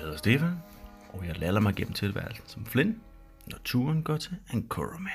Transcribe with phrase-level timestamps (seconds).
[0.00, 0.62] Jeg hedder Stefan,
[1.08, 3.00] og jeg lader mig gennem tilværelsen som Flynn,
[3.46, 5.10] når turen går til Ankorome.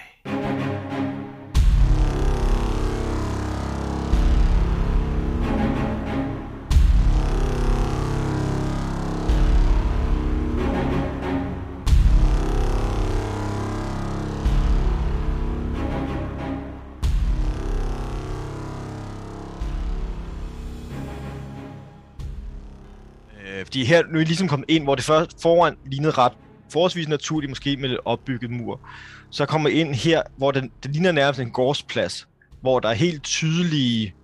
[23.75, 26.33] Fordi her nu er vi ligesom kommet ind, hvor det først foran lignede ret
[26.71, 28.89] forholdsvis naturligt, måske med lidt opbygget mur.
[29.31, 32.27] Så kommer ind her, hvor den, det ligner nærmest en gårdsplads,
[32.61, 34.15] hvor der er helt tydelige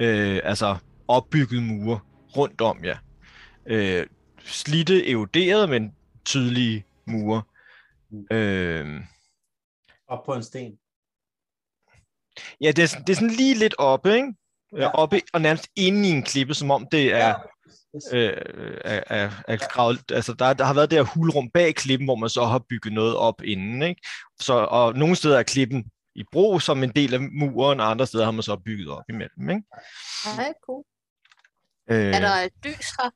[0.00, 0.76] øh, altså
[1.08, 2.00] opbygget mure
[2.36, 2.96] rundt om jer.
[3.66, 4.06] Øh,
[4.38, 5.92] slitte, eroderede, men
[6.24, 7.42] tydelige mure.
[8.30, 9.00] Øh,
[10.08, 10.72] Op på en sten.
[12.60, 14.34] ja, det er, sådan- det er sådan lige lidt oppe, ikke?
[14.76, 14.80] Ja.
[14.82, 14.88] Ja.
[14.88, 17.28] Oppe og nærmest inde i en klippe, som om det er...
[17.38, 17.51] Yes.
[18.12, 18.32] Øh,
[18.84, 22.16] er, er, er gravet, altså der, der har været det her hulrum bag klippen, hvor
[22.16, 24.00] man så har bygget noget op inden, ikke?
[24.40, 28.06] Så, og nogle steder er klippen i brug som en del af muren, og andre
[28.06, 29.62] steder har man så bygget op imellem, ikke?
[30.38, 30.84] Ja, cool.
[31.90, 33.10] Øh, Er der et lys her?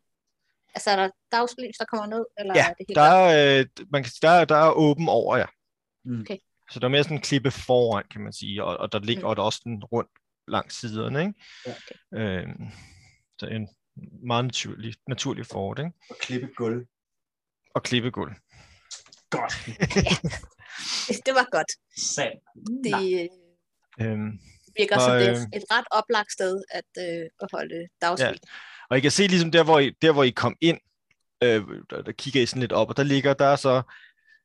[0.74, 2.24] Altså, er der dagslys, der kommer ned?
[2.38, 5.08] Eller Ja, er det helt der er, øh, man kan, der, er- der er åben
[5.08, 5.46] over, ja.
[6.04, 6.20] Mm.
[6.20, 6.36] Okay.
[6.70, 9.28] Så der er mere sådan en klippe foran, kan man sige, og, og der ligger
[9.28, 9.34] Mm.
[9.34, 9.41] mm.
[9.44, 10.10] også den rundt
[10.48, 11.34] langs siderne, ikke?
[11.66, 12.48] Ja, Øh,
[13.38, 13.68] så en
[14.27, 15.91] meget naturlig, naturlig fort, ikke?
[16.11, 16.86] Og klippe gulv.
[17.75, 18.33] Og klippegulv.
[19.30, 19.53] Godt.
[21.27, 21.72] Det var godt.
[22.14, 22.33] Sand.
[22.84, 24.38] Det øh, Øhm,
[24.77, 28.41] virker Og, som det er et ret oplagt sted at, øh, at holde dagslys.
[28.91, 30.78] Og I kan se ligesom der, hvor I, der, hvor I kom ind,
[31.42, 33.83] øh, der, der kigger I sådan lidt op, og der ligger der så,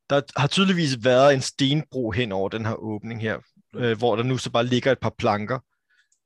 [0.09, 3.39] der har tydeligvis været en stenbro hen over den her åbning her,
[3.75, 5.59] øh, hvor der nu så bare ligger et par planker,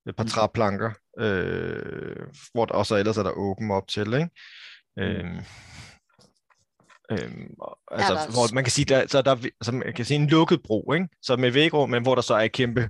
[0.10, 0.30] et par Mm.
[0.30, 4.30] træplanker, øh, hvor der også ellers er der åben op til, ikke?
[5.00, 5.40] Øhm,
[7.12, 10.06] øhm, og- altså, der- hvor man kan sige, der, så er der, altså, man kan
[10.06, 11.08] sige en lukket bro, ikke?
[11.22, 12.90] Så med vægrum, men hvor der så er et kæmpe,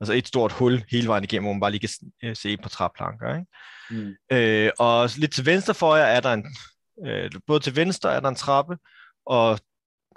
[0.00, 1.90] altså et stort hul hele vejen igennem, hvor man bare lige kan
[2.24, 3.46] øh, se par træplanker, ikke?
[3.90, 4.14] Mm.
[4.36, 6.56] Øh, og lidt til venstre for jer er der en,
[7.06, 8.76] øh, både til venstre er der en trappe,
[9.26, 9.58] og,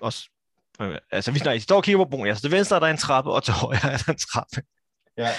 [0.02, 0.14] og
[0.82, 2.80] øh, altså hvis når I står og kigger på broen, ja, så til venstre er
[2.80, 4.62] der en trappe, og til højre er der en trappe.
[5.18, 5.30] Ja.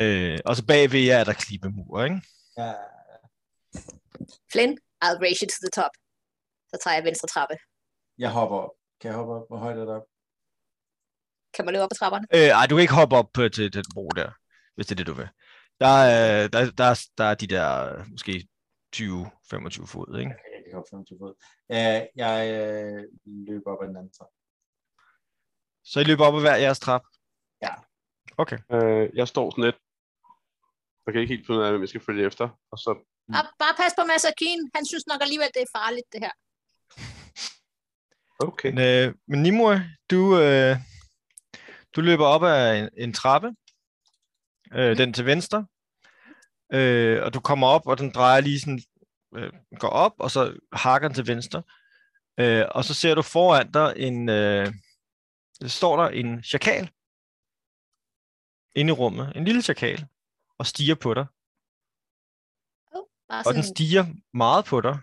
[0.00, 2.20] Øh, og så bagved jer er der klippemur, ikke?
[2.56, 2.72] Ja.
[4.52, 4.72] Flynn,
[5.04, 5.90] I'll race you to the top.
[6.70, 7.54] Så tager jeg venstre trappe.
[8.18, 8.70] Jeg hopper op.
[9.00, 9.44] Kan jeg hoppe op?
[9.48, 10.06] Hvor højt er det op?
[11.54, 12.26] Kan man løbe op ad trapperne?
[12.34, 14.30] Øh, ej, du kan ikke hoppe op på, til den bro der,
[14.74, 15.28] hvis det er det, du vil.
[15.80, 18.48] Der er, der, der, er- der er de der øh, måske
[18.96, 20.30] 20-25 fod, ikke?
[20.30, 21.34] Jeg kan ikke hoppe 25 fod.
[21.76, 23.04] Uh, jeg øh,
[23.48, 24.34] løber op ad den anden trappe.
[25.84, 27.02] Så I løber op ad hver jeres trap?
[27.62, 27.74] Ja.
[28.38, 28.58] Okay.
[28.72, 29.76] Øh, jeg står sådan lidt.
[31.08, 32.48] Jeg kan ikke helt finde ud af, hvem jeg skal følge efter.
[32.72, 32.90] Og så.
[33.38, 34.70] Og bare pas på Masakine.
[34.74, 36.34] Han synes nok alligevel, det er farligt, det her.
[38.38, 38.70] Okay.
[38.72, 39.76] Men, øh, men Nimue,
[40.10, 40.76] du, øh,
[41.96, 43.54] du løber op ad en, en trappe,
[44.74, 45.66] øh, den til venstre,
[46.72, 48.82] øh, og du kommer op, og den drejer lige sådan,
[49.36, 51.62] øh, går op, og så hakker den til venstre,
[52.40, 54.72] øh, og så ser du foran dig en, øh,
[55.60, 56.90] der står der en chakal
[58.74, 60.06] inde i rummet, en lille chakal,
[60.58, 61.26] og stiger på dig,
[63.28, 64.04] Bare og den stiger
[64.34, 64.98] meget på dig,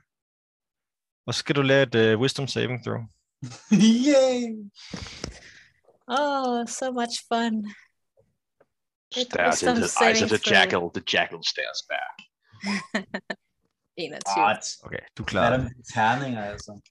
[1.25, 3.01] og så skal du lave et øh, wisdom saving throw.
[4.07, 4.39] Yay!
[6.07, 7.53] oh, so much fun.
[9.17, 10.81] Et Stares into the eyes of the jackal.
[10.97, 12.15] The jackal stares back.
[13.97, 14.19] 21.
[14.35, 14.65] Godt.
[14.83, 15.59] Okay, du klarer er det.
[15.59, 16.81] der med terninger, altså?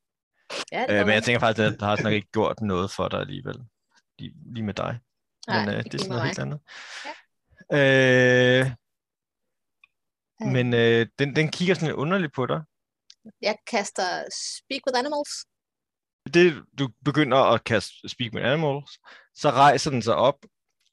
[0.73, 3.09] Ja, det Øh, men jeg tænker faktisk, at der har nok ikke gjort noget for
[3.09, 3.57] dig alligevel.
[4.19, 5.01] Lige, lige med dig.
[5.49, 6.29] Nej, Men øh, det er sådan noget mig.
[6.29, 6.61] helt andet.
[7.75, 8.67] Øh,
[10.43, 10.49] Øh.
[10.53, 12.61] men øh, den, den kigger sådan underligt på dig.
[13.43, 14.03] Jeg kaster
[14.33, 15.31] Speak with Animals.
[16.35, 18.99] Det, du begynder at kaste Speak with Animals,
[19.35, 20.35] så rejser den sig op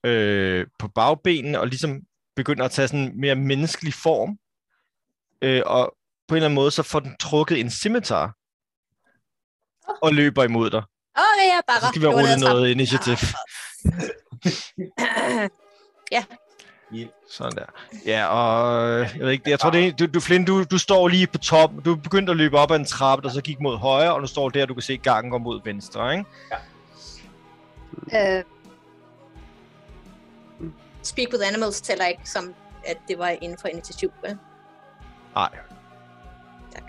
[0.04, 2.02] øh, på bagbenene og ligesom
[2.36, 4.40] begynder at tage sådan en mere menneskelig form.
[5.42, 5.96] Øh, og
[6.28, 8.36] på en eller anden måde, så får den trukket en scimitar
[10.02, 10.84] og løber imod dig.
[11.16, 11.88] Okay, jeg bakker.
[11.88, 12.62] Så skal vi Det var rulle ned ad trappen.
[12.62, 13.18] noget initiativ.
[16.94, 17.08] Yeah.
[17.30, 17.66] Sådan der.
[18.06, 20.78] Ja, og øh, jeg ved ikke, jeg tror det er, du, du, Flynn, du, du
[20.78, 23.42] står lige på top, du er begyndt at løbe op ad en trappe, der så
[23.42, 26.26] gik mod højre, og nu står der, du kan se gangen går mod venstre, ikke?
[28.14, 28.44] Øh,
[31.04, 32.54] Speak with Animals tæller ikke som,
[32.86, 34.12] at det var inden for initiativ.
[34.24, 34.38] vel?
[35.36, 35.50] Nej.
[36.74, 36.84] Tak.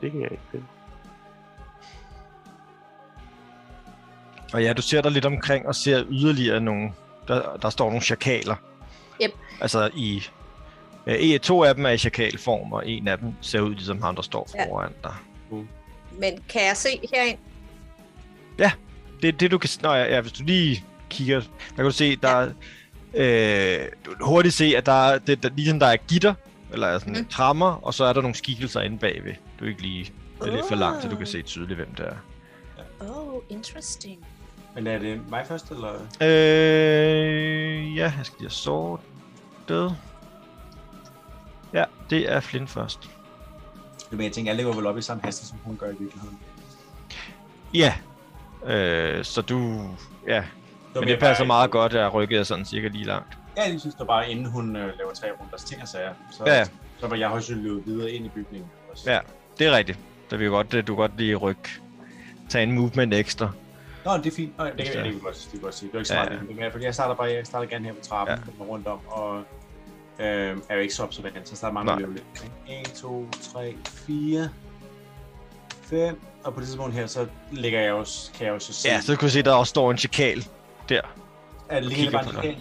[0.00, 0.66] Det kan jeg ikke finde.
[4.52, 6.92] Og ja, du ser dig lidt omkring og ser yderligere nogle,
[7.28, 8.54] der, der står nogle chakaler
[9.22, 9.30] Yep.
[9.60, 10.22] Altså i...
[11.06, 14.14] Øh, to af dem er i chakalform, og en af dem ser ud ligesom ham,
[14.14, 14.64] der står Ja.
[14.66, 15.14] foran dig.
[16.18, 17.38] Men kan jeg se herind?
[19.22, 19.70] Det, det du kan...
[19.82, 22.48] Nå ja, ja, hvis du lige kigger, der kan du se, der er...
[23.14, 26.34] Øh, du kan hurtigt se, at der er, det, der, ligesom der er gitter,
[26.72, 27.28] eller sådan mm.
[27.28, 29.34] trammer, og så er der nogle skikkelser inde bagved.
[29.60, 30.12] Du er ikke lige...
[30.40, 31.28] Det er lidt for langt, så du kan Oh.
[31.28, 32.16] se tydeligt, hvem det er.
[33.00, 34.26] Oh, interesting.
[34.78, 35.92] Men er det mig først, eller?
[36.22, 39.96] Øh, ja, jeg skal lige have sortet.
[41.72, 43.10] Ja, det er Flynn først.
[44.10, 46.38] Men jeg tænker, alle går vel op i samme hastighed, som hun gør i virkeligheden.
[47.74, 47.94] Ja.
[48.66, 49.80] Øh, så du...
[50.26, 50.44] Ja,
[50.94, 53.38] var men det passer bare- meget godt, at jeg rykket er sådan cirka lige langt.
[53.56, 56.12] Ja, jeg synes, det bare inden hun øh, laver tre runders ting og sager.
[56.32, 56.64] Så, Ja.
[57.00, 58.70] så var jeg højst løbet videre ind i bygningen.
[58.92, 59.12] Også.
[59.12, 59.18] Ja,
[59.58, 59.98] det er rigtigt.
[60.30, 61.68] Så vi kan godt, du kan godt lige rykke.
[62.48, 63.50] Tage en movement ekstra.
[64.08, 64.58] Nå, det er fint.
[64.58, 65.02] Nå, det, kan, Hvis det, er.
[65.04, 65.88] kan vi godt, det godt sige.
[65.88, 66.32] Det er ikke Ja, smart.
[66.48, 66.54] ja.
[66.58, 66.68] Ja, ja.
[66.74, 68.64] Fordi jeg starter bare, jeg starter gerne her på trappen Ja.
[68.64, 68.70] ja.
[68.70, 69.38] rundt om, og
[70.18, 72.50] øh, er jo ikke så observant, så jeg starter mange med lidt.
[72.88, 74.48] 1, 2, 3, 4,
[75.82, 79.00] 5, og på det tidspunkt her, så ligger jeg også, kan jeg også se, Ja,
[79.00, 80.46] så kan du se, der også står en chakal
[80.88, 81.00] der.
[81.68, 82.56] at det ligner bare en chakal.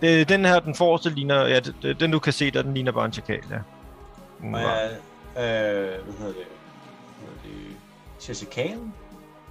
[0.00, 1.46] Det, den her, den forreste ligner...
[1.46, 3.56] Ja, det, det- den du kan se, der den ligner bare en chakal, ja.
[4.42, 6.34] Og jeg, øh, hvad hedder det, hvad hedder
[8.20, 8.94] det, chakalen.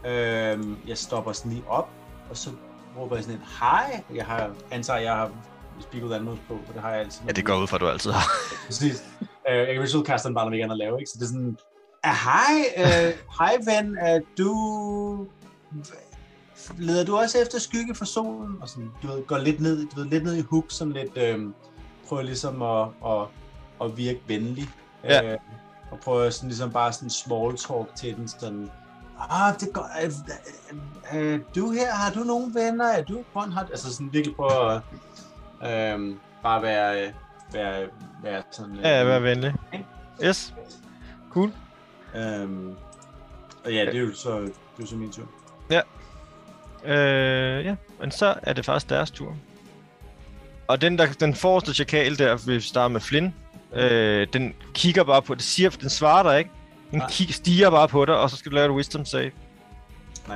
[0.05, 1.89] Øh, jeg stopper sådan lige op,
[2.29, 2.49] og så
[2.97, 4.03] råber jeg sådan et hej.
[4.15, 5.31] Jeg har, antager, jeg har
[5.79, 7.21] spikket anmod på, for det har jeg altid.
[7.27, 8.31] Ja, det går ud fra, at du altid har.
[8.67, 9.03] Præcis.
[9.49, 11.11] Øh, jeg kan vel så kaste den bare, når vi gerne at lave, ikke?
[11.11, 11.57] Så det er sådan,
[12.03, 15.27] ah, hej, øh, hej ven, er du...
[16.77, 18.57] Leder du også efter skygge for solen?
[18.61, 21.17] Og sådan, du ved, går lidt ned, du ved, lidt ned i hook, sådan lidt,
[21.17, 21.39] øh,
[22.07, 23.27] prøver ligesom at, at,
[23.81, 24.69] at virke venlig.
[25.03, 25.33] Ja.
[25.33, 25.37] Øh,
[25.91, 28.69] og prøver sådan ligesom bare sådan small talk til den, sådan,
[29.29, 30.09] ah, det går, er,
[31.11, 34.81] er, er, du her, har du nogen venner, er du har, altså sådan virkelig prøve
[35.61, 37.13] at, øh, bare være, øh,
[37.53, 37.87] være,
[38.23, 38.75] være sådan...
[38.75, 39.53] Ja, ja, vær venlig.
[40.23, 40.53] Yes.
[41.29, 41.51] Cool.
[42.15, 42.75] Øhm,
[43.65, 45.27] og ja, det er jo så, det er jo så min tur.
[46.85, 49.35] Øh, ja, men så er det faktisk deres tur.
[50.67, 53.33] Og den, der, den forreste chakal der, vi starter med Flynn,
[53.73, 56.51] øh, den kigger bare på det, siger, den svarer dig ikke.
[56.93, 57.09] Den Nej.
[57.11, 59.31] kig, stiger bare på dig, og så skal du lave et wisdom save.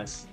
[0.02, 0.28] Nice.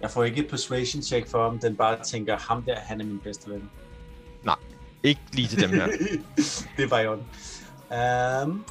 [0.00, 3.04] Jeg får ikke et persuasion check for, om den bare tænker, ham der, han er
[3.04, 3.70] min bedste ven.
[5.02, 5.86] Ikke lige til dem her.
[6.76, 7.24] det er bare i orden.
[8.50, 8.64] Um,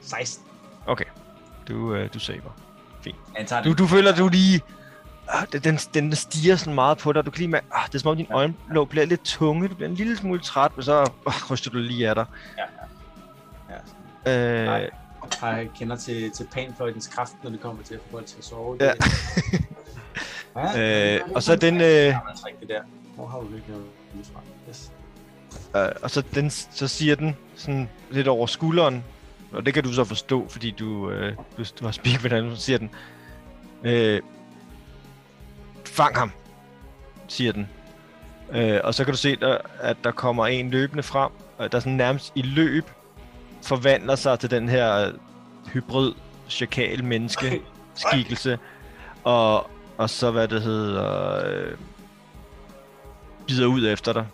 [0.00, 0.46] 16.
[0.86, 1.04] Okay,
[1.68, 2.50] du, øh, du saver.
[3.46, 4.60] Tager Du, du føler, du lige...
[5.28, 7.26] Ah, den, den, stiger sådan meget på dig.
[7.26, 9.68] Du kan lige mærke, ah, det er som om dine øjenlåg bliver lidt tunge.
[9.68, 12.24] Du bliver en lille smule træt, men så ah, ryster du lige af dig.
[12.58, 12.64] Ja,
[14.26, 14.90] Øh, Nej.
[15.42, 18.76] jeg kender til, til panfløjtens kraft, når det kommer til at få til at sove.
[18.80, 18.92] Ja.
[20.76, 21.16] ja.
[21.16, 21.74] øh, og så den...
[21.74, 22.18] Øh, Ja,
[22.60, 22.82] det der.
[23.14, 23.86] Hvor har du virkelig noget?
[24.68, 24.92] Yes.
[25.76, 29.04] Øh, og så, den, så siger den sådan lidt over skulderen,
[29.52, 32.56] og det kan du så forstå, fordi du, øh, du, du har speak med den,
[32.56, 32.90] så siger den,
[33.84, 34.20] øh,
[35.92, 36.30] fang ham,
[37.28, 37.68] siger den.
[38.50, 41.80] Øh, og så kan du se, der, at der kommer en løbende frem, og der
[41.80, 42.90] sådan nærmest i løb
[43.62, 45.14] forvandler sig til den her øh,
[45.72, 46.12] hybrid
[46.48, 47.62] chakal menneske
[47.94, 48.58] skikkelse,
[49.24, 51.76] og, og så hvad det hedder, øh,
[53.46, 54.26] bider ud efter dig.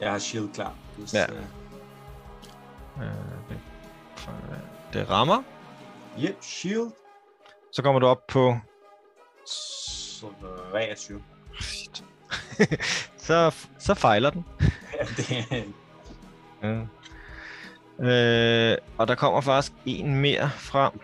[0.00, 0.74] Jeg har shield klar.
[0.96, 1.26] Hvis, Ja.
[1.32, 1.42] øh,
[2.98, 3.04] Øh,
[4.92, 5.42] det rammer.
[6.22, 6.90] Yep, shield.
[7.72, 8.56] Så kommer du op på...
[9.50, 10.26] Så
[10.70, 11.22] 23.
[13.16, 14.44] så, så fejler den.
[15.16, 15.64] Det.
[16.62, 16.80] Ja.
[18.04, 21.00] Øh, og der kommer faktisk en mere frem.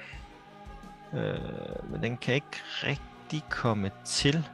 [1.14, 4.48] Øh, men den kan ikke rigtig komme til.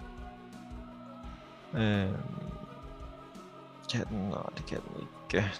[1.75, 2.09] Øh,
[3.93, 4.19] kan den?
[4.19, 5.09] Nej, det kan den ikke.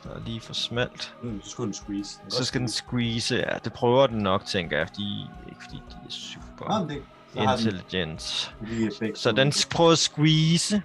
[0.05, 1.15] Der er lige for smalt.
[1.23, 2.21] Mm, så skulle den squeeze.
[2.23, 3.37] Den Så skal den squeeze.
[3.37, 3.59] ja.
[3.65, 7.03] Det prøver den nok, tænker jeg, fordi, ikke fordi de er super men det,
[7.35, 9.19] den effekt.
[9.19, 10.83] Så den prøver at squeeze.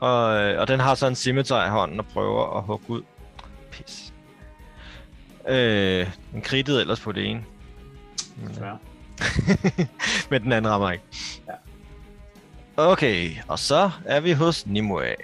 [0.00, 3.02] Og, øh, og den har så en scimitar i hånden og prøver at hugge ud.
[3.70, 4.12] Pis.
[5.48, 7.44] Øh, den krittede ellers på det ene.
[8.36, 8.78] Men, Desværre.
[10.30, 11.04] Men den anden rammer ikke.
[11.48, 11.52] Ja.
[12.76, 15.14] Okay, og så er vi hos Nimue.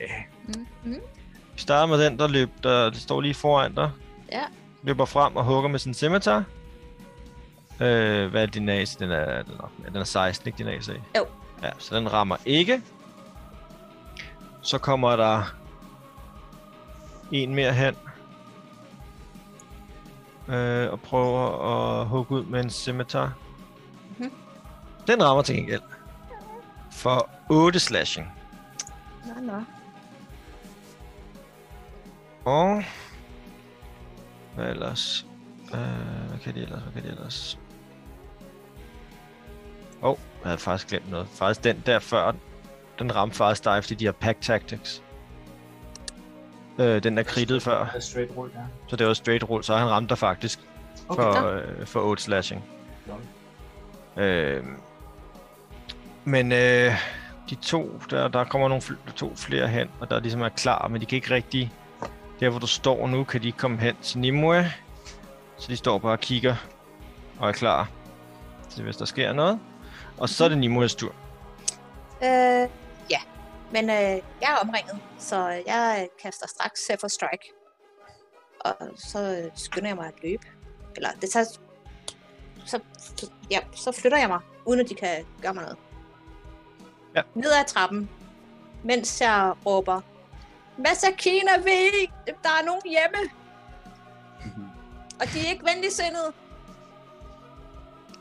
[0.46, 1.00] Mm, mm.
[1.54, 3.90] Vi starter med den, der, løb, der, der står lige foran dig.
[4.32, 4.42] Ja.
[4.82, 6.44] Løber frem og hugger med sin scimitar.
[7.80, 8.96] Øh, hvad er din AC?
[8.96, 9.54] Den er, den
[9.84, 10.88] er, den er 16, ikke din AC?
[10.88, 11.26] Jo.
[11.62, 12.82] Ja, så den rammer ikke.
[14.62, 15.54] Så kommer der
[17.32, 17.94] en mere hen.
[20.48, 21.48] Øh, og prøver
[22.00, 23.32] at hugge ud med en scimitar.
[24.18, 24.32] Mhm.
[25.06, 25.82] Den rammer til gengæld.
[26.92, 28.32] for 8 slashing.
[29.26, 29.62] Nå, nå.
[32.44, 32.82] Og...
[34.54, 35.26] Hvad ellers?
[35.74, 35.80] Øh,
[36.28, 36.82] hvad kan de ellers?
[36.82, 37.58] Hvad kan de ellers?
[40.42, 41.26] Jeg havde faktisk glemt noget.
[41.34, 42.32] Faktisk den der før,
[42.98, 45.02] den ramte faktisk dig, fordi de har pack tactics.
[46.78, 48.60] Øh, den der kridtede før, Det er straight roll, ja.
[48.88, 50.60] så det var straight roll, så han ramte dig faktisk
[51.08, 51.22] Okay.
[51.22, 51.46] for,
[51.80, 52.64] øh, for 8 slashing.
[53.06, 54.24] Lol.
[54.24, 54.64] Øh,
[56.24, 56.92] men øh,
[57.50, 60.88] de to, der, der kommer nogle fl- to flere hen, og der ligesom er klar,
[60.88, 61.72] men de kan ikke rigtig...
[62.40, 64.64] Der hvor du står nu, kan de ikke komme hen til Nimue.
[65.58, 66.56] Så de står bare og kigger
[67.38, 67.88] og er klar
[68.70, 69.58] til, hvis der sker noget.
[70.18, 71.14] Og så er det Nimues tur.
[72.22, 72.68] Øh,
[73.10, 73.20] ja.
[73.72, 73.96] Men øh,
[74.40, 77.52] jeg er omringet, så jeg kaster straks for Strike.
[78.60, 80.46] Og så øh, skynder jeg mig at løbe.
[80.96, 81.46] Eller det tager...
[82.66, 82.80] Så,
[83.16, 85.78] så, ja, så flytter jeg mig, uden at de kan gøre mig noget.
[87.14, 87.22] Ja.
[87.34, 88.10] Ned ad trappen,
[88.84, 90.00] mens jeg råber,
[90.78, 93.30] Masakina ved, der er nogen hjemme,
[94.44, 94.64] Mhm.
[95.20, 96.32] og de er ikke venligsindede.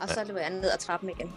[0.00, 1.32] Og så løber jeg ned ad trappen igen.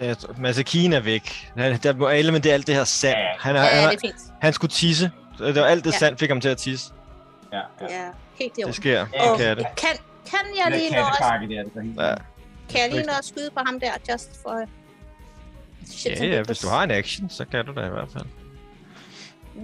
[0.00, 1.50] Ja, Masakine er væk.
[1.56, 3.18] Han, der må alle med det alt det her sand.
[3.18, 3.26] Ja.
[3.38, 5.10] Han, er, Ja, han, det er, er han skulle tisse.
[5.38, 5.98] Det var alt det Ja.
[5.98, 6.92] sand fik ham til at tisse.
[7.52, 7.62] Ja, ja.
[7.86, 8.74] Det er helt Det orden.
[8.74, 8.90] sker.
[9.14, 9.66] Ja, Det kan det.
[9.76, 9.88] Kan,
[10.30, 12.14] kan jeg Det lige er nå der, det helt Ja.
[12.70, 14.64] kan jeg lige nå at skyde på ham der, just for
[15.86, 18.24] shit Ja, ja, hvis du har en action, så kan du da i hvert fald.
[19.56, 19.60] Ja,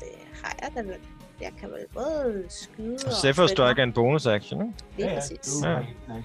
[0.00, 0.08] det
[0.44, 0.98] har jeg da vel.
[1.40, 3.12] Jeg kan vel både skyde og...
[3.12, 4.72] Safer Strike er en bonus action, ikke?
[4.98, 5.54] Ja, ja, præcis.
[5.64, 5.76] Ja.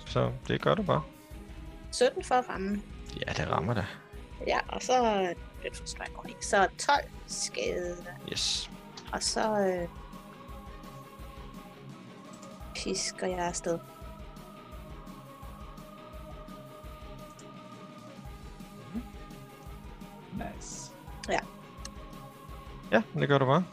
[0.05, 1.01] Så det gør du bare.
[1.91, 2.81] 17 for at ramme.
[3.15, 3.85] Ja, det rammer da.
[4.47, 5.27] Ja, og så
[5.85, 6.35] strike oveni.
[6.41, 7.97] Så 12 skade.
[8.31, 8.71] Yes.
[9.13, 9.87] Og så øh,
[12.75, 13.79] pisker jeg afsted.
[20.33, 20.91] Nice.
[22.91, 23.63] Ja, det gør du bare.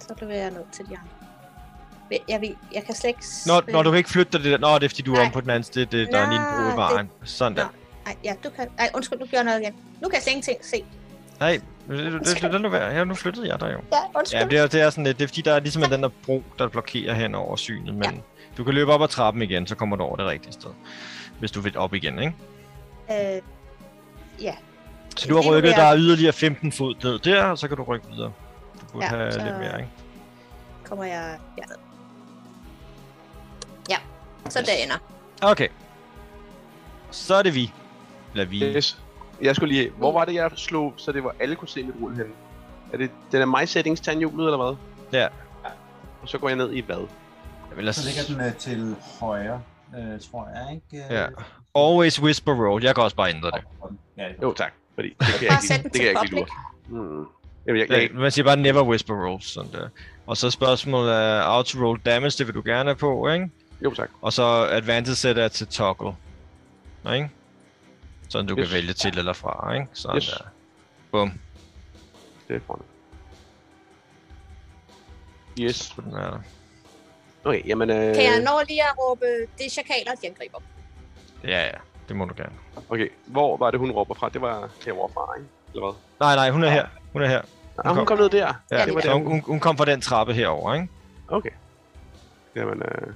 [0.00, 2.20] Så løber jeg ned til de andre.
[2.28, 3.24] Jeg, vil, jeg kan slet ikke...
[3.46, 4.58] Når, når du kan ikke flytte dig det der.
[4.58, 5.84] Nå, det er fordi du er om på den anden side.
[5.84, 7.10] Det, der er en lille bro i Nej, vejen.
[7.24, 7.64] Sådan der.
[7.64, 7.70] Nå.
[8.06, 8.68] Ej, ja, du kan...
[8.78, 9.74] Ej, undskyld, du gjorde noget igen.
[10.02, 10.84] Nu kan jeg slet ingenting se.
[11.40, 12.94] Nej, det, det, det, det, det, være.
[12.94, 13.78] Ja, nu flyttede jeg dig jo.
[13.92, 14.40] Ja, undskyld.
[14.40, 15.18] Ja, det er, det er sådan lidt.
[15.18, 17.94] Det er fordi, der er ligesom den der bro, der blokerer hen over synet.
[17.94, 18.22] Men
[18.56, 20.70] du kan løbe op ad trappen igen, så kommer du over det rigtige sted.
[21.38, 22.34] Hvis du vil op igen, ikke?
[23.10, 23.42] Øh,
[24.42, 24.54] ja,
[25.16, 27.82] Så du har rykket være- dig yderligere 15 fod ned der, og så kan du
[27.82, 28.32] rykke videre.
[28.80, 29.90] Du burde Ja, have så- lidt mere, ikke?
[30.84, 31.76] kommer jeg herned.
[33.90, 33.96] Ja,
[34.48, 34.96] så det ender.
[35.42, 35.68] Okay.
[37.10, 37.72] Så er det vi.
[38.36, 38.64] Eller vi.
[38.76, 38.98] Yes.
[39.42, 39.90] Jeg skulle lige...
[39.90, 42.30] Hvor var det, jeg slog, så det var alle kunne se mit rulle henne?
[42.92, 44.76] Er det den er my settings tandhjulet, eller hvad?
[45.20, 45.28] Ja.
[46.22, 46.96] Og så går jeg ned i hvad?
[46.96, 49.60] Jeg vil lade Så ligger den øh, til højre,
[49.98, 51.06] øh, tror jeg, ikke?
[51.06, 51.26] Øh, Ja.
[51.74, 52.84] Always whisper roll.
[52.84, 53.60] Jeg kan også bare ændre det.
[54.18, 54.72] Ja, det Jo, tak.
[54.94, 56.46] Fordi det kan jeg Bare ikke, sæt lide- den det til kan jeg ikke lure.
[57.18, 57.26] Mm.
[57.66, 59.42] Jamen, jeg, jeg, Ja, man siger bare never whisper roll.
[59.42, 59.88] Sådan der.
[60.26, 63.50] Og så spørgsmålet er auto roll damage, det vil du gerne have på, ikke?
[63.84, 64.10] jo, tak.
[64.22, 66.12] Og så advantage set er til toggle.
[67.04, 67.30] Nå, Ikke?
[68.28, 68.68] Sådan du Yes.
[68.68, 69.86] kan vælge til eller fra, ikke?
[69.92, 70.26] Sådan Yes.
[70.38, 70.44] der.
[71.12, 71.32] Bum.
[72.48, 72.82] Det er foran.
[75.60, 75.76] Yes.
[75.76, 76.38] Så den er der.
[77.44, 77.90] Okay, jamen...
[77.90, 79.26] Øh, Kan jeg nå lige at råbe,
[79.58, 80.58] det er chakaler, de angriber.
[81.44, 81.70] Ja, ja.
[82.08, 82.52] Det må du gerne.
[82.88, 84.28] Okay, hvor var det, hun råber fra?
[84.28, 85.48] Det var herovre fra, ikke?
[85.74, 85.94] Eller hvad?
[86.20, 86.86] Nej, nej, hun er her.
[87.12, 87.42] Hun er her.
[87.84, 88.54] Ah, hun kom ned der.
[88.70, 89.14] Ja, det det var så der.
[89.14, 90.88] hun, hun, hun kom fra den trappe herover, ikke?
[91.28, 91.50] Okay.
[92.56, 93.14] Jamen, øh...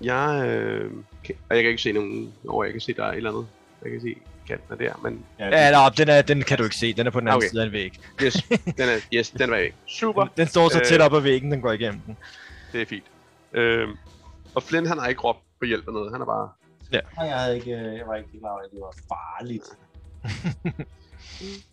[0.00, 0.92] Jeg, øh...
[1.24, 3.30] Kan, og jeg kan ikke se nogen over, jeg kan se, der er et eller
[3.30, 3.46] andet.
[3.82, 4.16] Jeg kan se
[4.48, 5.24] kanten er der, men...
[5.38, 6.92] Ja, nej, den, er, den kan du ikke se.
[6.92, 7.48] Den er på den anden Okay.
[7.48, 7.92] side af en væg.
[8.22, 8.34] Yes,
[8.78, 9.74] den er, yes, den var væk.
[9.86, 10.84] Super, Den står så Øh.
[10.84, 12.16] tæt op ad væggen, den går igennem den.
[12.72, 13.04] det er fint.
[13.52, 13.88] Øh,
[14.54, 16.12] og Flynn, han har ikke råbt på hjælp eller noget.
[16.12, 16.48] Han er bare...
[17.16, 19.64] Nej, jeg, havde ikke, øh, jeg var ikke klar over, at det var farligt.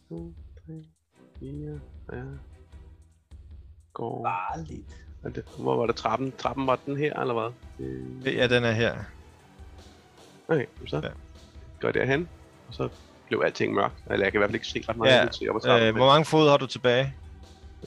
[0.10, 0.34] 2,
[0.68, 0.74] 3,
[1.40, 1.80] 4,
[2.10, 2.40] 5...
[3.94, 4.26] Går...
[4.26, 5.06] Farligt.
[5.24, 6.34] Er det, hvor var det trappen?
[6.38, 7.52] Trappen var den her, eller hvad?
[7.88, 8.96] Øh, Ja, den er her.
[10.50, 11.10] Okay, så Ja.
[11.82, 12.30] går jeg derhen,
[12.68, 12.90] og så
[13.28, 13.94] blev alting mørkt.
[14.12, 15.88] Eller jeg kan i hvert fald ikke se ret meget Ja, ja, til op trappen.
[15.88, 17.16] Øh, hvor mange fod har du tilbage?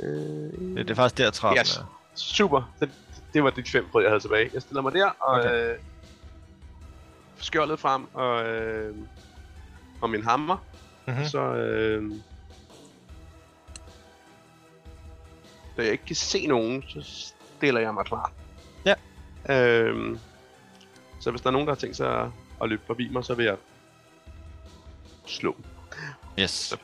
[0.01, 1.77] øh, Det, det er faktisk der trappen Yes.
[1.77, 1.99] er.
[2.15, 2.91] Super, det,
[3.35, 4.51] det var de fem brød, jeg havde tilbage.
[4.55, 5.71] Jeg stiller mig der, og Okay.
[5.73, 5.79] øh,
[7.37, 8.97] skjoldet frem, og, øh,
[10.01, 10.57] og min hammer.
[11.07, 11.15] Mhm.
[11.15, 11.25] Mm-hmm.
[11.29, 12.11] Så øh,
[15.77, 17.01] da jeg ikke kan se nogen, så
[17.57, 18.33] stiller jeg mig klar.
[18.85, 18.95] Ja.
[19.49, 20.19] Øh,
[21.21, 22.31] så hvis der er nogen, der har tænkt sig
[22.63, 23.57] at løbe forbi mig, så vil jeg
[25.27, 25.57] slå.
[26.39, 26.75] Yes.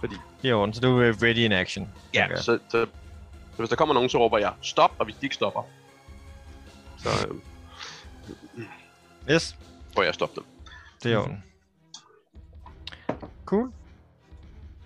[0.00, 1.88] Fordi Det er ordentligt, så du er ready in action.
[2.14, 2.36] Ja, Okay.
[2.36, 2.86] så, så,
[3.50, 5.62] så hvis der kommer nogen, så råber jeg stop, og hvis de ikke stopper,
[6.98, 7.34] så øh,
[9.30, 9.56] Yes.
[9.94, 10.44] får jeg stoppe dem.
[11.02, 11.44] Det er orden.
[13.44, 13.72] Cool.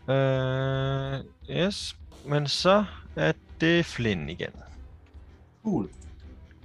[0.08, 2.84] Uh, yes, men så
[3.16, 4.52] er det Flynn igen.
[5.64, 5.88] Cool.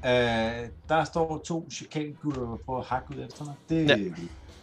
[0.04, 3.54] Uh, der står to chikangutter og prøver at hakke ud efter mig.
[3.70, 3.96] Det, Ja.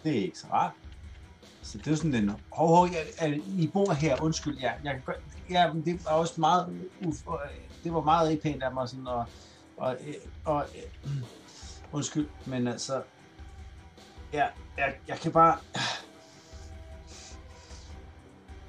[0.05, 0.73] det er ikke så rart.
[1.63, 2.31] Så det er sådan en...
[2.53, 4.59] Hov, hov, jeg, jeg, I bor her, undskyld.
[4.59, 5.15] Ja, jeg kan
[5.51, 6.89] ja, men det var også meget...
[7.07, 7.35] Uf, øh,
[7.85, 9.25] det var meget ikke pænt af mig sådan og...
[9.77, 10.15] og, øh,
[10.45, 10.67] og
[11.07, 11.13] øh,
[11.97, 13.03] undskyld, men altså...
[14.33, 14.47] Ja,
[14.79, 15.59] jeg, jeg kan bare...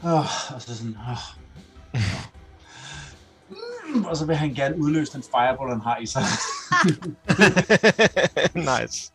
[0.03, 0.97] Oh, og så sådan...
[0.97, 2.01] Oh.
[4.05, 6.21] Og så vil han gerne udløse den fireball, han har i sig.
[8.71, 9.11] nice.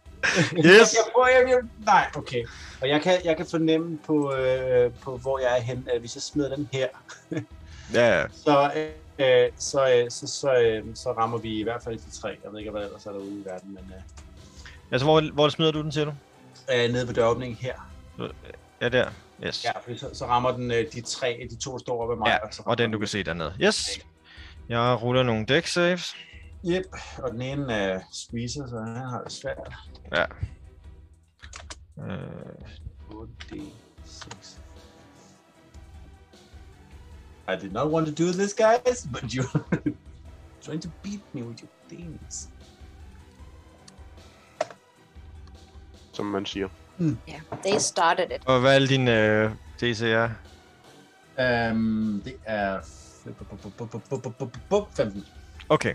[0.57, 0.65] Yes.
[0.65, 0.95] Yes.
[0.95, 2.45] Jeg, prøver, jeg, jeg, nej, okay.
[2.83, 6.15] Og jeg kan, jeg kan fornemme på, øh, på, hvor jeg er hen, at hvis
[6.15, 6.89] jeg smider den her,
[7.95, 8.27] Ja, ja.
[8.45, 8.73] så,
[9.19, 12.29] øh, så, øh, så, så, øh, så rammer vi i hvert fald de tre.
[12.45, 13.93] Jeg ved ikke, hvad ellers er derude i verden, men
[14.93, 16.13] Altså, hvor, hvor smider du den, siger du?
[16.73, 17.75] øh, øh, nede ved døråbningen her.
[18.81, 19.11] Ja, der.
[19.47, 19.65] Yes.
[19.65, 22.27] Ja, så, så rammer den øh, de tre, de to store ved mig.
[22.27, 23.55] Ja, så og den du kan se dernede.
[23.61, 24.01] Yes.
[24.69, 26.17] Jeg ruller nogle deck saves.
[26.67, 26.87] Yep,
[27.19, 29.73] og den ene er uh, squeezer, så han har det svært.
[30.13, 30.25] Ja.
[32.03, 32.55] Øh,
[33.11, 34.59] 8d6.
[37.49, 39.61] I did not want to do this, guys, but you're
[40.63, 42.51] trying to beat me with your things.
[46.15, 46.69] som man siger.
[47.29, 48.47] Ja, they started it.
[48.47, 49.51] og hvad er dine øh,
[49.83, 50.31] DC'er?
[51.73, 52.81] Um, det er
[54.97, 55.25] 15.
[55.69, 55.95] Okay.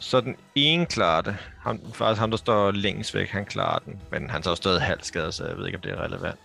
[0.00, 1.36] Så den ene klarer det.
[1.62, 4.00] Ham, faktisk ham, der står længst væk, han klarer den.
[4.10, 6.38] Men han jo stadig halv skade, så jeg ved ikke, om det er relevant.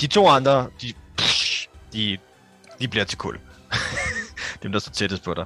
[0.00, 0.92] De to andre, de,
[1.92, 2.18] de,
[2.80, 3.38] de bliver til kul.
[4.62, 5.44] Dem, der står tættest på dig.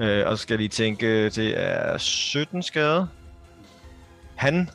[0.00, 0.04] Ja.
[0.06, 3.08] Øh, og så skal jeg lige tænke, det er 17 skade.
[4.36, 4.70] Han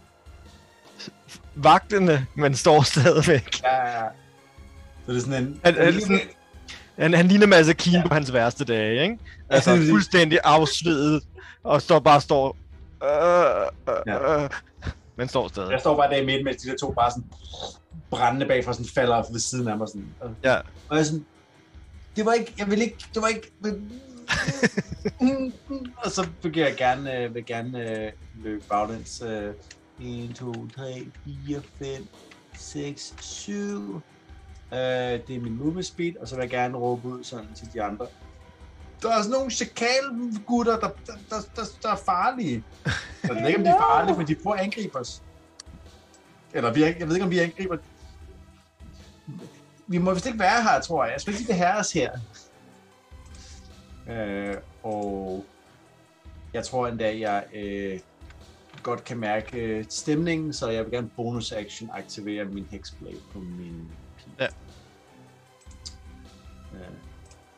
[1.55, 3.61] vagtende, men står stadigvæk.
[3.63, 4.09] Ja, ja, ja.
[5.05, 5.59] Så det er sådan en...
[5.63, 6.19] Er det sådan-
[6.99, 8.07] Han, han ligner Mads Keen Ja.
[8.07, 9.17] på hans værste dage, ikke?
[9.49, 9.89] Altså præcis.
[9.89, 11.23] fuldstændig afsvedet,
[11.65, 12.57] og står bare står...
[13.03, 14.43] Øh, øh, Ja.
[14.43, 14.49] øh,
[15.17, 15.71] men står stadig.
[15.71, 17.23] Jeg står bare der i midten, mens de der to bare sådan
[18.09, 19.87] brændende bagfra sådan falder ved siden af mig.
[19.87, 20.15] Sådan.
[20.19, 20.55] Og, Ja.
[20.89, 21.25] og jeg sådan,
[22.15, 23.51] det var ikke, jeg vil ikke, det var ikke,
[26.05, 28.11] og så vil jeg gerne, øh, vil gerne øh,
[28.43, 29.21] løbe baglæns.
[29.21, 29.53] Øh,
[30.01, 31.05] 1, 2, 3,
[31.47, 31.61] 4,
[31.95, 32.07] 5,
[32.57, 33.95] 6, 7.
[34.73, 34.79] Øh,
[35.27, 37.83] det er min movement speed, og så vil jeg gerne råbe ud sådan til de
[37.83, 38.07] andre.
[39.05, 42.63] Der er sådan nogle chakalgutter, der, der, der, der, der er farlige.
[43.23, 45.21] Jeg ved ikke, om de er farlige, men de prøver at angribe os.
[46.53, 47.77] Eller vi, jeg ved ikke, om vi angriber...
[49.87, 51.13] Vi må vist ikke være her, tror jeg.
[51.13, 52.11] Jeg skal ikke det herres her.
[54.09, 55.45] Øh, og
[56.53, 57.99] jeg tror endda, jeg øh,
[58.83, 63.39] godt kan mærke øh, stemningen, så jeg vil gerne bonus action aktivere min hexblade på
[63.39, 63.91] min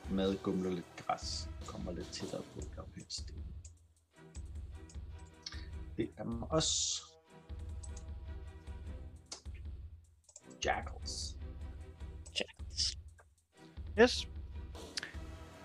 [0.09, 1.49] med gumler lidt græs.
[1.65, 3.35] Kommer lidt tættere på lavpælsten.
[5.97, 7.01] Det er mig også.
[10.65, 11.35] Jackals.
[13.99, 14.27] Yes.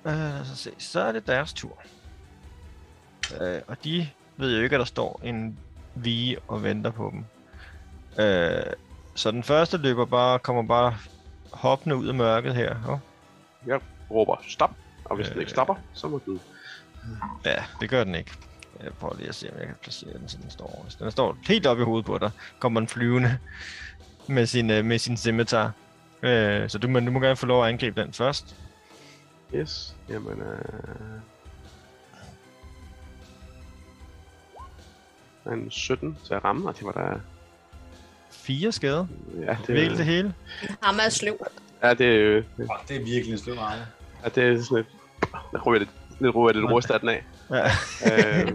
[0.05, 0.71] Uh, så, se.
[0.79, 1.83] så er det deres tur.
[3.41, 5.59] Uh, og de ved jo ikke, at der står en
[5.95, 7.25] vige og venter på dem.
[8.13, 8.73] Uh,
[9.15, 10.97] så den første løber bare, kommer bare
[11.53, 12.77] hoppende ud af mørket her.
[12.89, 12.99] Oh.
[14.13, 14.71] Råber stop,
[15.05, 15.41] og hvis den Øh.
[15.41, 16.39] ikke stopper, så må du...
[17.45, 18.33] Ja, det gør den ikke.
[18.83, 20.81] Jeg prøver lige at se, om jeg kan placere den, så den står.
[20.85, 23.39] Hvis den står helt oppe i hovedet på dig, kommer den flyvende
[24.27, 25.73] med sin, øh, med sin scimitar.
[26.23, 28.57] Øh, så du må, du må gerne få lov at angribe den først.
[29.55, 30.41] Yes, jamen...
[30.41, 30.63] Øh...
[35.53, 37.21] En 17 til at ramme, og det var da...
[38.31, 39.07] Fire skader.
[39.41, 40.35] Ja, Det er virkelig det hele.
[40.83, 41.47] Ham er sløv.
[41.83, 43.57] Ja, det, øh, Oh, det er virkelig en sløv.
[44.25, 44.87] Ja, det er sådan lidt...
[45.53, 47.25] Der ryger lidt, lidt, ryger lidt rust af den af.
[47.51, 47.65] Ja,
[48.43, 48.53] øh,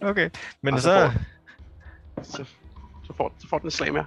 [0.00, 0.30] okay.
[0.62, 2.32] Men så så...
[2.36, 2.44] så,
[3.06, 4.04] så, får, så får den et slag mere.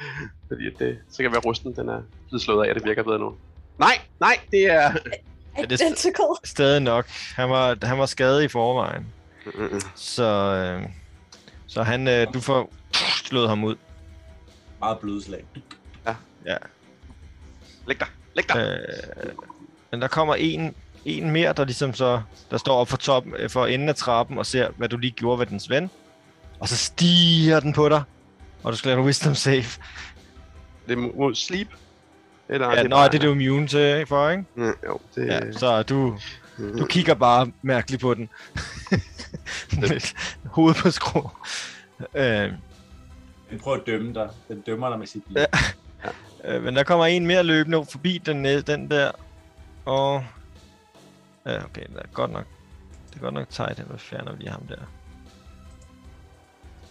[0.48, 2.84] Fordi at det, så kan det være rusten, den er blevet slået af, og det
[2.84, 3.34] virker bedre nu.
[3.78, 4.92] Nej, nej, det er...
[5.56, 6.24] det- Identical.
[6.44, 7.06] Stadig nok.
[7.36, 9.06] Han var, han var skadet i forvejen.
[9.54, 9.80] Mm-mm.
[9.94, 10.88] Så, øh,
[11.66, 12.72] så han, øh, du får
[13.24, 13.76] slået ham ud.
[14.80, 15.44] Meget bløde slag.
[16.46, 16.56] Ja.
[17.86, 18.78] Læg dig, læg dig.
[19.24, 19.32] Øh,
[19.96, 23.50] men der kommer en, en mere, der ligesom så, der står op for toppen, øh,
[23.50, 25.90] for enden af trappen og ser, hvad du lige gjorde ved dens ven.
[26.60, 28.02] Og så stiger den på dig,
[28.62, 29.64] og du skal lave en wisdom save.
[30.86, 31.68] Det er mod sleep.
[32.48, 34.44] Eller Ja, det nå, det er du immune til, for, ikke?
[34.54, 36.18] Mm, jo, det Ja, så du,
[36.58, 38.28] du kigger bare mærkeligt på den.
[40.56, 41.30] Hovedet på skrå.
[42.14, 42.52] Øh,
[43.50, 44.28] Den prøver at dømme dig.
[44.48, 45.44] Den dømmer dig med sit liv.
[46.44, 49.10] Øh, men der kommer en mere løbende forbi den, den der.
[49.86, 50.24] Og...
[51.46, 52.46] Ja, okay, det er godt nok.
[53.10, 54.82] Det er godt nok tight, at vi fjerner lige ham der.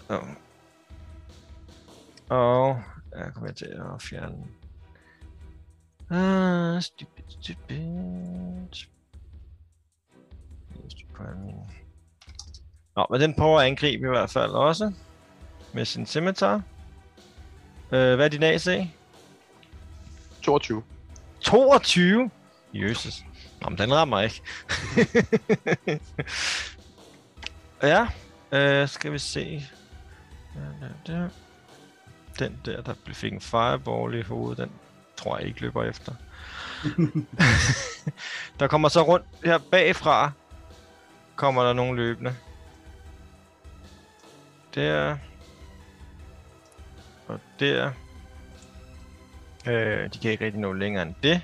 [0.10, 0.28] Og...
[2.30, 2.84] Og...
[3.16, 4.38] Jeg kommer til at fjerne...
[6.10, 7.80] Ah, stupid, stupid.
[12.96, 14.94] Nå, men den prøver at angribe i hvert fald også.
[15.74, 16.56] Med sin scimitar.
[17.92, 18.68] Øh, hvad er din AC?
[20.42, 20.84] 22.
[21.42, 22.30] 22?
[22.82, 23.24] Jesus.
[23.62, 24.42] Nå, men den rammer ikke.
[27.94, 28.08] ja,
[28.52, 29.66] øh, skal vi se.
[32.40, 34.72] Den der, der fik en fireball i hovedet, den
[35.18, 36.14] tror jeg ikke løber efter.
[38.60, 40.32] der kommer så rundt her bagfra,
[41.36, 42.36] kommer der nogle løbende.
[44.76, 45.18] Der.
[47.28, 47.92] Og der.
[49.68, 51.42] Øh, de kan ikke rigtig nå længere end det.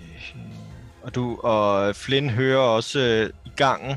[0.00, 0.36] Øh,
[1.02, 3.96] Og du og Flynn hører også øh, i gangen,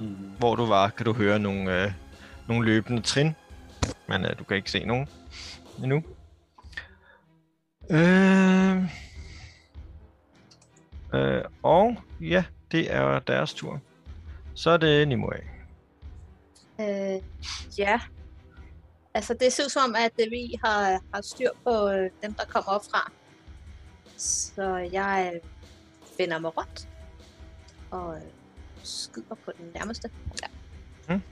[0.00, 0.06] Mm.
[0.38, 1.92] hvor du var, kan du høre nogle, øh,
[2.48, 3.34] nogle løbende trin.
[4.08, 5.08] Men øh, du kan ikke se nogen
[5.82, 6.02] endnu.
[7.90, 8.82] Øh,
[11.14, 13.80] øh, og ja, det er deres tur.
[14.54, 15.34] Så er det Nimue.
[16.80, 17.22] Øh,
[17.78, 18.00] ja.
[19.14, 22.34] Altså, det ser ud som om, at øh, vi har, har styr på øh, dem,
[22.34, 23.12] der kommer op fra.
[24.18, 25.40] Så jeg øh,
[26.18, 26.88] vender mig rundt
[27.90, 28.22] og øh,
[28.82, 30.10] skyder på den nærmeste.
[30.42, 30.48] Ja.
[31.14, 31.22] Mm.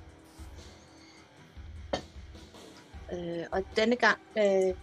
[3.12, 4.18] Øh, og denne gang...
[4.38, 4.74] Øh,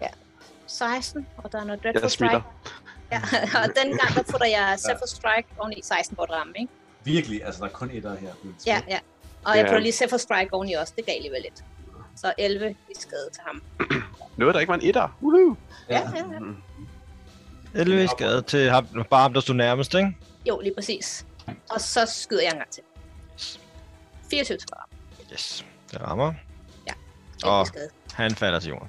[0.00, 0.08] ja,
[0.66, 2.10] 16, og der er noget Dreadful.
[2.10, 2.42] Strike.
[3.12, 3.20] Ja,
[3.62, 6.72] og denne gang, der putter jeg Zephyr Strike oven i 16 bort ramme, ikke?
[7.04, 8.34] Virkelig, altså der er kun et her.
[8.66, 8.98] Ja, ja.
[9.44, 10.92] Og jeg putter lige Zephyr Strike oveni også.
[10.96, 11.64] Det gav alligevel lidt.
[12.16, 13.62] Så 11 i skade til ham.
[14.36, 15.18] Noget, der ikke var en etter.
[15.22, 15.56] Woohoo!
[15.90, 16.38] Ja, ja, ja.
[16.38, 16.56] Mm.
[17.74, 20.16] 11 i skade til ham, bare ham, der stod nærmest, ikke?
[20.48, 21.26] Jo, lige præcis.
[21.70, 22.82] Og så skyder jeg en gang til.
[24.30, 24.94] 24 til ramme.
[25.32, 26.34] Yes, det rammer.
[26.86, 26.92] Ja.
[27.48, 27.88] Og- skade.
[28.12, 28.88] Han falder til jorden.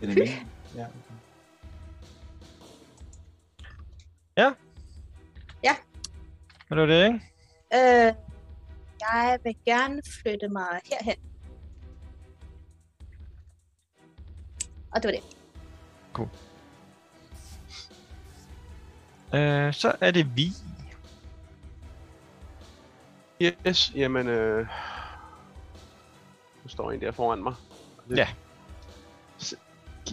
[0.00, 0.28] Den er min.
[0.76, 0.86] Ja.
[6.70, 7.20] Er det det, ikke?
[7.74, 8.14] Øh,
[9.00, 11.16] jeg vil gerne flytte mig herhen.
[14.90, 15.22] Og det var det.
[19.34, 20.52] Øh, så er det vi.
[23.42, 24.26] Yes, jamen...
[24.28, 24.66] Øh...
[26.64, 27.54] Nu står en der foran mig.
[28.08, 28.28] Det- Ja.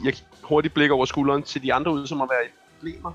[0.04, 3.12] Jeg hurtigt blikker over skulderen til de andre ud, som at være i problemer.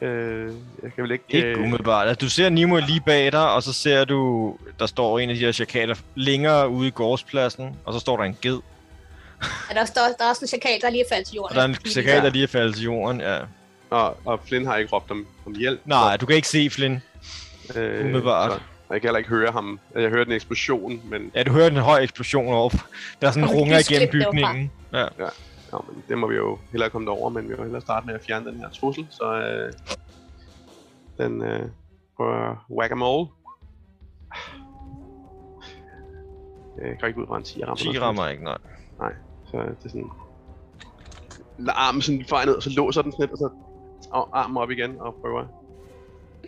[0.00, 1.24] Øh, jeg kan vel ikke...
[1.28, 2.08] Ikke øh, umiddelbart.
[2.08, 5.34] Altså, du ser Nimo lige bag dig, og så ser du, der står en af
[5.36, 8.60] de her chakaler længere ude i gårdspladsen, og så står der en ged.
[9.70, 11.50] Er der, står, der er også en chakal, der lige er faldet til jorden.
[11.50, 13.20] Og der er en chakal, der lige er faldet til jorden.
[13.20, 13.38] Ja.
[13.90, 15.80] Og, og Flynn har ikke råbt om, om hjælp.
[15.84, 17.02] Nej, du kan ikke se Flynn.
[17.76, 18.52] øh, umiddelbart.
[18.52, 18.58] så
[18.90, 19.80] Jeg kan heller ikke høre ham.
[19.94, 22.72] Jeg hørte en eksplosion, men, Ja, du hører en høj eksplosion op.
[23.22, 24.70] Der er sådan en runger igennem bygningen.
[24.92, 24.98] Ja.
[24.98, 25.28] ja,
[25.72, 28.20] men det må vi jo hellere komme derover, men vi må hellere starte med at
[28.26, 29.06] fjerne den her trussel.
[29.10, 29.72] Så øh,
[31.18, 31.60] den øh,
[32.16, 33.28] prøver whack-a-mole.
[36.84, 37.76] Jeg kan ikke ud fra en 10 rammer.
[37.76, 38.56] 10 rammer ikke, nej.
[39.50, 40.10] Så det er sådan...
[41.68, 43.50] Armen sådan fejre ned, og så låser den sådan lidt, og så
[44.10, 45.44] og armen op igen og prøver.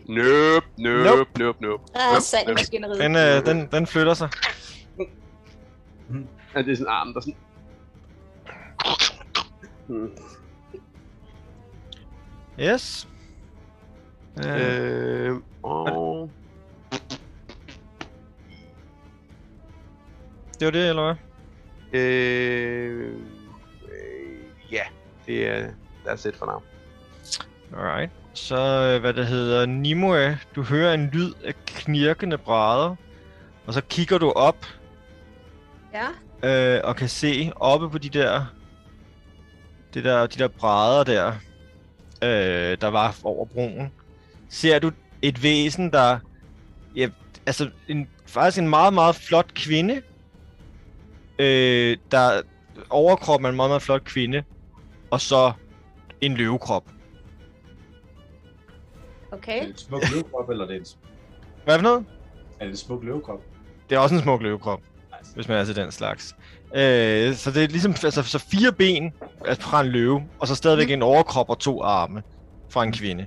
[0.09, 1.39] Nøp, nøp, Nope.
[1.39, 1.81] nøp, nøp.
[1.95, 2.59] Der er Nøp, sand i nøp.
[2.59, 2.99] maskineriet.
[3.01, 4.29] Den, øh, den, den flytter sig.
[6.55, 7.37] Ja, det er sådan en arm, der sådan...
[9.87, 10.11] Hmm.
[12.61, 13.09] Yes.
[14.47, 16.31] Øh, Øh, og...
[20.61, 21.15] det var det, eller hvad?
[21.93, 23.13] Øh,
[23.85, 24.83] øh, ja,
[25.27, 25.69] det er...
[26.07, 26.63] That's it for now.
[27.81, 28.11] Alright.
[28.35, 28.57] Så,
[28.95, 32.97] øh, hvad det hedder, Nimue, du hører en lyd af knirkende brædder,
[33.67, 34.67] og så kigger du op
[35.93, 36.77] Ja.
[36.77, 38.45] øh, og kan se oppe på de der,
[39.95, 41.33] det der, de der brædder der,
[42.23, 43.93] øh, der var over broen,
[44.49, 44.91] ser du
[45.23, 46.19] et væsen, der,
[46.97, 47.09] ja,
[47.47, 50.03] altså en, faktisk en meget, meget flot kvinde,
[51.43, 52.43] øh, der
[52.91, 54.43] overkroppen er en meget, meget flot kvinde,
[55.11, 55.53] og så
[56.21, 56.85] en løvekrop.
[59.33, 59.61] Er Okay.
[59.63, 60.87] det en smuk løvekrop, eller er det en,
[61.65, 62.05] Hvad for noget?
[62.61, 63.41] er det en smuk løvekrop?
[63.91, 64.81] Det er også en smuk løvekrop,
[65.21, 65.35] Nice.
[65.35, 66.37] hvis man er til den slags.
[66.75, 69.13] Øh, så det er ligesom altså, så fire ben
[69.47, 72.23] altså, fra en løve, og så stadigvæk en overkrop og to arme
[72.69, 73.27] fra en kvinde.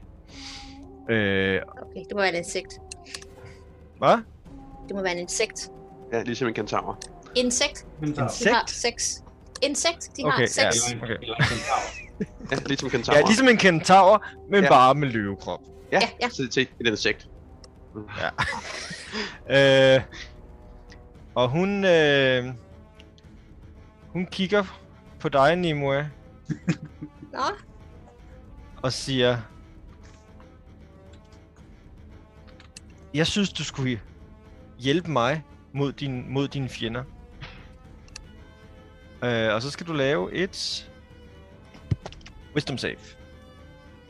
[1.09, 2.79] Øh, Okay, det må være et insekt.
[3.97, 4.17] Hvad?
[4.87, 5.69] Det må være en insekt.
[6.13, 6.97] Ja, ligesom en kentaur.
[7.35, 7.85] Insekt.
[7.99, 8.27] Kentaur.
[8.27, 8.69] De har Insekt?
[8.69, 9.23] seks.
[9.61, 10.09] Insekt.
[10.17, 10.47] De har Okay, ja.
[10.47, 10.91] seks.
[10.91, 11.13] En- Okay.
[11.21, 12.51] eller en kentaur.
[12.51, 13.15] Ja, ligesom kentaur.
[13.15, 14.69] Ja, ligesom en kentaur, men Ja.
[14.69, 15.59] bare med løvekrop.
[15.91, 16.29] Ja, Ja, ja.
[16.29, 17.27] så det er et insekt.
[19.49, 20.01] Øh,
[21.35, 22.45] og hun, øh,
[24.09, 24.63] hun kigger
[25.19, 26.09] på dig, Nimue,
[27.33, 27.39] Nå,
[28.83, 29.37] og siger,
[33.13, 33.99] jeg synes, du skulle
[34.79, 35.43] hjælpe mig
[35.73, 37.03] mod, din, mod dine fjender.
[39.25, 40.89] Øh, og så skal du lave et
[42.53, 42.95] Wisdom save.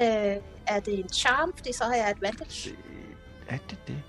[0.02, 2.70] øh, er det en charm, fordi så har jeg advantage.
[2.70, 2.78] Det,
[3.48, 4.02] er det det?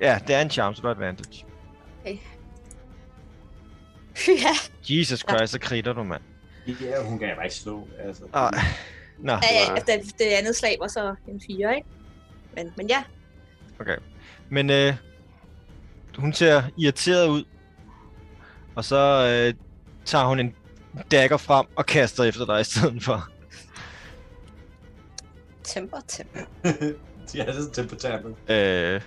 [0.00, 1.44] Ja, det er en charm, så du har advantage.
[4.28, 4.54] ja,
[4.88, 6.22] Jesus Christ, så kritter du, mand.
[6.66, 7.88] Ja, hun kan jeg bare ikke slå.
[7.98, 8.24] Altså.
[8.32, 8.52] Ah,
[9.18, 11.88] nå, ja, ja det, det andet slag var så en 4, ikke?
[12.56, 13.02] Men, men ja,
[14.48, 14.94] men øh,
[16.18, 17.44] hun ser irriteret ud.
[18.78, 19.54] Og så øh,
[20.04, 20.54] tager hun en
[21.10, 23.28] dagger frem og kaster efter dig i stedet for.
[25.62, 26.40] temper, temper.
[27.34, 27.94] ja, det er så tempo
[28.48, 29.02] Øh,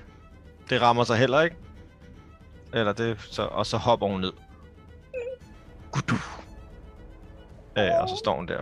[0.70, 1.56] det rammer sig heller ikke.
[2.74, 4.34] Eller det, så, og så hopper hun ned.
[5.92, 6.16] Gudu.
[7.78, 8.62] Øh, og så står hun der.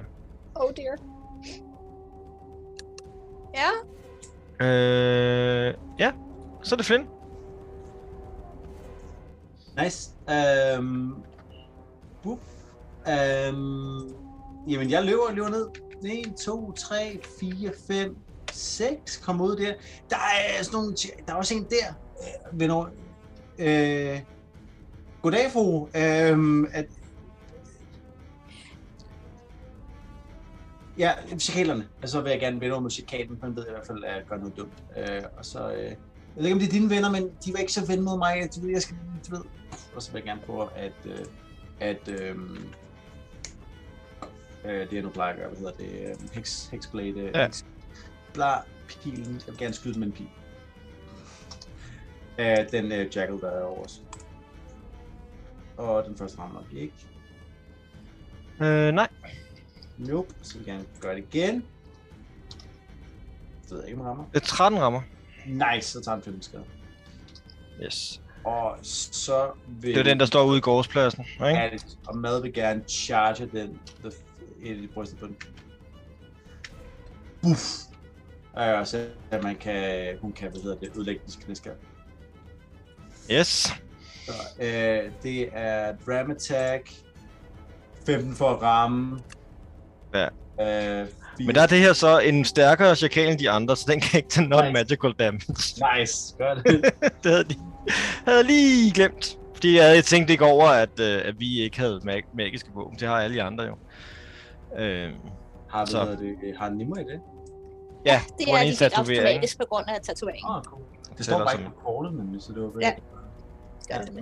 [0.56, 0.98] Oh dear.
[3.56, 3.70] Ja,
[4.66, 6.12] Øh, ja,
[6.64, 7.19] så er det Flynn.
[9.84, 10.12] Nice.
[10.30, 11.14] Øhm,
[12.24, 12.40] bup.
[13.08, 14.00] Øhm,
[14.68, 15.68] jamen, jeg løber og løber ned.
[16.06, 18.18] 1, 2, 3, 4, 5,
[18.52, 19.18] 6.
[19.18, 19.74] Kom ud der.
[20.10, 20.96] Der er sådan nogle...
[21.28, 21.94] Der er også en der.
[22.22, 22.92] Øh, Venner.
[23.60, 24.22] Øh,
[25.22, 25.88] goddag, fru.
[26.34, 26.86] Um, at,
[30.98, 31.82] Ja, musikalerne.
[31.82, 34.04] Og så altså, vil jeg gerne vende over musikalen, for han ved i hvert fald,
[34.04, 34.84] at jeg gør noget dumt.
[34.98, 35.72] Øh, og så...
[35.72, 35.92] Øh,
[36.44, 38.50] ved ikke, om det er dine venner, men de var ikke så ven mod mig.
[38.56, 38.98] Du ved, jeg skal...
[39.30, 39.44] Du ved.
[39.96, 40.94] Og så vil jeg gerne prøve at...
[41.06, 41.26] Øh,
[41.80, 42.36] at øh,
[44.66, 46.10] øh, det jeg nu plejer at gøre, hvad hedder det?
[46.10, 47.10] Øh, hex, hexblade.
[47.20, 47.46] Øh, Ja.
[47.48, 47.64] hex,
[48.34, 48.54] bla,
[48.88, 49.34] pilen.
[49.34, 50.30] Jeg vil gerne skyde med en pil.
[52.40, 54.02] Øh, den øh, jackal, der er over os.
[55.78, 56.94] Og den første rammer nok ikke.
[58.62, 59.08] Øh, nej.
[59.98, 60.34] Nope.
[60.42, 61.56] Så vil jeg gerne gøre det igen.
[63.64, 64.24] Det ved jeg ikke, om rammer.
[64.34, 65.02] Det er 13 rammer.
[65.48, 66.64] Nice, så tager han 15 skade.
[67.84, 68.22] Yes.
[68.44, 69.94] Og så vil...
[69.94, 71.46] Det er den, der står ude i gårdspladsen, ikke?
[71.48, 71.70] Ja,
[72.08, 74.12] og mad vil gerne charge den, the,
[74.62, 75.38] et i brystet på den.
[77.42, 77.90] Buff!
[78.60, 81.74] Øh, så at man kan, hun kan, hvad hedder det, ødelægge dens knæskal.
[83.32, 83.74] Yes.
[84.26, 86.92] Så, øh, det er Dram Attack,
[88.06, 89.20] 15 for at ramme.
[90.14, 90.28] Ja.
[91.02, 91.08] Øh,
[91.40, 94.00] fire- Men der er det her så en stærkere chakal end de andre, så den
[94.00, 96.00] kan ikke tage non-magical damage.
[96.00, 96.66] Nice, gør det.
[97.24, 97.56] det havde de
[98.26, 99.38] havde jeg lige glemt.
[99.54, 103.00] Fordi jeg havde tænkt ikke over, at, øh, at vi ikke havde mag- magiske våben.
[103.00, 103.76] Det har alle de andre jo.
[104.80, 105.10] Øh,
[105.70, 105.98] har, du, Så.
[105.98, 106.18] så.
[106.24, 107.22] det, har Nimue det?
[108.06, 109.20] ja, det er helt tatovering.
[109.20, 110.50] automatisk på grund af tatoveringen.
[110.56, 110.82] Oh, cool.
[110.82, 112.88] Det tæller står bare som- ikke på kortet, nemlig, så det var Ja.
[112.88, 113.04] veldig
[113.92, 114.14] Gør det.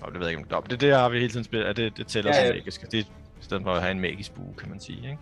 [0.00, 0.60] Nå, det ved jeg ikke, om det er.
[0.60, 2.48] Det, det har vi hele tiden spillet, at det, det tæller Ja, ja, ja.
[2.48, 2.90] som magisk.
[2.90, 3.02] Det er
[3.40, 4.96] i stedet for at have en magisk bue, kan man sige.
[4.98, 5.18] Ikke?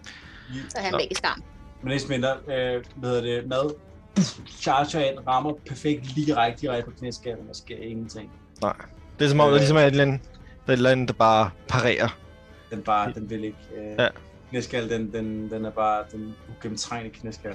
[0.68, 0.98] Så han Nå.
[0.98, 1.42] magisk arm.
[1.82, 3.70] Men næste mindre, øh, hvad hedder det, mad,
[4.60, 8.30] charger ind, rammer perfekt lige række direkte på knæskallen, og sker ingenting.
[8.62, 8.72] Nej.
[9.18, 9.52] Det er som om, Øh.
[9.52, 10.20] det er ligesom er et eller andet,
[10.66, 12.18] der er et eller andet, der bare parerer.
[12.70, 14.02] Den bare, den vil ikke, øh, Ja.
[14.02, 14.08] ja.
[14.50, 17.54] knæskal, den, den, den er bare, den ugennemtrængende knæskal.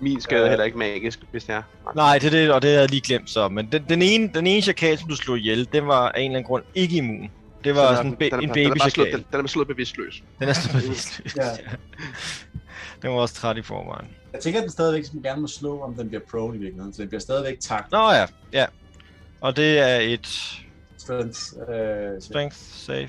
[0.00, 0.50] Min skade er Øh.
[0.50, 1.62] heller ikke magisk, hvis det er.
[1.94, 3.48] Nej, det er det, og det havde jeg lige glemt så.
[3.48, 6.24] Men den, den ene, den ene chakal, som du slog ihjel, den var af en
[6.30, 7.30] eller anden grund ikke immun.
[7.64, 9.12] Det var Så den er- sådan den er- en den er baby slået- chakal.
[9.12, 10.22] Den, den er slået bevidstløs.
[10.38, 11.36] Den er sådan bevidstløs.
[11.36, 11.46] Ja.
[11.46, 11.56] Ja.
[13.02, 14.08] Den var også træt i forvejen.
[14.32, 16.92] Jeg tænker, at den stadigvæk som gerne må slå, om den bliver prone i virkeligheden,
[16.92, 17.92] så den bliver stadigvæk takt.
[17.92, 18.66] Nå ja, ja.
[19.40, 20.26] Og det er et
[20.96, 23.08] Strength, øh, strength save.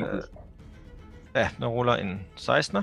[0.00, 0.22] øh,
[1.34, 2.82] Ja, den ruller en 16'er.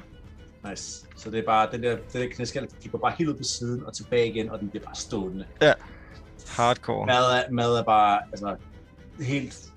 [0.70, 1.06] nice.
[1.18, 3.44] Så det er bare, den der, den der knæskal, de går bare helt ud på
[3.44, 5.46] siden og tilbage igen, og den bliver bare stående.
[6.50, 7.06] Hardcore.
[7.06, 8.56] Mad er, mad er bare, altså,
[9.22, 9.72] helt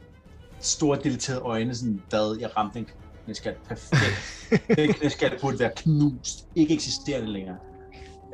[0.60, 2.88] store dilaterede øjne, sådan, hvad, jeg ramte en
[3.24, 4.48] knæskal perfekt.
[4.78, 7.56] den knæskal burde være knust, ikke eksisterende længere.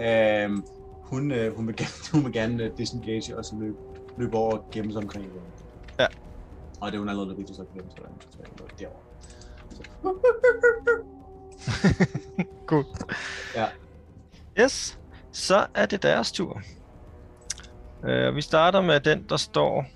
[0.00, 0.64] Øhm,
[1.02, 3.76] hun, øh, hun vil gerne, hun vil gerne øh, disengage og så løbe,
[4.18, 5.26] løbe over og gemme sig omkring.
[5.98, 6.06] Ja.
[6.80, 8.00] Og det er hun allerede til, så gemme sig
[8.58, 9.00] der, derovre.
[12.66, 12.84] Cool.
[13.56, 13.66] Ja.
[14.60, 14.98] Yes,
[15.32, 16.62] så er det deres tur.
[18.02, 19.86] Uh, vi starter med den, der står...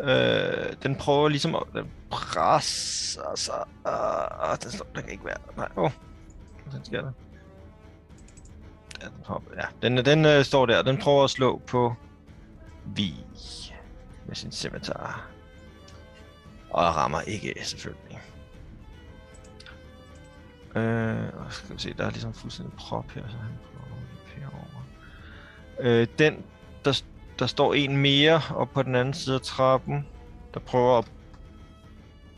[0.00, 3.64] Øh, den prøver ligesom at den presser sig.
[3.86, 5.36] Øh, den, står, den kan ikke være...
[5.56, 5.84] Nej, åh.
[5.84, 5.90] Oh.
[6.72, 7.12] Den sker der.
[9.02, 9.88] Ja, den, hopper, ja.
[9.88, 10.82] den, den øh, står der.
[10.82, 11.94] Den prøver at slå på
[12.86, 13.14] Vi
[14.26, 15.30] med sin scimitar.
[16.70, 18.20] Og rammer ikke, selvfølgelig.
[20.74, 24.02] Øh, og skal vi se, der er ligesom fuldstændig prop her, så han prøver at
[24.02, 24.84] løbe herover.
[25.80, 26.44] Øh, den,
[26.84, 27.02] der,
[27.40, 30.06] der står en mere op på den anden side af trappen,
[30.54, 31.12] der prøver at...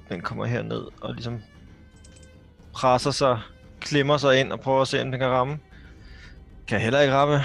[0.09, 1.41] Den kommer herned og ligesom
[2.73, 3.41] presser sig,
[3.81, 5.59] klemmer sig ind og prøver at se, om den kan ramme.
[6.69, 7.41] Kan heller ikke ramme.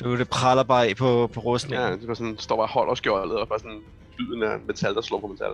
[0.00, 1.88] Du, det praller bare af på, på rustningen.
[1.88, 3.80] Ja, det var sådan, står bare og holder skjoldet, og bare sådan
[4.18, 5.52] lyden af metal, der slår på metal.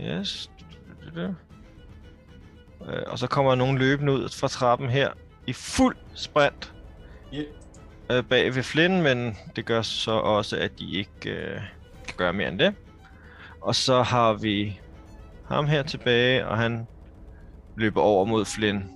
[0.00, 0.50] Yes.
[1.16, 1.30] Øh,
[3.06, 5.10] Og så kommer nogen løbende ud fra trappen her
[5.46, 6.74] i fuld sprint
[7.32, 7.42] Ja
[8.10, 11.60] øh, bag ved Flynn, men det gør så også, at de ikke øh,
[12.06, 12.74] kan gøre mere end det.
[13.60, 14.80] Og så har vi
[15.48, 16.86] ham her tilbage, og han
[17.76, 18.90] løber over mod Flynn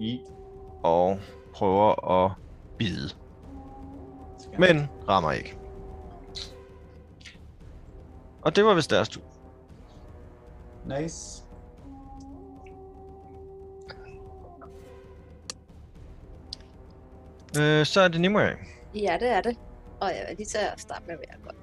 [0.00, 0.20] I.
[0.82, 1.20] og
[1.54, 2.32] prøver at
[2.78, 3.10] bide,
[4.58, 5.58] men rammer ikke.
[8.42, 9.22] Og det var vist deres tur.
[10.84, 11.45] Nice.
[17.60, 18.42] Øh, så er det Nimue.
[18.94, 19.56] Ja, det er det.
[20.00, 21.56] Og jeg vil lige til at starte med at være godt.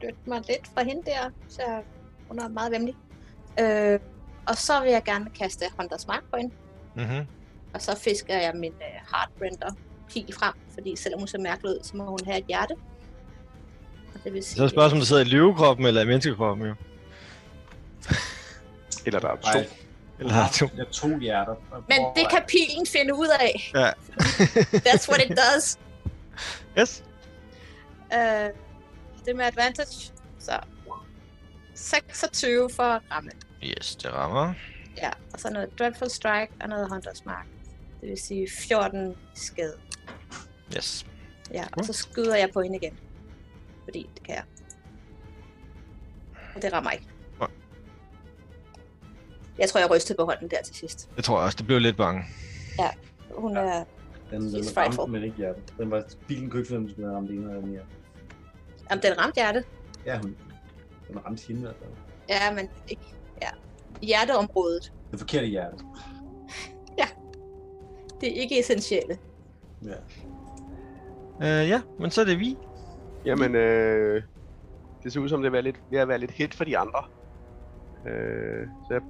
[0.00, 1.62] Flytte mig lidt fra hende der, så
[2.28, 2.94] hun er meget venlig.
[3.60, 4.00] Øh,
[4.48, 6.54] og så vil jeg gerne kaste Hunters Mark på hende.
[6.96, 7.26] Mm-hmm.
[7.74, 9.72] Og så fisker jeg min uh, Heartrender
[10.10, 12.74] pil frem, fordi selvom hun ser mærkelig ud, så må hun have et hjerte.
[14.14, 16.06] Og det vil sige, Så er det spørgsmålet, om det sidder i løvekroppen eller i
[16.06, 16.74] menneskekroppen, jo.
[19.06, 19.58] Eller der er to.
[19.58, 19.68] Nej,
[20.18, 20.68] Eller har to.
[20.76, 21.54] jeg har to hjerter.
[21.88, 23.70] Men det kan pilen finde ud af.
[23.74, 23.90] Ja.
[24.88, 25.78] That's what it does.
[26.78, 27.04] Yes.
[28.12, 28.18] Uh,
[29.24, 30.12] det er med advantage.
[30.38, 30.60] Så
[31.74, 33.30] 26 for at ramme.
[33.62, 34.54] Yes, det rammer.
[34.96, 37.46] Ja, og så noget Dreadful Strike og noget Hunters Mark.
[38.00, 39.76] Det vil sige 14 skade.
[40.76, 41.06] Yes.
[41.52, 42.98] Ja, og så skyder jeg på hende igen.
[43.84, 44.44] Fordi det kan jeg.
[46.54, 47.06] Og det rammer ikke.
[49.58, 51.10] Jeg tror, jeg rystede på hånden der til sidst.
[51.16, 51.56] Det tror jeg også.
[51.56, 52.24] Det blev lidt bange.
[53.34, 53.84] Hun er...
[54.30, 55.10] Den, den ramte, frightful.
[55.10, 55.74] men ikke hjertet.
[55.78, 57.88] Den var, bilen kunne ikke finde, om den skulle have ramt en eller anden hjerte.
[58.90, 59.64] Jamen, den ramte hjertet.
[60.06, 60.36] Ja, hun,
[61.08, 61.90] den ramte hende i hvert fald.
[62.28, 63.02] Ja, men ikke...
[63.42, 63.48] Ja.
[64.02, 64.92] Hjerteområdet.
[65.10, 65.76] Det forkerte hjerte.
[68.20, 69.18] Det er ikke essentielle.
[69.84, 69.94] Ja.
[71.42, 72.56] Øh, ja, men så er det vi.
[73.24, 74.22] Jamen, øh,
[75.02, 77.04] det ser ud som, det er lidt, ved at være lidt hit for de andre.
[78.06, 79.02] Øh, så jeg...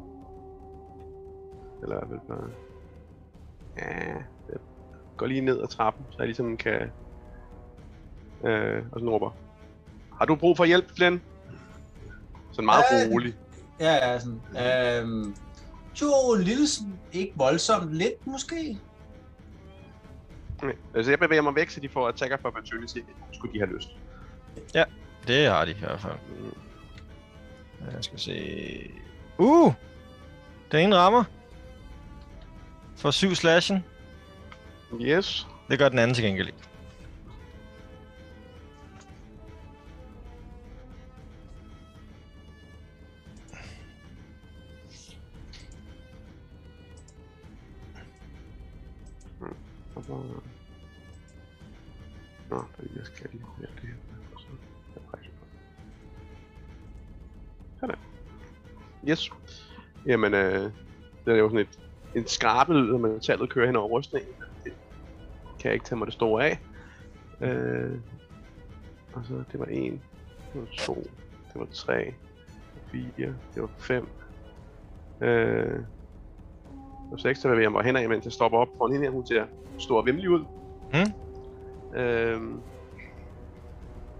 [1.83, 2.51] Eller i hvert fald bare...
[3.79, 4.15] Ja,
[4.49, 4.59] jeg
[5.17, 6.91] går lige ned ad trappen, så jeg ligesom kan...
[8.45, 9.31] Øh, og sådan råber.
[10.19, 11.23] Har du brug for hjælp, Glenn?
[12.53, 13.13] Sådan meget Øh.
[13.13, 13.35] rolig.
[13.81, 14.41] Ja, ja, sådan.
[15.03, 15.35] Øhm,
[16.03, 18.79] jo, lille, sådan- ikke voldsomt, lidt måske.
[20.63, 20.75] Okay.
[20.95, 22.99] Altså, jeg bevæger mig væk, så de får attacker for opportunity,
[23.33, 23.89] skulle de have lyst.
[25.27, 26.15] Det har de i hvert fald.
[26.39, 26.53] Mm.
[27.93, 28.35] Jeg skal se...
[29.39, 29.73] Uh!
[30.73, 31.25] Den ene rammer.
[32.99, 33.85] For syv slashen.
[35.01, 35.47] Yes.
[35.69, 36.59] Det gør den anden til gengæld ikke.
[52.51, 52.65] Nå,
[52.97, 53.95] jeg skal lige have det her.
[57.81, 57.97] Sådan.
[59.09, 59.31] Yes.
[60.07, 60.73] Jamen, øh,
[61.25, 64.31] det er jo sådan et, en skarpe lyd, når metallet kører hen over rustningen.
[64.65, 64.73] Det
[65.61, 66.59] kan jeg ikke tage mig det store af.
[67.41, 67.99] Øh,
[69.13, 70.03] og så, det var en,
[70.53, 70.95] det var to,
[71.53, 72.15] det var tre, det
[72.75, 74.09] var fire, det var fem.
[75.21, 75.81] Øh,
[77.13, 79.13] og seks, der bevæger jeg mig henad, mens jeg stopper op foran hende her.
[79.13, 79.47] Hun ser
[79.79, 80.45] stor og vimmelig ud.
[80.93, 81.99] Mm.
[81.99, 82.61] Øhm,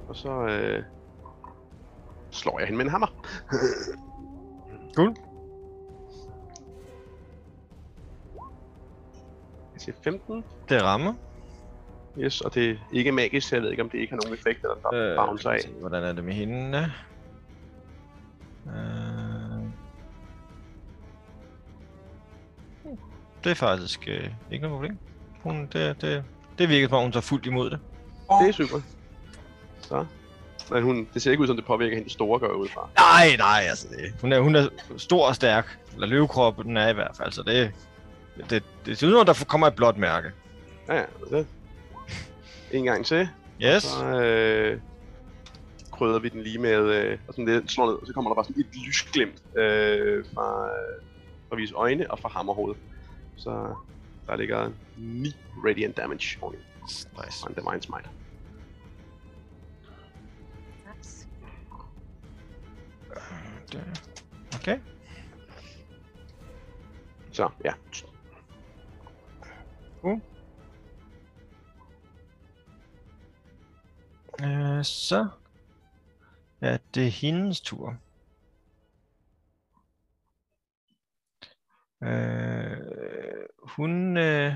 [0.09, 0.83] og så øh,
[2.31, 3.27] slår jeg hende med en hammer.
[4.97, 5.15] Cool.
[9.89, 10.45] Siger 15.
[10.69, 11.15] Det rammer.
[12.19, 14.39] Yes, og det er ikke magisk, så jeg ved ikke, om det ikke har nogen
[14.39, 15.61] effekt, eller der øh, bouncer af.
[15.61, 16.93] se, hvordan er det med hende?
[18.67, 18.75] Øh...
[23.45, 24.99] Det er faktisk øh, ikke noget problem.
[25.43, 26.25] Hun, det, det,
[26.59, 27.79] det virker som om, hun tager fuldt imod det.
[28.43, 28.81] Det er super.
[29.81, 30.07] Så.
[30.71, 32.89] Men hun, det ser ikke ud som, det påvirker hende store gør ud fra.
[32.97, 35.79] Nej, nej, altså det, hun, er, hun er stor og stærk.
[35.95, 37.73] Eller løvekrop, den er i hvert fald, så det,
[38.51, 40.33] det, det ser ud som, der kommer et blåt mærke.
[40.89, 41.05] Ja, ja.
[41.31, 41.47] Det.
[42.73, 43.29] En gang til.
[43.63, 43.83] Yes.
[43.83, 44.81] Så øh,
[45.93, 48.35] krydder vi den lige med, øh, og sådan det slår ned, og så kommer der
[48.35, 51.03] bare sådan et lysglimt øh, fra, øh,
[51.49, 52.81] fra vis øjne og fra hammerhovedet.
[53.37, 53.75] Så
[54.27, 55.37] Der ligger 9
[55.67, 56.59] radiant damage oveni.
[56.83, 57.45] Nice.
[57.45, 58.09] Og en divine smite.
[60.97, 61.27] Nice.
[64.55, 64.79] Okay.
[67.33, 67.73] Så ja,
[74.45, 75.29] Øh, så
[76.61, 77.97] er det hendes tur.
[82.03, 82.77] Øh,
[83.63, 84.53] hun øh,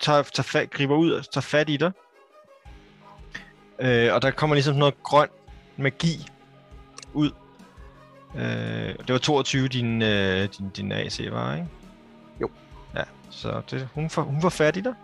[0.00, 1.92] tager, tager fat, griber ud og tager fat i dig.
[3.80, 5.28] Øh, og der kommer ligesom noget grøn
[5.76, 6.26] magi
[7.14, 7.30] ud.
[8.34, 11.77] Øh, det var 22 din, øh, din, din AC, var, ikke?
[13.30, 14.94] Så det, hun, får, hun får fat i dig.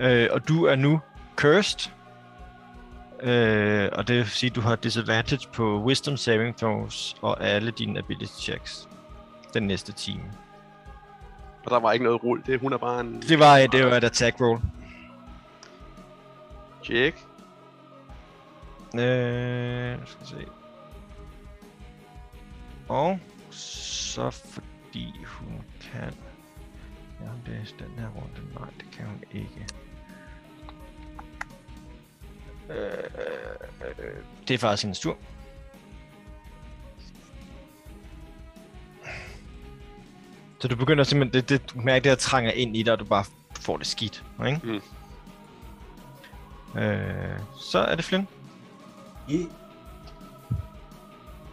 [0.00, 1.00] Øh, og du er nu
[1.36, 1.90] cursed.
[3.22, 7.70] Øh, og det vil sige, at du har disadvantage på Wisdom Saving Throws og alle
[7.70, 8.88] dine ability checks.
[9.54, 10.22] Den næste time.
[11.64, 12.42] og der var ikke noget rull.
[12.46, 14.60] Det, hun er bare en Det var, det var et attack roll.
[16.84, 17.16] check.
[18.94, 20.46] Øh, skal se.
[22.88, 23.18] Og
[23.50, 26.12] så fordi hun kan...
[27.26, 28.54] Ja, hun læse den her runde.
[28.60, 29.66] Nej, det kan hun ikke.
[32.70, 35.16] Øh, øh, øh, det er faktisk hendes tur.
[40.58, 42.98] Så du begynder simpelthen, det, det, du mærker, det her trænger ind i dig, og
[42.98, 43.24] du bare
[43.60, 44.60] får det skidt, ikke?
[44.64, 44.80] Mm.
[46.80, 48.28] Øh, så er det Flynn.
[49.30, 49.46] Yeah.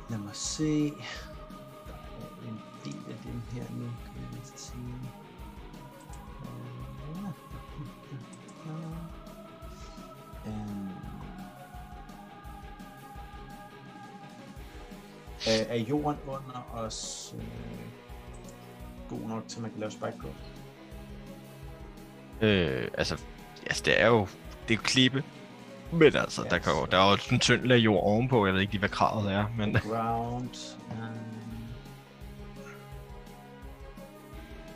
[0.10, 0.94] Lad mig se.
[1.88, 3.83] Der er en del af dem her nu,
[15.48, 17.44] Er, er jorden under os øh,
[19.10, 20.38] god nok til, at man kan lave spike growth?
[22.42, 23.22] Øh, altså,
[23.66, 24.28] altså, det er jo,
[24.68, 25.24] det er jo klippe.
[25.92, 28.46] Men altså, Ja, der, kan jo, der er jo en tynd lag jord ovenpå.
[28.46, 29.74] Jeg ved ikke lige, hvad kravet er, men...
[29.74, 30.78] Ground.
[30.92, 31.34] Um...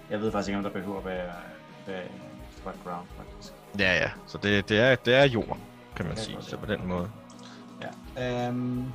[0.10, 1.34] Jeg ved faktisk ikke, om der behøver at være,
[1.88, 2.04] være
[2.84, 3.54] ground, faktisk.
[3.80, 4.10] Ja, ja.
[4.28, 5.58] Så det, det, er, det er jord,
[5.96, 6.38] kan man sige.
[6.42, 7.12] Så på den måde.
[8.18, 8.50] Ja.
[8.50, 8.94] Um...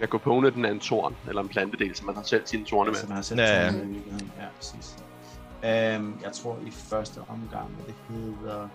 [0.00, 2.64] Jeg går på den er en torn, eller en plantedel, som man har selv sine
[2.64, 2.98] torne med.
[2.98, 3.70] som har selv Ja, ja, ja.
[3.72, 4.32] i virkeligheden.
[4.38, 4.96] Ja, præcis.
[5.62, 8.68] Um, jeg tror i første omgang, det hedder...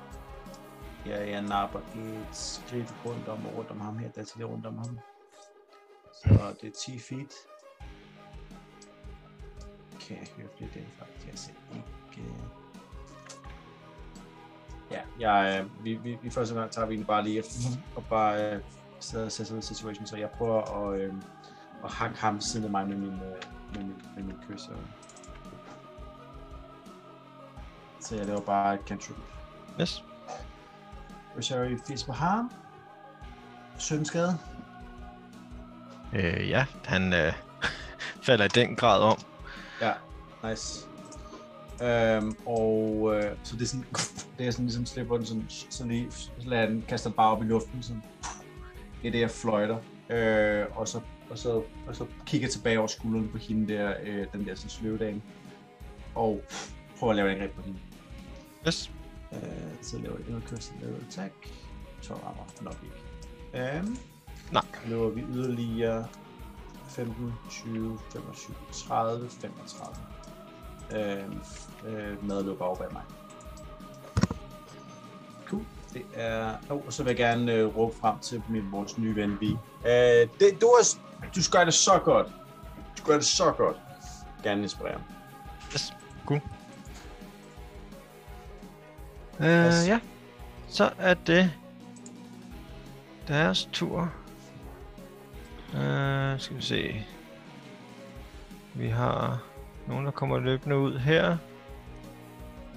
[1.05, 4.77] Ja, jeg napper et skridt rundt om rundt om ham her, der til rundt om
[4.77, 4.99] ham.
[6.13, 7.33] Så det er 10 feet.
[9.99, 11.27] Kan jeg høre det den faktisk?
[11.27, 12.29] Jeg ser ikke...
[14.91, 17.43] Ja, jeg, øh, vi, vi, vi første gang tager vi egentlig bare lige
[17.95, 18.59] og bare
[19.03, 21.13] sidder og sætter situation, så jeg prøver at, øh,
[21.83, 23.43] at hakke ham siden af mig med min, øh,
[23.73, 24.73] med min, med min cursor.
[27.99, 29.17] Så jeg laver bare et cantrip.
[29.81, 30.03] Yes.
[31.37, 32.51] Rosary Fist på ham.
[33.77, 34.37] 17 skade.
[36.13, 37.33] Øh, ja, han øh,
[38.25, 39.17] falder i den grad om.
[39.81, 39.93] Ja,
[40.49, 40.87] nice.
[41.81, 43.85] Øhm, og øh, så det er sådan,
[44.37, 47.31] det er sådan ligesom slipper den sådan, så lige, så lader den, kaster den bare
[47.31, 48.03] op i luften, sådan,
[49.11, 49.77] det er jeg fløjter.
[50.09, 53.93] Øh, og, så, og, så, og så kigger jeg tilbage over skulderen på hende der,
[54.03, 55.21] øh, den der sådan sløvedame,
[56.15, 56.43] og
[56.99, 57.79] prøver at lave et angreb på hende.
[58.67, 58.91] Yes.
[59.33, 59.39] Øh,
[59.81, 61.33] så laver jeg endnu et cursed level attack.
[62.01, 63.79] 12 rammer nok ikke.
[63.79, 63.97] Um,
[64.51, 64.63] Nej.
[64.87, 66.07] løber vi yderligere
[66.87, 69.95] 15, 20, 25, 30, 35.
[70.95, 71.39] Øhm,
[71.87, 73.03] øh, medløb over bag mig.
[75.93, 76.53] Det er...
[76.69, 79.49] Oh, og så vil jeg gerne øh, råbe frem til min, vores nye ven, Vi.
[79.85, 80.97] Øh, det, du, er,
[81.35, 82.27] du gør det så godt.
[82.99, 83.77] Du gør det så godt.
[84.43, 85.01] Gerne inspirere.
[85.73, 85.93] Yes.
[86.25, 86.41] Cool.
[89.39, 89.87] Øh, Yes.
[89.87, 89.99] ja.
[90.67, 91.51] Så er det
[93.27, 94.13] deres tur.
[95.75, 97.05] Øh, skal vi se.
[98.73, 99.43] Vi har
[99.87, 101.37] nogen, der kommer løbende ud her.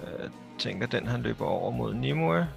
[0.07, 2.49] Øh, Jeg tænker, den han løber over mod Nimue.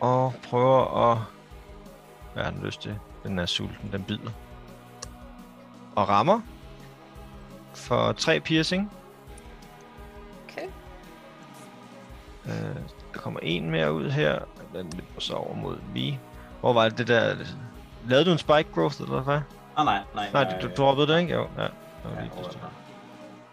[0.00, 1.18] Og prøver at...
[2.34, 2.98] Hvad har den lyst til?
[3.22, 4.30] Den er sulten, den bider.
[5.96, 6.40] Og rammer.
[7.74, 8.92] For 3 piercing.
[10.44, 10.66] Okay.
[12.46, 12.74] Øh,
[13.12, 14.38] der kommer en mere ud her.
[14.74, 16.18] Den løber så over mod vi.
[16.60, 17.36] Hvor var det det der...
[18.06, 19.40] Lavede du en spike growth, eller hvad?
[19.76, 20.30] Ah, nej, nej.
[20.32, 21.32] Nej, du, du droppede det, ikke?
[21.34, 21.62] Jo, ja.
[21.62, 21.72] Det
[22.04, 22.32] var Ja, lige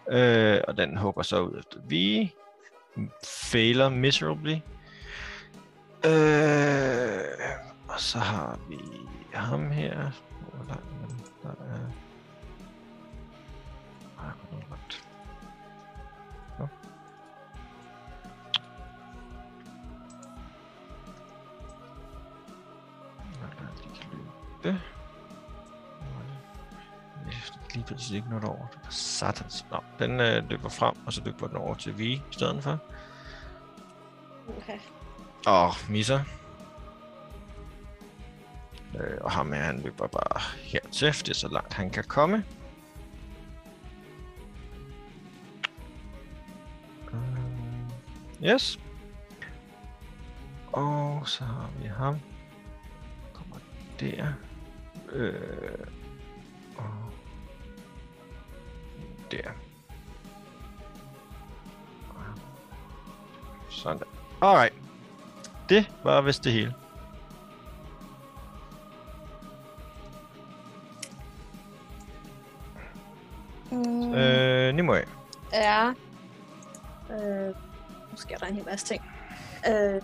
[0.09, 0.55] der.
[0.57, 2.33] Øh, og den hugger så ud efter vi.
[3.25, 4.55] Failer miserably.
[6.05, 7.21] Øh,
[7.87, 8.79] og så har vi
[9.33, 10.11] ham her.
[10.39, 11.07] Hvor langt er?
[11.43, 11.79] Der er...
[14.19, 15.07] Ej, hvor langt.
[16.59, 16.67] Nå.
[23.41, 23.47] Der
[23.83, 24.09] lige kan
[24.63, 24.79] løbe
[27.73, 28.67] Lige præcis ikke noget over.
[28.67, 29.65] Det var satans.
[29.71, 32.79] Nå, den øh, løber frem, og så løber den over til V i stedet for.
[34.57, 34.79] Okay.
[35.45, 36.19] Og misser.
[38.99, 42.45] Øh, og ham her, han løber bare hertil, det er så langt han kan komme.
[47.13, 47.45] Øh,
[48.43, 48.79] Yes.
[50.73, 52.19] Og så har vi ham.
[53.33, 53.55] Kommer
[53.99, 54.33] der.
[55.11, 55.87] Øh,
[56.77, 57.11] og
[59.31, 59.51] der.
[63.69, 64.01] Sådan.
[64.41, 64.84] Alright.
[65.69, 66.73] Det var vist det hele.
[73.71, 75.03] Mm, Øh, Nimue.
[75.53, 75.87] Ja.
[77.11, 77.47] Øh,
[78.11, 79.03] nu sker der en hel masse ting.
[79.69, 80.01] Øh,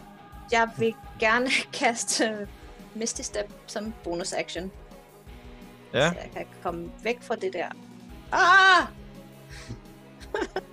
[0.51, 1.47] jeg vil gerne
[1.80, 2.47] kaste
[2.95, 4.72] Misty Step som bonus action.
[5.93, 6.09] Ja.
[6.09, 7.68] Så jeg kan komme væk fra det der.
[8.32, 8.88] Ah!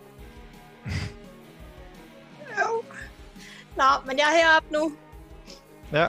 [3.79, 4.93] Nå, men jeg er heroppe nu.
[5.93, 6.07] Ja.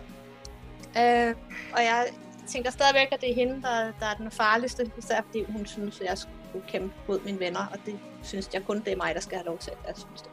[1.29, 1.35] Øh,
[1.73, 2.07] og jeg
[2.47, 4.91] tænker stadigvæk, at det er hende, der, der er den farligste.
[4.97, 7.59] Især fordi hun synes, at jeg skulle kæmpe mod mine venner.
[7.71, 9.73] Og det synes jeg kun, det er mig, der skal have lov til.
[9.87, 10.29] Jeg synes det.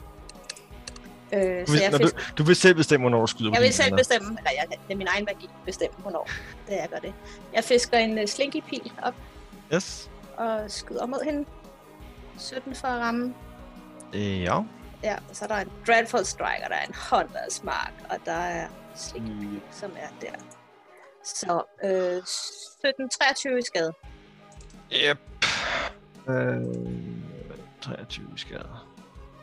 [1.33, 3.51] Øh, Du så vil, jeg, når fisk, du, du vil selv bestemme, hvornår du skyder
[3.55, 6.29] jeg vil selv bestemme, eller jeg, det er min egen magi bestemme, hvornår
[6.67, 7.15] det er, jeg gør det.
[7.55, 9.15] Jeg fisker en uh, slinky pil op
[9.75, 10.11] Yes.
[10.37, 11.45] og skyder mod hende.
[12.39, 13.35] 17 for at ramme.
[14.15, 14.61] Øh, ja.
[15.03, 18.17] Ja, og så er der en Dreadful Strike, og der er en Hunters Mark, og
[18.25, 20.33] der er Slinky Pil, som er der.
[21.25, 22.19] Så øh,
[23.53, 23.93] 17-23 i skade.
[24.93, 25.19] Yep.
[26.29, 26.65] Øh,
[27.81, 28.89] 23 skader.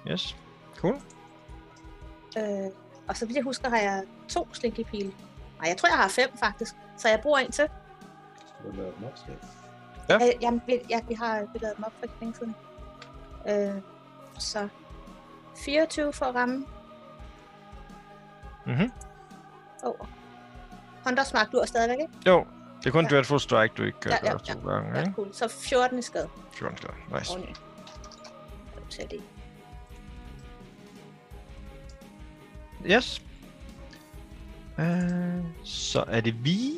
[0.08, 0.36] Yes.
[0.78, 0.96] Cool.
[2.38, 2.72] Øh,
[3.08, 5.06] og så vidt jeg husker, har jeg to Slinky Pil.
[5.60, 6.76] Nej, jeg tror, jeg har fem faktisk.
[6.98, 7.68] Så jeg bruger en til.
[8.48, 9.36] Skal du lave dem op, skal
[10.10, 10.16] Ja.
[10.16, 12.56] Øh, jamen, vi, ja, vi har vi lavet dem op for ikke længe siden.
[13.50, 13.82] Øh,
[14.40, 14.68] så
[15.56, 16.66] 24 for at ramme.
[18.66, 18.92] Mhm.
[19.84, 20.06] Over.
[21.06, 22.14] Hunters Mark, du er stadigvæk, ikke?
[22.30, 22.46] Jo,
[22.80, 23.10] det er kun Ja.
[23.10, 25.14] Dreadful Strike, du ikke kan Ja, ja, gøre to gange, Ja, ikke?
[25.16, 25.34] cool.
[25.34, 26.30] Så 14 i skade.
[26.52, 26.94] 14 skader.
[27.20, 27.34] Nice.
[27.34, 27.42] du
[29.12, 29.22] det?
[32.86, 33.22] Yes.
[34.80, 36.72] Øh, så er det vi.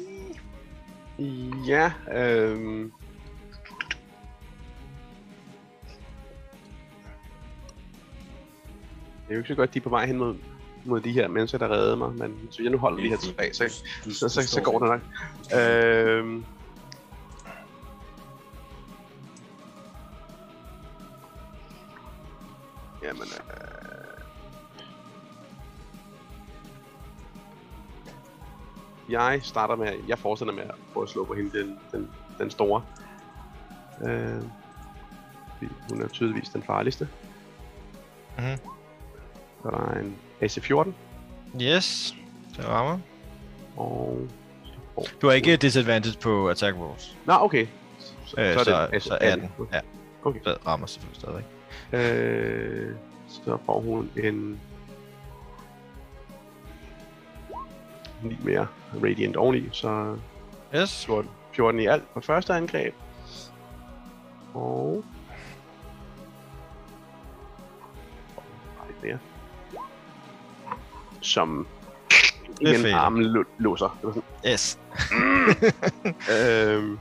[1.67, 2.91] Ja, øhm...
[9.29, 10.35] er jo ikke så godt, de er på vej hen mod,
[10.85, 13.53] mod de her mennesker, der redder mig, men hvis jeg nu holder de her tilbage,
[13.53, 15.01] så, så, så, så går det nok.
[15.59, 16.45] Øhm...
[23.03, 23.75] Jamen, øh...
[29.09, 32.51] Jeg starter med, jeg fortsætter med at prøve at slå på hende, den, den, den
[32.51, 32.83] store.
[34.07, 34.43] Øh,
[35.89, 37.09] hun er tydeligvis den farligste.
[38.37, 38.74] Mhm.
[39.65, 40.91] Så der er en AC-14,
[41.61, 42.15] Yes.
[42.57, 42.99] Det rammer.
[43.77, 44.27] og...
[45.21, 47.17] Du har ikke disadvantage på attack rolls.
[47.25, 47.67] Nå, okay.
[48.25, 49.49] Så, Øh, så, så, så 18.
[49.73, 49.79] Ja,
[50.23, 50.39] Okay.
[50.45, 51.43] det rammer selvfølgelig stadig.
[51.93, 52.95] Øh,
[53.27, 54.59] så får hun en...
[58.23, 58.67] 9 mere
[59.03, 60.17] Radiant oveni, så
[60.75, 61.05] Yes.
[61.05, 62.93] 14, 14 i alt på første angreb.
[64.53, 65.03] Og...
[68.77, 69.17] Nej, ikke mere.
[71.25, 71.67] Som
[72.61, 73.97] igen armen lå- låser.
[74.01, 74.79] Det var sådan, Yes.
[76.31, 76.99] øhm,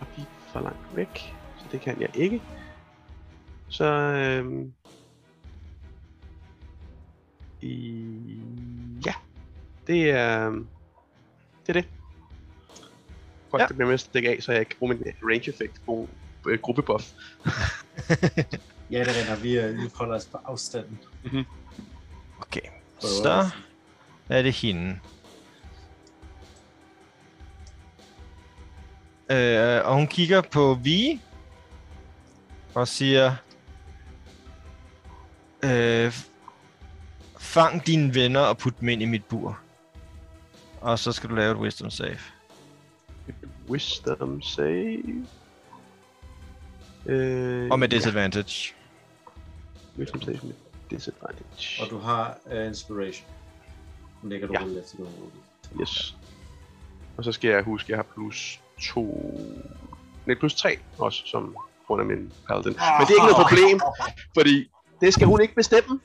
[0.00, 2.42] og de er for langt væk, så det kan jeg ikke.
[3.68, 4.72] Så øhm,
[7.60, 8.40] i,
[9.06, 9.14] ja,
[9.86, 11.84] det er det er det.
[13.50, 13.66] Folk, Ja.
[13.66, 16.08] det bliver mest dække af, så jeg kan bruge min range effect på
[16.46, 17.04] øh, gruppebuff.
[18.90, 19.42] Ja, det render.
[19.42, 20.98] Vi, øh, vi holder os på afstanden.
[22.40, 22.60] Okay.
[23.00, 23.50] Så
[24.28, 24.98] er det hende.
[29.30, 31.20] Øh, og hun kigger på Vi
[32.74, 33.36] og siger,
[35.64, 36.12] øh,
[37.38, 39.58] fang dine venner og put dem ind i mit bur.
[40.80, 42.18] Og så skal du lave et wisdom save.
[43.68, 45.26] Wisdom save.
[47.06, 48.74] Øh, Og med disadvantage.
[49.98, 50.52] Wisdom save med
[50.90, 51.82] disadvantage.
[51.82, 53.26] Og du har uh, inspiration.
[54.22, 54.60] Den lægger du Ja.
[54.66, 54.78] ja.
[54.80, 55.80] efter du har.
[55.80, 56.16] Yes.
[57.16, 59.04] Og så skal jeg huske, at jeg har plus 2...
[60.26, 61.56] Nej, plus 3 også, som
[61.86, 62.72] grund af min paladin.
[62.72, 63.80] Men det er ikke noget problem,
[64.34, 64.70] fordi
[65.00, 66.00] det skal hun ikke bestemme.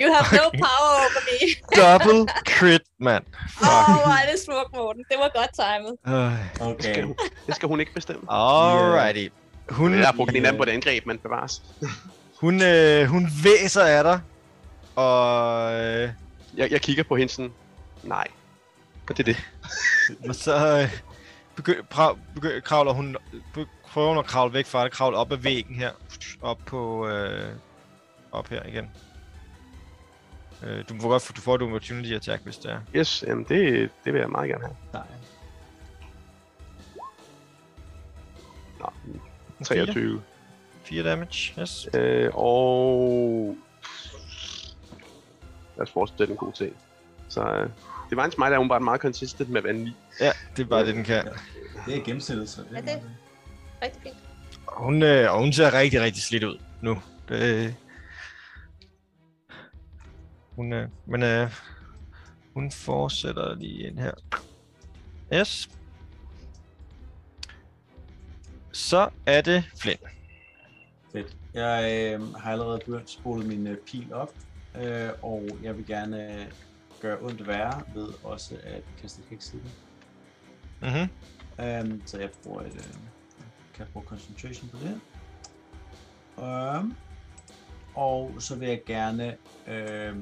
[0.00, 1.36] You have no power over me.
[1.82, 3.24] Double crit, mand.
[3.62, 5.04] Åh, oh, hvor er det smukt, Morten.
[5.08, 5.92] Det var godt timet.
[6.06, 7.04] Uh, Det skal, Okay.
[7.04, 7.16] hun,
[7.46, 8.22] det skal hun ikke bestemme.
[8.32, 9.28] alrighty.
[9.70, 11.62] Hun, Jeg har brugt en anden på det angreb, men bevares.
[12.40, 14.20] Hun, øh, hun væser af dig.
[14.96, 16.10] Og, øh,
[16.56, 17.52] Jeg, jeg kigger på hende sådan,
[18.02, 18.26] nej.
[19.10, 19.36] Og det er det.
[20.28, 21.00] og så øh,
[21.60, 23.16] begy- pra- begy- kravler hun,
[23.54, 25.90] be- prøver hun at kravle væk fra dig, kravle op ad væggen her.
[26.42, 27.52] Op på, øh,
[28.32, 28.90] op her igen.
[30.62, 32.80] Øh, du får godt, du får et opportunity attack, hvis det er.
[32.96, 34.76] Yes, jamen det, det vil jeg meget gerne have.
[34.92, 35.02] Nej.
[38.80, 38.92] Nå,
[39.64, 40.22] 23.
[40.90, 41.88] 4 damage, yes.
[41.94, 43.56] Øh, og...
[45.76, 46.76] Lad os fortsætte en god ting.
[47.28, 47.70] Så øh,
[48.10, 49.92] det var en smite, der er åbenbart meget consistent med være 9.
[50.20, 51.28] Ja, det er bare det, den kan.
[51.86, 53.02] Det er gennemsnittet, så det Er det?
[53.82, 54.16] Rigtig fint.
[54.66, 57.02] Og Hun, øh, og hun ser rigtig, rigtig slidt ud nu.
[57.28, 57.74] Det,
[60.56, 61.50] hun, øh, men øh,
[62.54, 64.12] hun fortsætter lige ind her.
[65.34, 65.70] Yes.
[68.72, 70.19] Så er det Flynn.
[71.54, 74.34] Jeg øh, har allerede begyndt spolet min øh, pil op,
[74.82, 76.46] øh, og jeg vil gerne øh,
[77.00, 79.70] gøre ondt værre ved også at kaste heks i den.
[80.82, 81.08] Mm-hmm.
[81.92, 82.94] Um, så jeg bruger et, øh,
[83.74, 85.00] kan bruge concentration på det.
[86.44, 86.96] Um,
[87.94, 89.36] og så vil jeg gerne,
[89.66, 90.16] øh,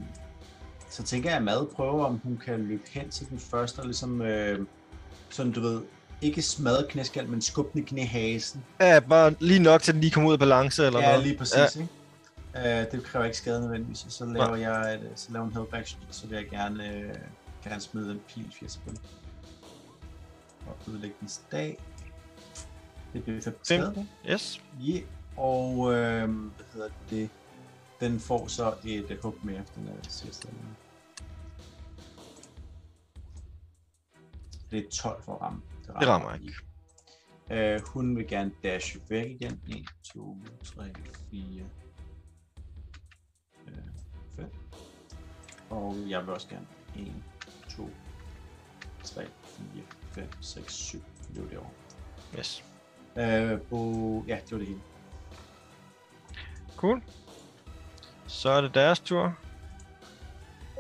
[0.91, 3.85] så tænker jeg at Mad prøver, om hun kan løbe hen til den første, og
[3.85, 4.67] ligesom, øh,
[5.31, 5.83] sådan du ved,
[6.23, 8.65] ikke smadre knæskal, men skubbe den i knæhasen.
[8.81, 11.23] Ja, bare lige nok til, at den lige kommer ud af balance, eller Ja, noget.
[11.27, 11.81] lige præcis, ja.
[11.81, 11.93] ikke?
[12.55, 14.61] Uh, det kræver ikke skade nødvendigvis, og så laver Nej.
[14.61, 17.15] jeg et, så laver en help action, så vil jeg gerne, øh,
[17.65, 19.01] gerne smide en pil 80 sekunder.
[20.67, 21.79] Og ødelægge den dag.
[23.13, 23.65] Det bliver 5 Fem.
[23.65, 24.05] skade på.
[24.31, 24.61] Yes.
[24.81, 25.01] Ja,
[25.37, 27.29] og øh, hvad hedder det?
[28.01, 30.49] Den får så et uh, hug mere, den er sidste.
[34.71, 35.61] Det er 12 for at ramme.
[36.01, 36.55] Det rammer ikke.
[37.51, 39.61] Uh, hun vil gerne dash væk igen.
[39.69, 39.85] 1,
[40.15, 40.85] 2, 3,
[41.31, 41.65] 4,
[44.37, 44.51] 5.
[45.71, 46.67] Og jeg vil også gerne
[46.97, 47.13] 1,
[47.77, 47.91] 2,
[49.05, 49.27] 3,
[49.75, 49.83] 4,
[50.13, 51.03] 5, 6, 7.
[51.35, 51.71] Det var det over.
[52.39, 52.65] Yes.
[53.17, 54.81] Uh, på, ja, det var det hele.
[56.77, 57.03] Cool.
[58.27, 59.39] Så er det deres tur.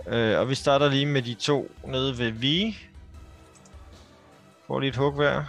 [0.06, 2.74] Øh, og vi starter lige med de to nede ved V.
[4.68, 5.44] Får lige et hug hver.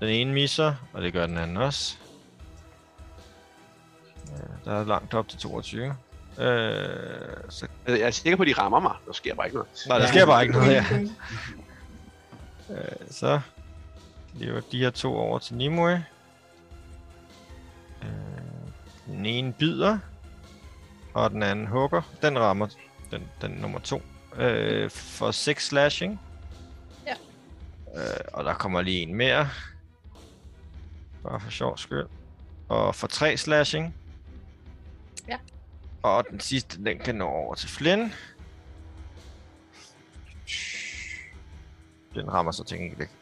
[0.00, 1.96] Den ene misser, og det gør den anden også.
[4.32, 5.86] Øh, der er langt op til 22.
[5.86, 5.94] Øh,
[7.48, 8.94] så, jeg er sikker på, at de rammer mig.
[9.06, 9.70] Der sker bare ikke noget.
[9.88, 10.84] nej, der sker bare ikke noget, ja.
[12.70, 13.40] Øh, så
[14.34, 16.04] lever de her to over til Nimue.
[18.02, 18.08] Øh,
[19.06, 19.98] den ene bider,
[21.14, 22.02] og den anden hugger.
[22.22, 22.66] Den rammer
[23.10, 24.02] den, den nummer to.
[24.36, 26.20] Øh, for 6 slashing.
[27.96, 29.48] Øh, og der kommer lige en mere.
[31.22, 32.06] Bare for sjov skyld.
[32.68, 33.94] Og for 3 slashing.
[35.28, 35.38] Ja.
[36.02, 38.12] Og den sidste, den kan nå over til Flynn.
[42.14, 43.12] Den rammer så til enkelt ikke.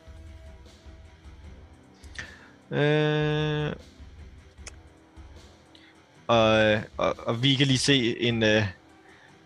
[2.70, 3.72] Øh,
[6.26, 8.66] og, og, og vi kan lige se en, øh,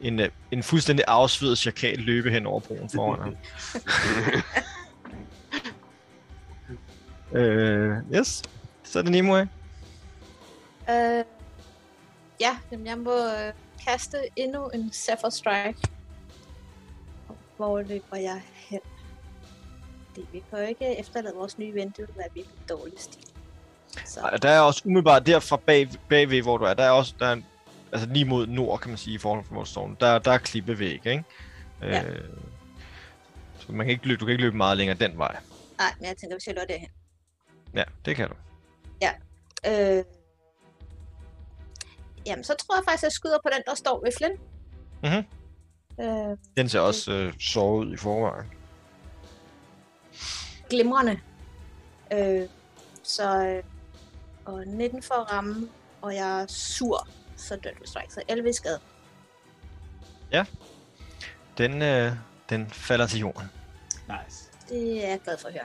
[0.00, 3.36] en, øh, en fuldstændig afsvedet chakal løbe hen over broen foran ham.
[7.32, 8.42] øh, yes.
[8.84, 9.40] Så er det Nimue.
[10.90, 11.24] Øh,
[12.40, 13.52] ja, jamen jeg må øh,
[13.88, 15.78] kaste endnu en Zephyr Strike.
[17.56, 18.80] Hvor løber jeg hen?
[20.16, 23.24] Det, vi kan jo ikke efterlade vores nye ven, det vil være virkelig dårlig stil.
[24.06, 27.14] Så Og Der er også umiddelbart derfra bag, bagved, hvor du er, der er også
[27.18, 27.44] der er, en-
[27.92, 29.96] altså lige mod nord, kan man sige, i forhold til hvor du står.
[30.00, 31.24] Der, der er klippevæg, ikke?
[31.82, 32.02] Ja.
[32.04, 32.24] Øh,
[33.58, 35.36] så man kan ikke løbe, du kan ikke løbe meget længere den vej.
[35.78, 36.88] nej, men jeg tænker, hvis jeg løber derhen.
[37.74, 38.34] Ja, det kan du.
[39.66, 40.04] Øh,
[42.26, 44.38] jamen, så tror jeg faktisk, at jeg skyder på den, der står ved Flynn.
[45.02, 45.24] Mhm.
[46.00, 48.52] Øh, Den ser også øh, såret ud i forvejen.
[50.70, 51.20] glimrende.
[52.12, 52.48] Øh,
[53.02, 53.62] så øh,
[54.44, 55.68] og 19 for at ramme,
[56.02, 58.80] og jeg er sur, så dødt strike, så 11 i skade.
[61.58, 62.12] Den, øh,
[62.48, 63.50] den falder til jorden.
[64.08, 64.50] Nice.
[64.68, 65.64] Det er jeg glad for at høre.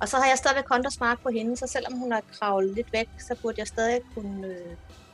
[0.00, 3.08] Og så har jeg stadigvæk countersmark på hende, så selvom hun har kravlet lidt væk,
[3.18, 4.54] så burde jeg stadig kunne øh,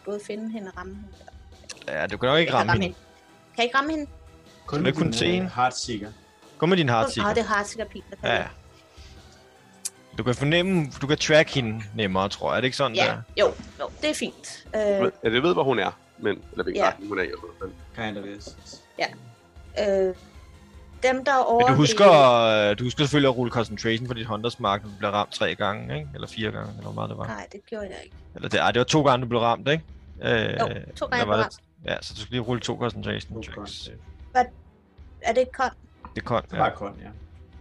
[0.04, 1.08] både finde hende og ramme hende.
[2.00, 2.96] Ja, du kan jo ikke Jeg kan ramme hende.
[2.96, 4.06] Kan jeg ikke ramme hende?
[4.66, 5.48] Kun det kun se en?
[5.48, 6.10] Heartseeker.
[6.58, 7.28] Gå med din Ah, hardseeker.
[7.34, 8.46] det er hardseeker-pil, der kan Ja, ja.
[10.18, 12.56] Du kan fornemme, du kan track hende nemmere, tror jeg.
[12.56, 13.16] Er det ikke sådan, Ja, der?
[13.40, 13.46] jo,
[13.80, 14.66] jo, det er fint.
[14.74, 14.80] Øh,
[15.24, 15.98] Ja, det ved, hvor hun er.
[16.18, 16.88] Men, eller hvilken Ja.
[16.88, 17.28] retning hun er i.
[17.96, 18.48] Kind of is.
[19.80, 20.14] øh,
[21.08, 22.10] dem, der er over Men du husker,
[22.70, 25.32] øh, du husker selvfølgelig at rulle concentration for dit Hunters Mark, når du bliver ramt
[25.32, 26.08] tre gange, ikke?
[26.14, 27.26] Eller fire gange, eller hvor meget det var.
[27.26, 28.16] Nej, det gjorde jeg ikke.
[28.34, 29.84] Eller det, ej, det var to gange, du blev ramt, ikke?
[30.22, 31.58] Øh, Jo, to gange jeg var blev det- ramt.
[31.84, 33.90] Ja, så du skal lige rulle to concentration No checks.
[34.34, 34.44] con.
[35.22, 35.70] Er det kon?
[36.14, 36.58] Det er kon, Det ja.
[36.58, 37.08] var kun, ja.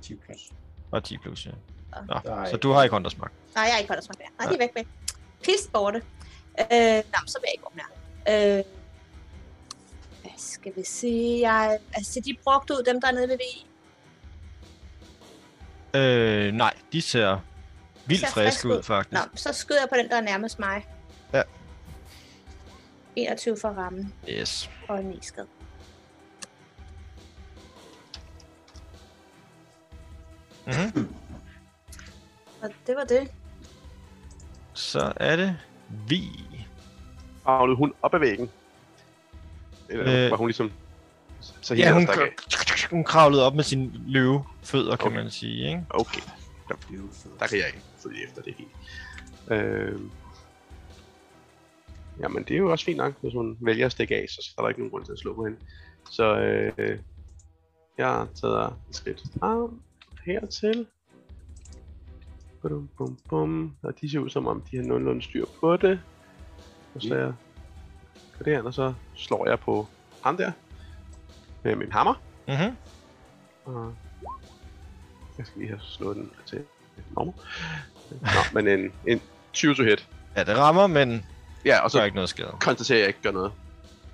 [0.02, 0.40] 10 plus.
[0.92, 1.52] Og 10 plus, ja.
[2.08, 2.20] Nå,
[2.52, 3.32] så du har ikke Hunters Mark.
[3.56, 4.30] Nej, jeg er ikke håndersmagt mere.
[4.40, 4.88] Nej, de er væk væk.
[5.44, 5.98] Pist borte.
[6.60, 7.82] Øh, nej, så vil jeg ikke åbne
[8.28, 8.58] her.
[8.58, 8.64] Øh, hvad
[10.38, 11.52] skal vi sige?
[11.52, 13.66] Jeg, altså, de brugt ud, dem der er nede ved VI.
[16.00, 17.40] Øh, nej, de ser
[18.06, 18.84] vildt Ser friske friske ud, ud.
[18.84, 19.14] faktisk.
[19.14, 20.88] Nå, så skyder jeg på den, der er nærmest mig.
[21.34, 21.42] Ja.
[23.16, 24.70] 21 for rammen Yes.
[24.88, 25.48] og en 9 skade.
[30.66, 31.14] Mm-hmm.
[32.62, 33.32] Og det var det.
[34.74, 35.58] Så er det
[36.08, 36.24] vi.
[37.44, 38.50] Kravlede hun op ad væggen?
[39.90, 40.32] Eller Øh.
[40.32, 40.72] var hun ligesom...
[41.62, 42.08] Så Ja, hun,
[42.90, 45.16] hun kravlede op med sin løvefødder, kan Okay.
[45.16, 45.86] man sige, ikke?
[45.90, 46.22] Okay,
[46.90, 47.32] Beautiful.
[47.40, 48.70] der kan jeg ikke følge efter det helt.
[49.52, 50.00] Øh...
[52.20, 54.62] Jamen, det er jo også fint nok, hvis hun vælger at stikke af, så er
[54.62, 55.58] der ikke nogen grund til at slå på hende.
[56.12, 57.00] Så øh,
[57.98, 59.80] jeg tager et skridt frem
[60.26, 60.86] hertil.
[62.62, 63.76] Bum, bum, bum.
[63.84, 66.00] Og de ser ud som om, de har nogenlunde styr på det.
[66.96, 67.34] Og så jeg
[68.44, 69.88] på det her, og så slår jeg på
[70.24, 70.52] ham der
[71.64, 72.14] med min hammer.
[72.48, 72.76] Mm-hmm.
[73.66, 73.96] Og
[75.38, 76.64] jeg skal lige have slået den til
[77.16, 77.34] normal.
[78.22, 79.22] Nå, men en, en
[79.54, 80.10] 20 to hit.
[80.36, 81.26] Ja, det rammer, men
[81.66, 82.56] Ja, og så er så ikke noget skade.
[82.60, 83.52] konstaterer jeg, at jeg ikke gør noget.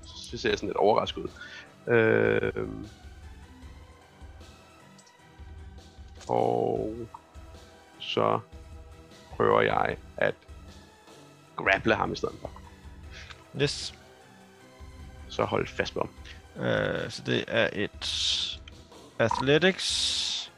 [0.05, 1.29] Så ser jeg sådan lidt overrasket ud.
[1.93, 2.67] Øh,
[6.27, 6.95] og
[7.99, 8.39] så
[9.35, 10.35] prøver jeg at
[11.55, 12.51] grapple ham i stedet for.
[13.61, 13.93] Yes.
[15.29, 16.09] Så hold fast på ham.
[16.55, 18.59] Uh, så det er et
[19.19, 20.51] Athletics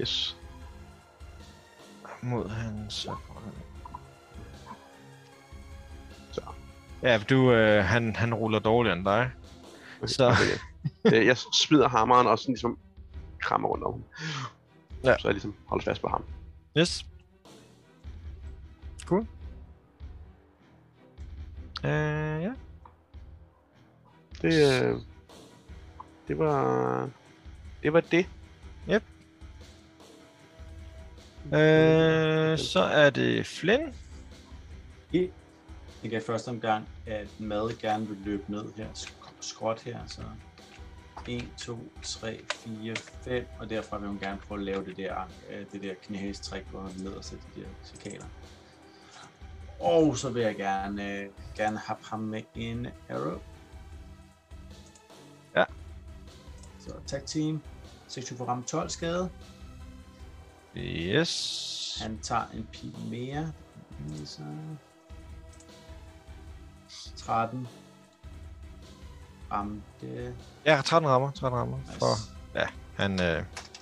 [0.00, 0.36] Yes.
[2.22, 3.08] mod hans...
[6.32, 6.42] Så.
[7.02, 9.30] Ja, du, øh, han, han ruller dårligere end dig.
[10.06, 10.58] Så- Okay.
[11.16, 12.78] Øh, jeg smider hammeren og sådan ligesom
[13.40, 14.02] krammer rundt om ham.
[15.04, 15.18] Ja.
[15.18, 16.24] Så jeg ligesom holder fast på ham.
[16.78, 17.06] Yes.
[19.04, 19.26] Cool.
[21.84, 22.52] Uh, ja.
[24.42, 25.00] Det, øh,
[26.28, 27.10] det var...
[27.82, 28.26] Det var det.
[31.46, 33.94] Uh, så er det Flynn.
[35.12, 35.30] Jeg
[36.02, 40.22] tænker i første omgang, at mad gerne vil løbe ned her, sk- skråt her, så
[41.28, 45.30] 1, 2, 3, 4, 5, og derfra vil hun gerne prøve at lave det der,
[45.50, 48.26] øh, det der knæhæstræk, hvor hun ned og sætter de der cikader.
[49.80, 53.40] Og så vil jeg gerne, øh, gerne have ham med en arrow.
[56.86, 57.62] Så attack team,
[58.08, 59.30] 26 for ramme 12 skade.
[60.76, 61.98] Yes.
[62.02, 63.52] Han tager en pil mere.
[64.24, 64.42] Så...
[67.16, 67.68] 13.
[69.52, 70.34] Ramte.
[70.64, 71.30] Ja, 13 rammer.
[71.30, 71.78] 13 rammer.
[71.78, 71.98] Nice.
[71.98, 72.06] For
[72.96, 73.18] han, øh,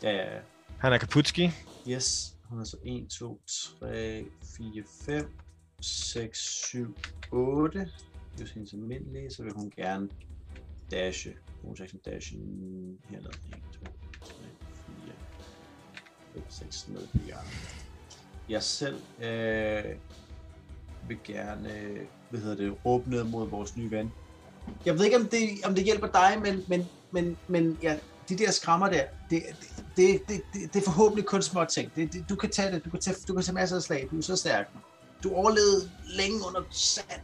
[0.03, 0.41] Ja, ja, ja.
[0.79, 1.51] han er Kaputski.
[1.89, 2.35] Yes.
[2.45, 3.41] Hun er så 1, 2,
[3.81, 4.25] 3,
[4.57, 5.39] 4, 5,
[5.81, 6.39] 6,
[6.71, 6.97] 7,
[7.33, 7.91] 8.
[8.39, 10.09] Det er hendes almindelige, så vil hun gerne
[10.95, 11.35] dashe.
[11.63, 12.33] bonus action dash
[13.11, 13.27] herned.
[13.27, 13.35] 1,
[13.73, 13.87] 2,
[14.25, 14.35] 3,
[15.05, 15.13] 4,
[16.35, 17.85] 5, 6 ned på hjørnet.
[18.49, 19.85] Jeg selv øh,
[21.09, 24.13] vil gerne, øh, hvad hedder det, råbe ned mod vores nye ven.
[24.87, 28.39] Jeg ved ikke, om det, om det hjælper dig, men, men, men, men ja, de
[28.39, 31.93] der skrammer der, det, det, det, det, det, det er forhåbentlig kun små ting.
[31.97, 34.09] Det, det, du kan tage det, du kan tage, du kan tage masser af slag,
[34.11, 34.71] du er så stærk.
[35.23, 37.21] Du overlevede længe under sand.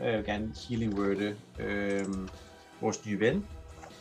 [0.00, 1.34] Jeg vil gerne healing word.
[1.58, 2.04] øh,
[2.80, 3.46] vores nye ven,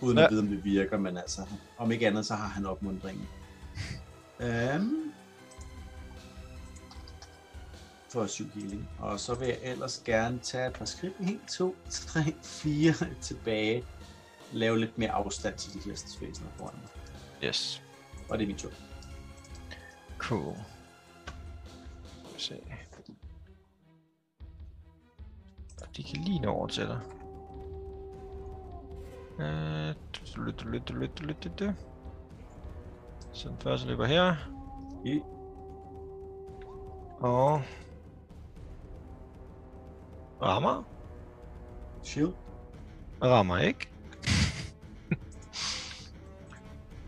[0.02, 0.24] uden ja.
[0.24, 1.42] At vide, om det virker, men altså,
[1.78, 3.28] om ikke andet, så har han opmundringen.
[4.40, 5.04] Um,
[8.10, 8.90] for 7 healing.
[9.00, 11.14] Og så vil jeg ellers gerne tage et par skridt.
[11.20, 13.84] 1, 2, 3, 4 tilbage.
[14.52, 16.90] Lave lidt mere afstand til de her væsener foran mig.
[17.44, 17.84] Yes.
[18.30, 18.72] Og det er min tur.
[20.18, 20.56] Cool.
[22.38, 22.56] Se.
[25.98, 27.00] De kan lige nå over til dig.
[29.40, 29.94] Øh.
[33.34, 34.36] Så den første løber her.
[35.06, 35.22] I.
[37.20, 37.62] Og...
[40.42, 40.84] Rammer.
[42.04, 42.34] Shield.
[43.24, 43.90] Rammer ikke.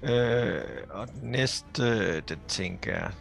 [0.04, 3.14] Øh, og den næste, øh, den tænker jeg...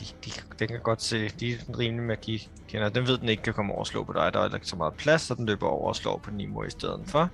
[0.00, 2.88] De, de, den kan godt se, de er en rimelig magi kender.
[2.88, 4.32] Den ved den ikke kan komme over og slå på dig.
[4.32, 6.70] Der er ikke så meget plads, så den løber over og slår på Nimo i
[6.70, 7.30] stedet for.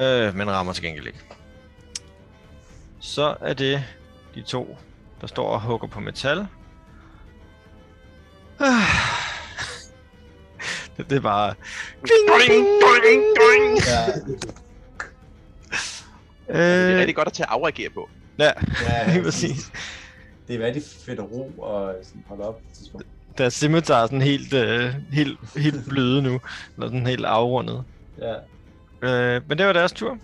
[0.00, 1.18] Øh, men rammer til gengæld ikke.
[3.00, 3.84] Så er det
[4.34, 4.78] de to,
[5.20, 6.36] der står og hugger på metal.
[10.96, 11.54] det, det er bare...
[13.86, 14.06] Ja,
[16.48, 18.08] Det er Øh, rigtig godt at tage afreagere på.
[18.38, 18.50] ja,
[18.82, 19.70] ja, lige præcis.
[20.48, 22.54] Det er rigtig fedt at ro og sådan holde op.
[22.54, 23.06] på et tidspunkt.
[23.38, 26.40] Der er scimitar er sådan helt, øh, helt, helt bløde nu.
[26.74, 27.84] Eller sådan helt afrundet.
[28.18, 28.34] Ja.
[29.02, 30.18] Øh, men det var deres tur.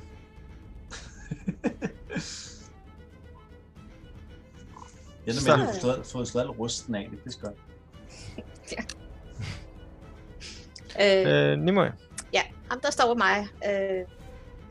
[5.27, 7.09] Jeg Så- ender med, at du har fået- fået slået rusten af.
[7.25, 7.57] Det er godt.
[11.01, 11.87] Øh, Øh, Nimoy.
[12.33, 14.01] Ja, ham der står ved mig, øh,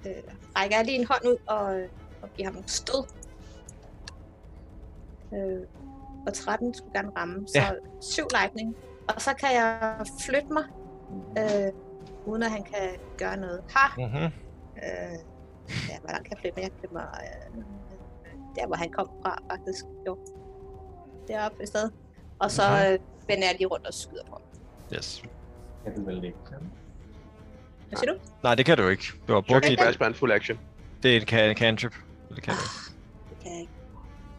[0.05, 0.23] øh,
[0.57, 1.65] rækker jeg lige en hånd ud og,
[2.21, 3.03] og giver ham stød.
[5.33, 5.61] Øh,
[6.27, 7.71] og 13 skulle gerne ramme, så Ja.
[8.01, 8.75] 7 lightning.
[9.15, 10.63] Og så kan jeg flytte mig,
[11.37, 11.71] øh,
[12.25, 13.61] uden at han kan gøre noget.
[13.75, 14.01] Ha!
[14.01, 14.23] Mm-hmm.
[14.25, 15.17] Øh,
[15.89, 16.61] ja, hvor langt kan jeg flytte mig?
[16.63, 17.63] Jeg kan flytte mig øh,
[18.55, 19.85] der, hvor han kom fra, faktisk.
[20.07, 20.17] Jo.
[21.27, 21.91] Deroppe i stedet.
[22.39, 22.93] Og så Mhm.
[22.93, 24.41] øh, vender jeg lige rundt og skyder på ham.
[24.97, 25.23] Yes.
[25.83, 26.37] Kan du vel ikke?
[27.87, 28.19] Hvad siger du?
[28.43, 29.03] Nej, det kan du ikke.
[29.27, 29.79] Du har brugt dit...
[29.79, 30.59] Bash en full action.
[31.03, 31.93] Det er en can- cantrip.
[32.35, 32.99] Det kan du ikke.
[33.29, 33.73] Det kan jeg ikke.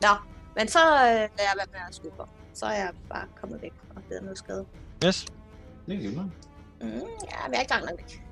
[0.03, 0.09] Nå,
[0.57, 2.29] men så øh, lader jeg være med at skyde på.
[2.55, 4.67] Så er jeg bare kommet væk og blevet noget skade.
[5.07, 5.27] Yes.
[5.87, 6.33] Det er glimrende.
[6.81, 6.99] Mm, ja,
[7.45, 8.23] men jeg er ikke langt nok væk.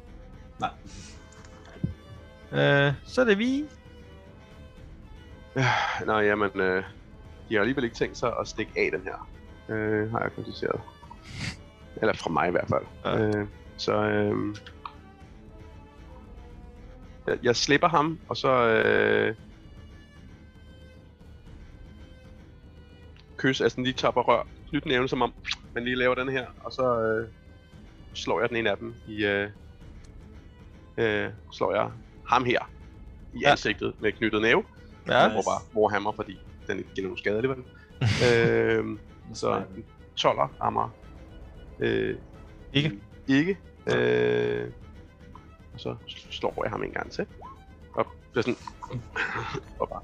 [2.53, 3.65] Øh, så er det vi.
[6.07, 6.85] Nå, jamen, øh,
[7.49, 9.29] de har alligevel ikke tænkt sig at stikke af den her.
[9.69, 10.81] Øh, har jeg konstateret.
[11.97, 12.85] Eller fra mig i hvert fald.
[13.05, 13.39] Ja.
[13.41, 13.47] Øh,
[13.77, 14.57] så øh,
[17.27, 19.35] jeg, jeg slipper ham, og så øh,
[23.41, 25.33] kys, altså lige tapper rør, knytnæven, som om
[25.75, 27.29] man lige laver den her, og så øh,
[28.15, 29.51] slår jeg den ene af dem i, øh,
[30.99, 31.91] øh, slår jeg
[32.29, 32.71] ham her
[33.35, 33.51] i Ja.
[33.51, 34.65] ansigtet med knyttet næve.
[35.09, 35.19] Ja.
[35.19, 37.65] Jeg bruger bare Warhammer, fordi den ikke giver nogen skade alligevel.
[38.33, 39.01] øhm,
[39.35, 39.85] så en
[40.21, 40.91] 12'er rammer.
[41.81, 42.19] Øh,
[42.73, 43.01] Ikke.
[43.29, 43.59] Ikke.
[43.87, 44.71] Øh,
[45.75, 45.97] og så
[46.31, 47.27] slår jeg ham en gang til.
[47.95, 48.57] Og bliver sådan...
[49.81, 50.03] og bare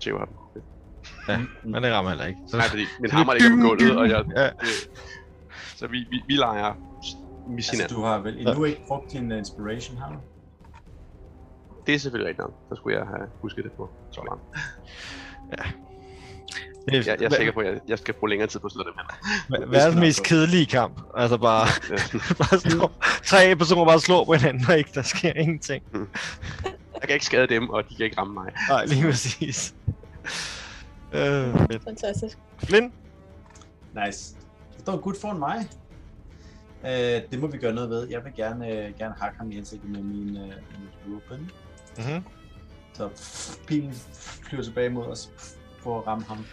[0.00, 0.28] tæver ham.
[1.64, 2.38] Men det rammer heller ikke.
[2.48, 2.56] Så...
[2.56, 4.24] Nej, fordi min hammer ligger på gulvet, og jeg...
[4.36, 4.48] Ja.
[5.76, 6.74] Så vi, vi, vi leger
[7.48, 7.96] med Altså, hinanden.
[7.96, 10.16] du har vel endnu ikke brugt din uh, inspiration, har du?
[11.86, 12.54] Det er selvfølgelig rigtigt nok.
[12.68, 14.38] Så skulle jeg have husket det på 12'eren.
[16.86, 18.66] Det er, Jeg, jeg er sikker på, at jeg, jeg skal bruge længere tid på
[18.66, 19.80] at slå dem her.
[19.80, 21.00] Er den mest kedelige kamp?
[21.16, 21.66] Altså bare,
[22.38, 22.90] bare slå,
[23.24, 25.84] tre personer bare slår på hinanden, og ikke, der sker ingenting.
[27.00, 28.52] Jeg kan ikke skade dem, og de kan ikke ramme mig.
[28.68, 29.74] Nej, lige præcis.
[31.14, 31.84] Øh, fedt.
[31.84, 32.38] Fantastisk.
[32.58, 32.92] Flynn?
[34.04, 34.36] Nice.
[34.72, 35.68] Der står gut foran mig.
[36.82, 38.08] Uh, det må vi gøre noget ved.
[38.08, 41.50] Jeg vil gerne, uh, gerne hakke ham i ansigtet med min uh, mit weapon.
[41.98, 42.24] Mm-hmm.
[42.92, 43.92] Så pff, pilen
[44.42, 46.44] flyver tilbage mod os pff, for at ramme ham.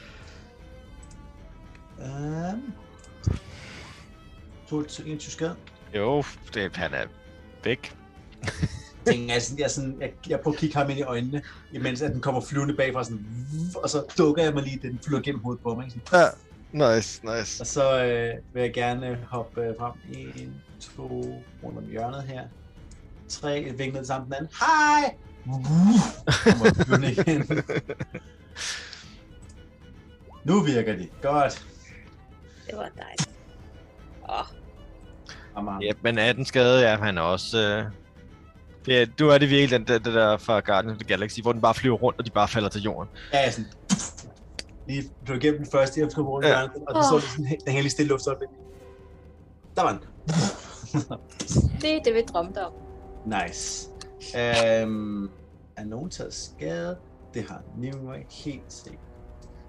[1.97, 2.73] Um,
[4.67, 5.55] to, to, en skade.
[5.95, 7.05] Jo, det, han er
[7.63, 7.95] væk.
[9.11, 11.41] Tænker jeg, sådan, jeg, sådan, jeg, jeg prøver at kigge ham ind i øjnene,
[11.71, 13.25] imens at den kommer flyvende bagfra, sådan,
[13.83, 15.85] og så dukker jeg mig lige, den flyver gennem hovedet på mig.
[15.85, 15.99] Ikke?
[16.05, 16.31] Sådan,
[16.73, 17.63] Ja, nice, nice.
[17.63, 19.93] Og så øh, vil jeg gerne hoppe øh, frem.
[20.09, 20.51] 1,
[20.95, 22.43] 2, rundt om hjørnet her.
[23.29, 24.51] 3, et vink ned sammen den anden.
[24.59, 25.15] Hej!
[25.45, 27.47] Kommer igen.
[30.47, 31.07] nu virker de.
[31.21, 31.65] Godt.
[32.67, 33.29] Det var dejligt.
[34.29, 34.45] Åh,
[35.55, 35.79] Amager.
[35.81, 37.57] Ja, men 18 skade, ja, han er også...
[37.57, 37.85] Øh...
[38.89, 41.41] Det er, du er det virkelig den, det, det der fra Guardians of the Galaxy,
[41.41, 43.09] hvor den bare flyver rundt, og de bare falder til jorden.
[43.33, 43.65] Ja, sådan...
[44.87, 46.63] Lige blev igennem den første, jeg kom rundt Ja.
[46.63, 48.37] og den så lige sådan, he- den helt stille luft op.
[49.75, 49.99] Der var den.
[51.81, 52.73] det er det, vi drømte om.
[53.25, 53.89] Nice.
[54.83, 55.29] Um,
[55.77, 56.97] er nogen taget skade?
[57.33, 59.03] Det har Nimue helt sikkert.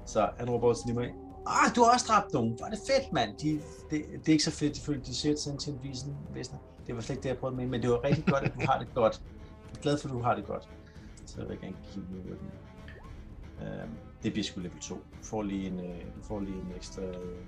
[0.07, 1.05] Så han råber til Nimue.
[1.47, 2.53] Ah, du har også dræbt nogen.
[2.57, 3.31] Hvor er det fedt, mand.
[3.43, 3.61] De,
[3.91, 6.59] det, det, er ikke så fedt, ifølge de siger til en visen, væsener.
[6.91, 8.61] Det var slet ikke det, jeg prøvede med, men det var rigtig godt, at du
[8.61, 9.23] har det godt.
[9.71, 10.69] Jeg er glad for, at du har det godt.
[11.27, 12.51] Så jeg vil gerne give den.
[13.61, 13.91] Um,
[14.23, 14.95] det bliver sgu level 2.
[14.95, 17.39] Du får lige en, øh, du får lige en ekstra øh,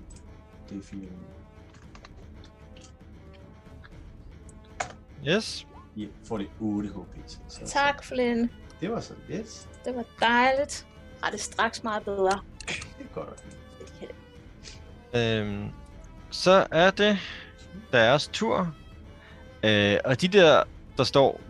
[0.71, 0.95] D4.
[5.27, 5.67] Yes.
[5.97, 7.17] Ja, får lige 8 HP.
[7.25, 8.49] Så, så, Tak, Flynn.
[8.81, 9.69] Det var så yes.
[9.85, 10.87] Det var dejligt.
[11.23, 12.41] Har det straks meget bedre.
[12.67, 13.45] Det er godt.
[13.81, 14.09] at
[15.13, 15.41] høre.
[15.41, 15.69] Øhm,
[16.29, 17.17] så er det
[17.91, 18.75] deres tur.
[19.63, 20.63] Øh, og de der,
[20.97, 21.41] der står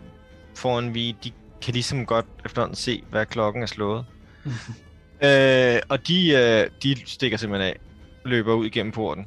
[0.54, 4.04] foran vi, de kan ligesom godt efterhånden se, hvad klokken er slået.
[5.24, 7.80] øh, og de, øh, de stikker simpelthen af,
[8.24, 9.26] løber ud igennem porten.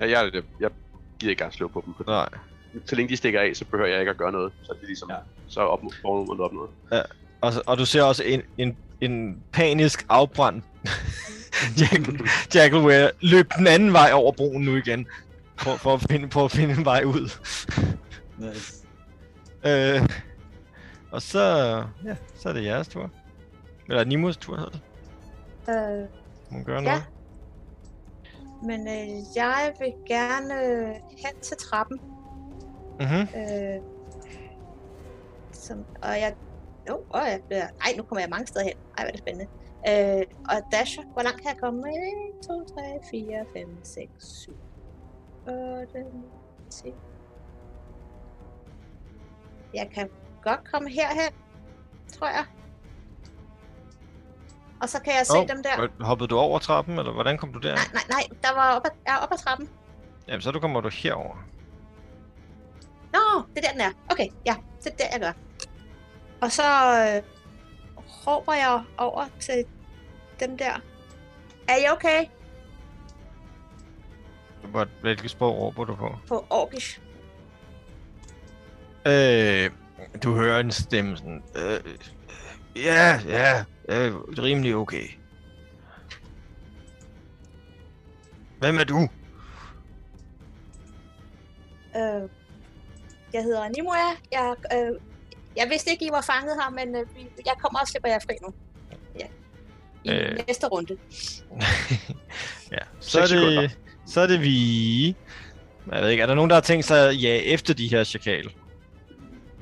[0.00, 0.70] Ja, jeg, jeg, jeg
[1.18, 1.94] gider ikke at slå på dem.
[1.96, 2.28] For Nej.
[2.84, 4.52] så længe de stikker af, så behøver jeg ikke at gøre noget.
[4.62, 5.14] Så er det ligesom, Ja.
[5.14, 5.20] ja.
[5.48, 6.70] så op, får man op noget.
[7.40, 10.64] Og, og du ser også en, en, en panisk afbrændt
[11.80, 12.10] Jack,
[12.54, 15.06] Jackalware løb den anden vej over broen nu igen.
[15.60, 17.30] For, for, at, finde, for at finde en vej ud.
[18.38, 18.86] Nice.
[19.66, 20.08] Øh,
[21.12, 21.38] og så,
[22.04, 23.10] ja, så er det jeres tur.
[23.88, 24.80] Eller Nimos tur hedder det.
[25.68, 26.08] Øh,
[26.50, 26.88] Må man gøre Ja.
[26.88, 27.04] noget?
[28.62, 30.88] men øh, jeg vil gerne øh,
[31.18, 32.00] hen til trappen.
[33.00, 33.20] Mhm.
[33.40, 33.80] Øh,
[35.52, 36.34] som, og jeg...
[36.88, 37.62] Jo, oh, jeg bliver...
[37.80, 38.74] Ej, nu kommer jeg mange steder hen.
[38.98, 39.46] Ej, hvor er det spændende.
[39.88, 41.80] Øh, og dasher, hvor langt kan jeg komme?
[41.88, 44.52] 1, 2, 3, 4, 5, 6, 7,
[45.46, 46.04] 8,
[46.70, 46.94] 10.
[49.74, 50.10] Jeg kan
[50.42, 51.32] godt komme herhen,
[52.12, 52.44] tror jeg.
[54.82, 56.04] Og så kan jeg se Åh, dem der.
[56.04, 57.74] Hoppede du over trappen, eller hvordan kom du der?
[57.74, 59.68] Nej, nej, nej, der var op ad, jeg er op ad trappen.
[60.28, 61.36] Jamen, så du kommer du herover.
[63.12, 63.90] Nå, det er der, den er.
[64.10, 65.32] Okay, ja, det er der, jeg gør.
[66.40, 67.22] Og så øh,
[68.26, 69.64] råber jeg over til
[70.40, 70.80] dem der.
[71.68, 72.26] Er I okay?
[74.70, 76.16] Hvor- Hvilket sprog råber du på?
[76.28, 77.00] På Orkish.
[79.06, 79.70] Øh,
[80.22, 81.42] du hører en stemme sådan...
[81.56, 81.80] Øh,
[82.76, 85.04] ja, ja, øh, rimelig okay.
[88.58, 89.08] Hvem er du?
[91.96, 92.28] Øh,
[93.32, 93.94] jeg hedder Nimue.
[94.32, 95.00] Jeg, øh,
[95.56, 97.06] jeg vidste ikke, I var fanget her, men øh,
[97.46, 98.54] jeg kommer og slipper jer fri nu.
[99.20, 99.26] Ja.
[100.04, 100.32] I Øh.
[100.32, 100.38] øh.
[100.48, 100.96] næste runde.
[102.72, 103.68] ja, så er, Seks sekunder.
[104.10, 105.06] Så er det vi...
[105.92, 108.04] Jeg ved ikke, er der nogen, der har tænkt sig at ja efter de her
[108.04, 108.50] chakal?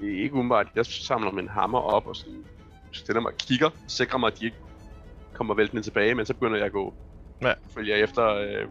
[0.03, 0.67] Ikke umiddelbart.
[0.77, 2.45] Jeg samler min hammer op og sådan
[2.93, 3.71] stiller mig og kigger.
[3.87, 4.57] Sikrer mig, at de ikke
[5.35, 6.95] kommer væltende tilbage, men så begynder jeg at gå.
[7.43, 7.53] Ja.
[7.75, 8.65] Følger jeg efter øh,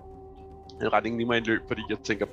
[0.81, 2.25] en retning lige mig i løb, fordi jeg tænker...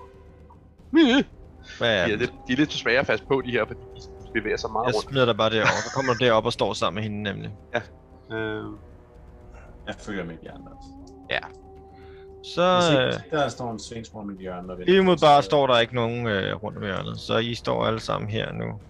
[1.79, 2.21] Hvad er Ja, det?
[2.21, 3.81] det, de er lidt for svære at fast på, de her, fordi
[4.27, 5.09] de bevæger sig meget Jeg rundt.
[5.11, 5.83] smider dig bare derover.
[5.89, 7.51] Så kommer du derop og står sammen med hende nemlig.
[8.33, 8.65] Øh,
[9.87, 10.89] Jeg følger med de andre også.
[12.45, 14.69] Så Hvis øh, ikke der står en svingsform i hjørnet.
[14.69, 17.21] der venter, umiddelbart så- står der ikke nogen øh, rundt om hjørnet.
[17.21, 18.81] Så I står alle sammen her nu.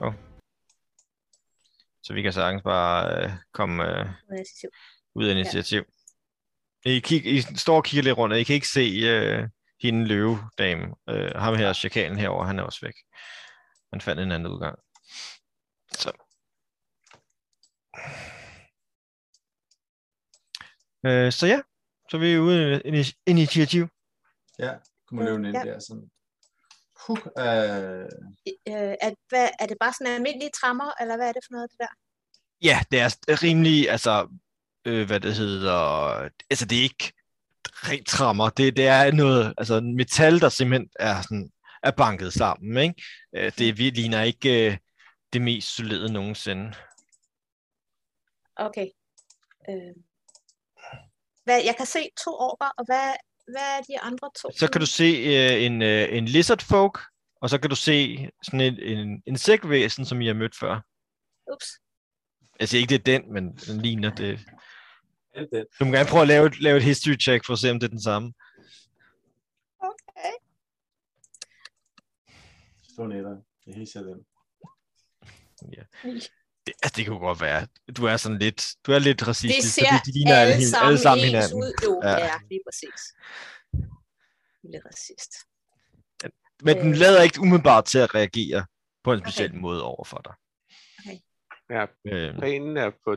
[0.00, 0.14] Oh.
[2.02, 4.06] Så vi kan sagtens bare øh, komme øh,
[5.14, 5.82] ud af initiativ.
[6.86, 9.48] I, kig, I står og kigger lidt rundt, og I kan ikke se øh,
[9.82, 10.94] hende løvedame.
[11.08, 12.94] Øh, ham her, chakalen herover, han er også væk.
[13.92, 14.78] Han fandt en anden udgang.
[15.92, 16.12] Så.
[21.06, 21.60] Øh, så ja,
[22.14, 23.88] så er vi ude i ini- initiativ.
[24.58, 24.72] Ja,
[25.06, 25.72] kunne man løbe ind Ja.
[25.72, 26.10] der sådan.
[27.06, 28.08] Puh, øh,
[28.68, 31.70] Øh, er, hvad, er det bare sådan almindelige trammer, eller hvad er det for noget,
[31.70, 31.86] det der?
[32.62, 34.28] Ja, det er rimelig, altså,
[34.84, 35.80] øh, hvad det hedder,
[36.50, 37.12] altså det er ikke
[37.64, 41.50] rent trammer, det, det er noget, altså metal, der simpelthen er sådan,
[41.82, 43.02] er banket sammen, ikke?
[43.36, 44.78] Øh, det vi ligner ikke øh,
[45.32, 46.74] det mest solide nogensinde.
[48.56, 48.86] Okay.
[49.70, 49.94] Øh.
[51.44, 53.12] Hvad, jeg kan se to orker, og hvad,
[53.52, 54.50] hvad er de andre to?
[54.56, 56.98] Så kan du se øh, en, øh, en lizard folk,
[57.40, 60.80] og så kan du se sådan en, en insektvæsen, som I har mødt før.
[61.52, 61.66] Ups.
[62.60, 64.40] Jeg siger ikke, det er den, men den ligner det.
[65.34, 65.66] det.
[65.80, 67.80] Du må gerne prøve at lave et, lave et history check, for at se, om
[67.80, 68.32] det er den samme.
[69.78, 70.32] Okay.
[72.92, 73.36] Stå netter.
[73.64, 74.26] Det hisser den.
[76.66, 77.66] Det, altså, det kunne godt være.
[77.96, 80.68] Du er sådan lidt, du er lidt Det racistisk, ser fordi de ligner alle, alle,
[80.70, 81.58] sammen alle sammen hinanden.
[81.58, 81.72] ud.
[81.84, 82.10] Jo, Ja.
[82.18, 82.34] ja.
[82.50, 83.00] lige præcis.
[84.62, 85.32] Lille racist.
[86.62, 86.96] Men den Øh.
[86.96, 88.66] lader ikke umiddelbart til at reagere
[89.04, 89.58] på en speciel okay.
[89.60, 90.34] måde over for dig.
[91.70, 93.14] ja, Øhm, planen er på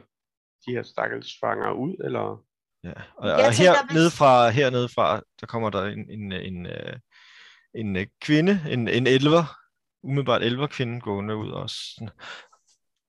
[0.66, 2.44] de her stakkels fanger ud, eller?
[2.84, 2.94] ja.
[3.18, 6.66] Og, og tænker, her hvis- nede fra, hernede fra, der kommer der en, en, en,
[6.66, 7.00] øh,
[7.76, 9.58] en, øh, kvinde, en, en elver,
[10.04, 12.10] umiddelbart elver kvinde gående ud også.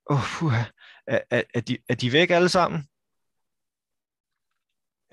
[0.09, 0.63] Oh, puha.
[1.07, 2.79] Er, er, er, de, er de væk alle sammen?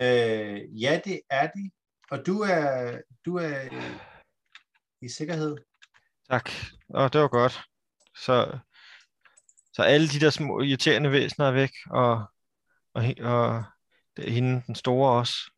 [0.01, 1.71] Øh, ja, det er de.
[2.11, 3.69] Og du er, du er
[5.03, 5.57] i sikkerhed.
[6.31, 6.51] Tak.
[6.95, 7.63] Åh, det var godt.
[8.17, 8.59] Så,
[9.73, 12.13] så alle de der små irriterende væsener er væk, og,
[12.95, 13.65] og, og
[14.17, 15.51] det er hende, den store også.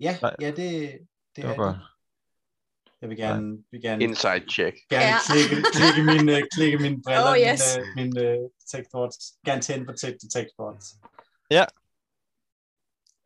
[0.00, 1.76] Ja, ja, det, det, Det var er godt.
[1.76, 1.99] de.
[3.00, 4.76] Jeg vil gerne, vil gerne, Inside check.
[4.90, 5.16] gerne Ja.
[5.30, 7.78] klikke, klikke, mine, øh, klikke mine briller, Oh, yes.
[7.96, 9.16] mine, mine uh, textboards.
[9.46, 10.86] Gerne tænde på te- textboards.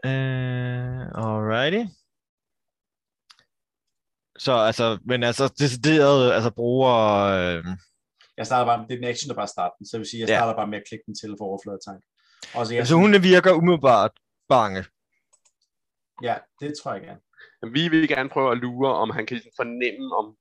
[0.06, 1.82] Uh, alrighty.
[4.38, 6.94] Så altså, men altså decideret, altså bruger,
[7.38, 7.64] øh,
[8.36, 10.20] Jeg starter bare, det er en action, der bare starter den, så jeg vil sige,
[10.20, 10.38] jeg Ja.
[10.38, 12.02] starter bare med at klikke den til for overfladetank.
[12.54, 14.10] Og så jeg Altså, hun virker umiddelbart
[14.48, 14.84] bange.
[16.22, 17.20] Ja, det tror jeg gerne.
[17.72, 20.36] Vi vil gerne prøve at lure, om han kan ligesom fornemme, om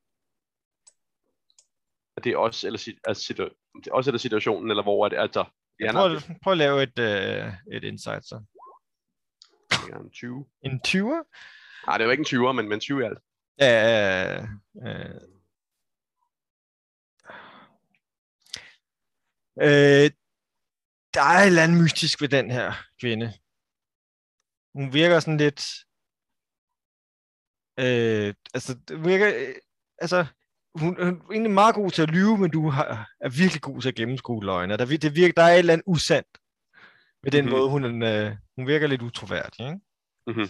[2.17, 5.17] at det er os, eller, altså, det er os eller situationen, eller hvor er det,
[5.17, 5.45] altså,
[5.79, 8.43] ja, Prøv, at- prøv at lave et, øh, et insight så.
[9.99, 10.45] en 20.
[10.61, 11.23] En 20'er?
[11.87, 13.19] Nej, det var ikke en 20'er, men, men 20 i alt.
[13.59, 15.21] Ja, øh,
[19.61, 20.11] øh,
[21.13, 23.33] der er et eller andet mystisk ved den her kvinde.
[24.75, 25.65] Hun virker sådan lidt...
[27.79, 29.33] Øh, altså, det virker...
[29.35, 29.55] Øh,
[29.97, 30.25] altså,
[30.75, 33.81] hun, hun er egentlig meget god til at lyve, men du har, er virkelig god
[33.81, 34.77] til at gennemskue løgne.
[34.77, 36.37] Der, det virker, der er et eller andet usandt
[37.23, 37.53] med den Mhm.
[37.53, 39.65] måde, hun, øh, hun virker lidt utroværdig.
[39.65, 39.79] Ikke?
[40.27, 40.47] Mm-hmm.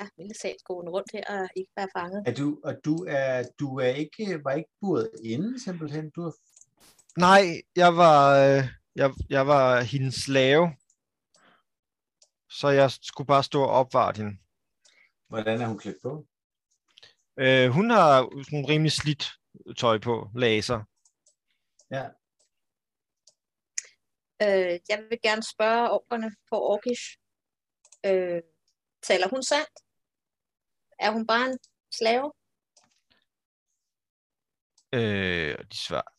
[0.00, 2.22] Ja, lille sal gående rundt her og ikke være fanget.
[2.26, 6.10] Er du, og du er, du er ikke, var ikke buret inde, simpelthen?
[6.10, 6.32] Du er,
[7.16, 7.42] Nej,
[7.76, 8.64] jeg var, øh,
[8.96, 10.72] jeg, jeg var hendes slave.
[12.50, 14.38] Så jeg skulle bare stå og opvare hende.
[15.28, 16.26] Hvordan er hun klædt på?
[17.38, 19.24] Øh, hun har sådan rimelig slidt
[19.76, 20.84] tøj på, laser.
[21.90, 22.08] Ja.
[24.42, 27.18] Øh, jeg vil gerne spørge orkerne på Orkish.
[28.06, 28.42] Øh,
[29.02, 29.74] taler hun sandt?
[30.98, 31.58] Er hun bare en
[31.94, 32.32] slave?
[34.92, 36.10] Øh, og de svarer,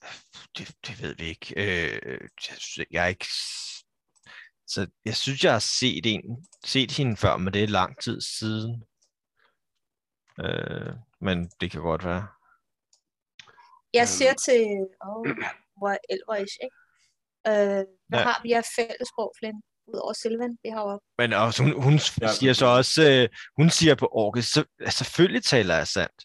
[0.57, 1.53] det, det ved vi ikke.
[1.57, 2.29] Øh,
[2.77, 3.27] jeg, jeg er ikke...
[4.67, 8.21] Så jeg synes, jeg har set, en, set hende før, men det er lang tid
[8.21, 8.83] siden.
[10.43, 12.27] Øh, men det kan godt være.
[13.93, 14.61] Jeg siger til...
[15.01, 15.27] Oh,
[15.77, 16.75] hvor er elverish, ikke?
[17.47, 18.25] Øh, hvad Ja.
[18.29, 19.61] har vi af fællesprog, Flynn?
[19.87, 21.01] Udover Silvan, vi har jo...
[21.17, 21.99] Men også, hun, hun
[22.39, 26.19] siger så også, øh, hun siger på orket, så, selvfølgelig taler jeg sandt.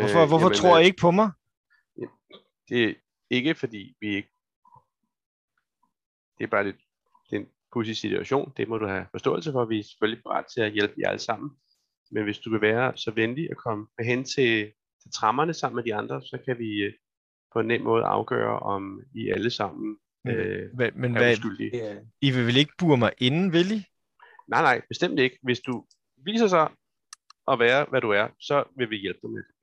[0.00, 1.30] Hvorfor, hvorfor jamen, tror øh, I ikke på mig?
[2.68, 2.94] Det er
[3.30, 4.30] ikke fordi vi ikke...
[6.38, 6.80] Det er bare lidt,
[7.70, 8.52] en pudsig situation.
[8.56, 9.64] Det må du have forståelse for.
[9.64, 11.50] Vi er selvfølgelig parat til at hjælpe jer alle sammen.
[12.10, 15.84] Men hvis du vil være så venlig at komme hen til, til trammerne sammen med
[15.84, 16.92] de andre, så kan vi øh,
[17.52, 21.32] på en nem måde afgøre, om I alle sammen Men, øh, men, men er hvad,
[21.32, 23.84] er, I vil vel ikke bure mig inden, vil I?
[24.48, 25.38] Nej, nej, bestemt ikke.
[25.42, 26.70] Hvis du viser sig
[27.48, 29.54] at være, hvad du er, så vil vi hjælpe dig med det.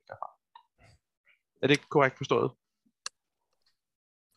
[1.62, 2.50] Er det korrekt forstået?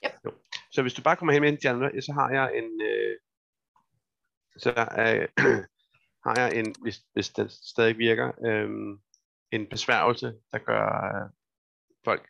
[0.06, 0.12] Yep.
[0.26, 0.32] Jo.
[0.72, 3.18] Så hvis du bare kommer hen med de andre, så har jeg en, øh,
[4.62, 5.28] så øh,
[6.26, 8.70] har jeg en, hvis, hvis den stadig virker, øh,
[9.52, 11.30] en besværgelse, der gør øh,
[12.04, 12.30] folk,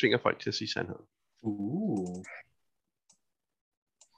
[0.00, 1.06] tvinger folk til at sige sandheden.
[1.42, 2.24] uh,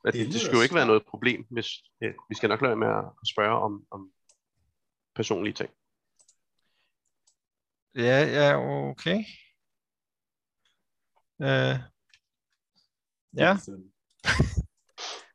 [0.05, 1.68] Det, Det skulle jo ikke være noget problem, hvis
[2.01, 4.12] ja, vi skal nok lade med at spørge om, om
[5.14, 5.70] personlige ting.
[7.95, 8.57] Ja, ja,
[8.91, 9.18] okay.
[11.43, 11.77] Øh,
[13.37, 13.57] ja,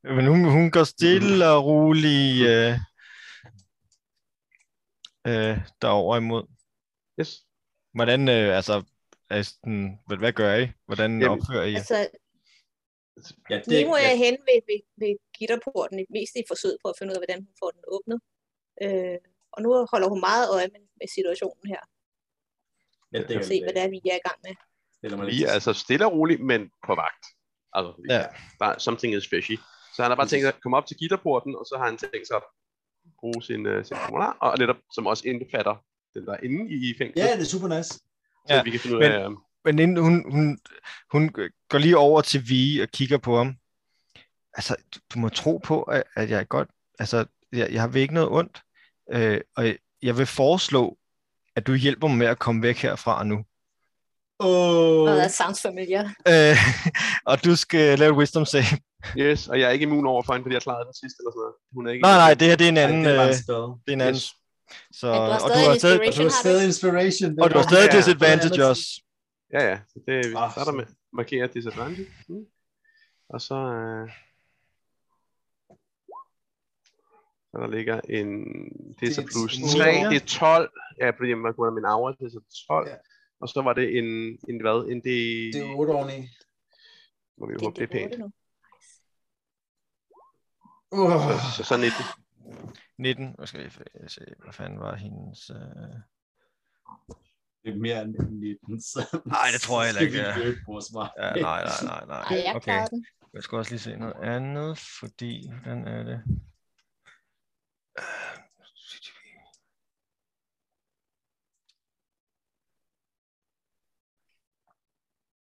[0.03, 2.73] men hun, hun går stille og roligt øh,
[5.27, 6.43] øh, derover imod.
[7.19, 7.45] Yes.
[7.93, 8.83] Hvordan, øh, altså,
[9.29, 10.67] er sådan, hvad, hvad gør I?
[10.85, 11.75] Hvordan Jamen, opfører I?
[11.75, 12.09] Altså,
[13.49, 16.95] ja, det, Nemo er ja, hen ved, ved, ved gitterporten, mest i forsøget på at
[16.99, 18.19] finde ud af, hvordan hun får den åbnet.
[18.83, 19.17] Øh,
[19.51, 21.81] og nu holder hun meget øje med, med situationen her,
[23.13, 24.53] ja, det og se, hvad det er, vi er i gang med.
[25.35, 27.25] Vi er altså stille og roligt, men på vagt.
[27.73, 28.23] Altså, Ja.
[28.59, 29.57] der er something is fishy.
[29.99, 31.97] Så han har bare tænkt sig at komme op til gitterporten, og så har han
[31.97, 32.43] tænkt sig at
[33.19, 35.75] bruge sin, uh, sin formular, og netop som også indbefatter
[36.13, 37.89] den der er inde i fængslet, Ja, det er super nice.
[37.89, 37.99] så
[38.49, 40.59] Ja, vi kan finde ud men- af, um, Men inden hun, hun,
[41.11, 41.29] hun
[41.69, 43.55] går lige over til Vi og kigger på ham.
[44.53, 44.75] Altså,
[45.13, 46.69] du, må tro på, at, at jeg er godt...
[46.99, 48.61] Altså, jeg, jeg har ikke noget ondt.
[49.13, 49.65] Øh, og
[50.01, 50.97] jeg, vil foreslå,
[51.55, 53.35] at du hjælper mig med at komme væk herfra nu.
[54.39, 56.03] Åh, Og that sounds familiar.
[56.27, 56.57] Øh,
[57.31, 58.63] og du skal lave et wisdom save.
[59.17, 61.31] Yes, og jeg er ikke immun over for hende, fordi jeg klarede den sidste eller
[61.31, 61.55] sådan noget.
[61.75, 63.03] Hun er ikke Nej, nej, det her det er en Ej, anden...
[63.05, 63.65] det var Øh, en spell.
[63.85, 64.21] det er en anden.
[64.25, 64.35] Yes.
[64.99, 66.25] Så, Men du har og du har stadig, Og inspiration.
[66.25, 67.29] du har stadig inspiration.
[67.35, 67.99] det og du har var- stadig Ja, ja.
[68.01, 68.85] disadvantage Ja, også.
[69.55, 72.07] Ja, ja, så det, vi Ah, starter med at markere disadvantage.
[72.29, 72.45] Mm.
[73.33, 74.05] Og så, øh,
[77.51, 78.29] så der ligger en,
[78.99, 80.09] det er så Det er plus en 3, nier.
[80.09, 80.71] det er 12,
[81.01, 82.95] ja, fordi man kunne have min aura, det er så 12, Ja.
[83.41, 84.05] og så var det en,
[84.49, 85.17] en hvad, en det,
[85.53, 86.19] Det er 8 oveni.
[87.37, 88.19] må vi Det, håbe, det er pænt.
[88.19, 88.31] nu.
[90.91, 91.11] Uh.
[91.11, 91.93] Så, så, så 19.
[92.97, 93.71] 19, hvad skal jeg
[94.11, 95.49] se, hvad fanden var hendes...
[95.49, 95.57] Øh...
[97.63, 99.21] Det er mere end 19, så...
[99.25, 100.17] Nej, det tror jeg heller ikke.
[100.17, 100.37] Ja.
[101.25, 102.55] ja, nej, nej, nej, nej.
[102.55, 102.87] Okay.
[103.33, 105.51] Jeg skal også lige se noget andet, fordi...
[105.51, 106.23] Hvordan er det?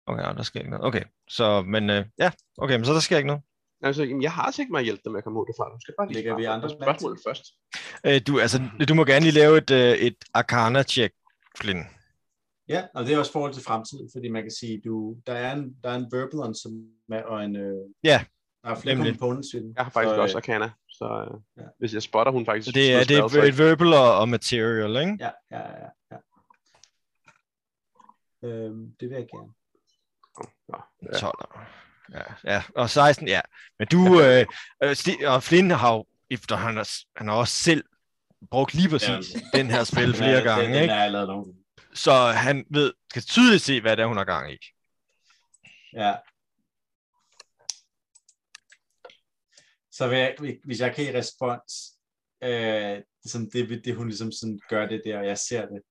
[0.06, 0.86] Okay, der sker ikke noget.
[0.86, 3.42] Okay, så, men øh, ja, okay, men så der sker ikke noget.
[3.84, 5.70] Altså, jamen, jeg har tænkt mig at hjælpe dig med at komme ud derfra.
[5.74, 7.44] Du skal bare lige Lægger vi andre spørgsmål først.
[8.06, 8.58] Øh, du, altså,
[8.88, 11.14] du må gerne lige lave et, øh, et Arcana-check,
[11.60, 11.82] Flynn.
[12.68, 15.52] Ja, og det er også forhold til fremtiden, fordi man kan sige, du, der er
[15.52, 16.72] en, der er en Verbalon som
[17.12, 17.74] er, og en, øh,
[18.04, 18.24] Ja,
[18.64, 19.12] der er flere nemlig.
[19.18, 19.72] components i den.
[19.76, 21.68] Jeg har faktisk Så, også øh, Arcana, så øh, Ja.
[21.78, 22.66] hvis jeg spotter, hun faktisk...
[22.66, 25.16] så det er, det er så et verbal og, og material, ikke?
[25.20, 25.88] Ja, ja, ja.
[26.12, 26.18] ja.
[28.48, 29.52] Øhm, det vil jeg gerne.
[31.12, 31.18] Ja.
[31.18, 31.34] 12.
[32.12, 32.22] Ja,
[32.54, 33.40] ja, og 16, ja.
[33.78, 34.46] Men du, øh,
[34.82, 37.84] øh, og Flynn har jo, efter han har, han har også selv
[38.50, 39.58] brugt lige præcis Ja.
[39.58, 40.94] den her spil Den flere er- gange, den, den ikke?
[40.94, 41.56] jeg lavet.
[41.94, 44.56] Så han ved, kan tydeligt se, hvad det er, hun har gang i.
[45.92, 46.14] Ja.
[49.92, 51.72] Så vil jeg, hvis jeg kan i respons,
[52.44, 55.82] øh, som det, det, hun ligesom sådan gør det der, og jeg ser det,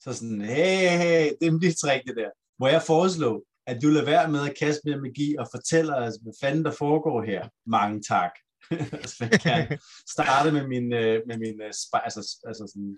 [0.00, 2.30] så sådan, hey, hey, det er mit trick det der.
[2.58, 6.14] Må jeg foreslå, at du lader være med at kaste mere magi og fortæller os,
[6.22, 7.48] hvad fanden der foregår her.
[7.66, 8.30] Mange tak.
[9.12, 9.78] så jeg kan
[10.16, 11.72] starte med min, øh, med min øh,
[12.06, 12.96] altså, altså sådan,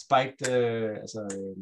[0.00, 1.56] spiked, øh, altså, øh,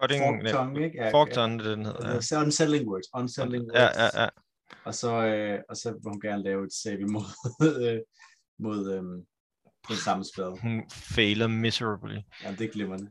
[0.00, 0.98] Cutting, fork tongue, ikke?
[1.02, 2.08] Ja, Fork tongue, det den hedder.
[2.08, 2.14] Ja.
[2.14, 3.06] Altså, unsettling words.
[3.14, 3.96] Unsettling words.
[3.96, 4.28] Ja, ja, ja.
[4.84, 7.24] Og så, øh, og så vil hun gerne lave et save imod
[7.82, 8.00] øh,
[8.58, 9.02] mod øh,
[9.88, 10.44] den samme spil.
[10.62, 12.18] Hun failer miserably.
[12.42, 13.10] Ja, det er glimrende.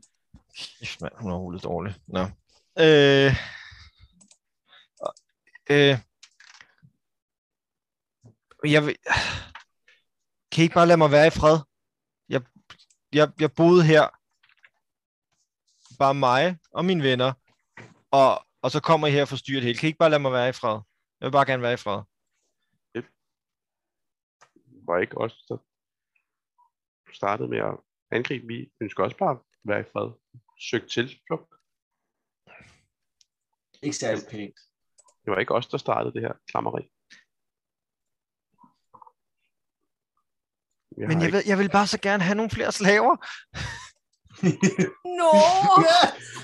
[0.58, 1.94] Kæft, mand, hun er overhovedet dårlig.
[2.06, 2.22] Nå.
[2.80, 3.32] Øh,
[5.70, 5.94] øh,
[8.74, 8.96] jeg vil,
[10.52, 11.58] kan I ikke bare lade mig være i fred?
[12.28, 12.42] Jeg,
[13.12, 14.04] jeg, jeg boede her.
[15.98, 17.32] Bare mig og mine venner.
[18.10, 19.78] Og, og så kommer I her og forstyrrer det hele.
[19.78, 20.78] Kan I ikke bare lade mig være i fred?
[21.20, 22.02] Jeg vil bare gerne være i fred.
[24.86, 25.58] var ikke os, der
[27.12, 27.78] startede med at
[28.10, 28.46] angribe.
[28.46, 30.08] Vi ønsker også bare at være i fred.
[30.68, 31.50] Søg til flugt.
[33.82, 34.58] Ikke særlig pænt.
[35.26, 36.82] Det var ikke os, der startede det her klammeri.
[40.98, 43.16] Jeg Men jeg, ikke, ved, jeg vil bare så gerne have nogle flere slaver.
[45.20, 45.32] Nå,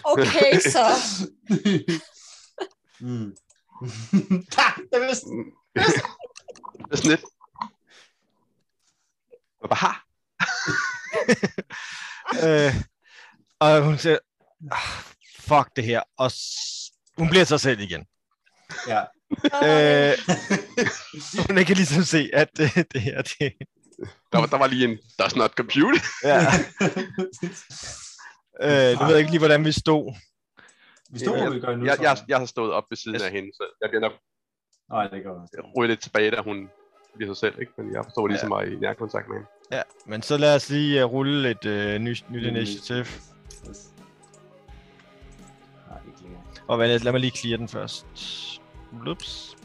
[0.04, 0.86] okay så.
[3.06, 3.36] mm.
[4.58, 5.26] Tak, det vidste.
[5.74, 7.24] det er sådan lidt.
[9.70, 9.92] Baha!
[12.46, 12.74] øh,
[13.60, 14.18] og hun siger,
[14.72, 14.78] "Ah,
[15.38, 16.02] fuck det her.
[16.16, 16.30] Og
[17.18, 18.06] hun bliver sig selv igen.
[18.88, 19.00] Ja.
[19.64, 20.18] Øh,
[21.48, 23.52] hun kan ligesom se, at det, det her, det,
[24.32, 26.00] Der var, der var lige en, does not compute.
[26.24, 26.38] ja.
[28.66, 30.14] øh, nu ved jeg ikke lige, hvordan vi stod.
[31.10, 31.84] Vi stod, hvor vi gør nu.
[31.86, 33.22] jeg, jeg, jeg har stået op ved siden Yes.
[33.22, 34.12] af hende, så jeg bliver nok
[34.90, 35.72] Nej, det går også.
[35.76, 36.70] ryge lidt tilbage, da hun
[37.16, 37.72] bliver sig selv, ikke?
[37.78, 38.54] Men jeg forstår ligesom Ja.
[38.58, 39.48] mig i nærkontakt med hende.
[39.72, 42.96] Ja, men så lad os lige uh, rulle et uh, nyt, nyt initiativ.
[42.96, 43.88] Yes.
[46.68, 48.06] Og lad mig lige clear den først.
[49.00, 49.56] Ups.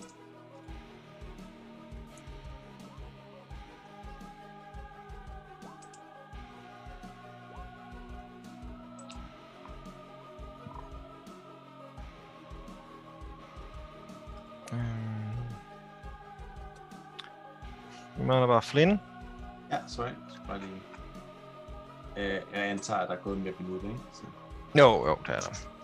[14.71, 14.77] Mm.
[18.17, 18.99] Vi mangler bare Flynn.
[19.71, 20.09] Ja, sorry.
[20.47, 20.81] Bare lige...
[22.17, 23.99] Øh, jeg antager, at der er gået mere minut, ikke?
[24.13, 24.23] Så.
[24.77, 25.76] Jo, jo, det er der.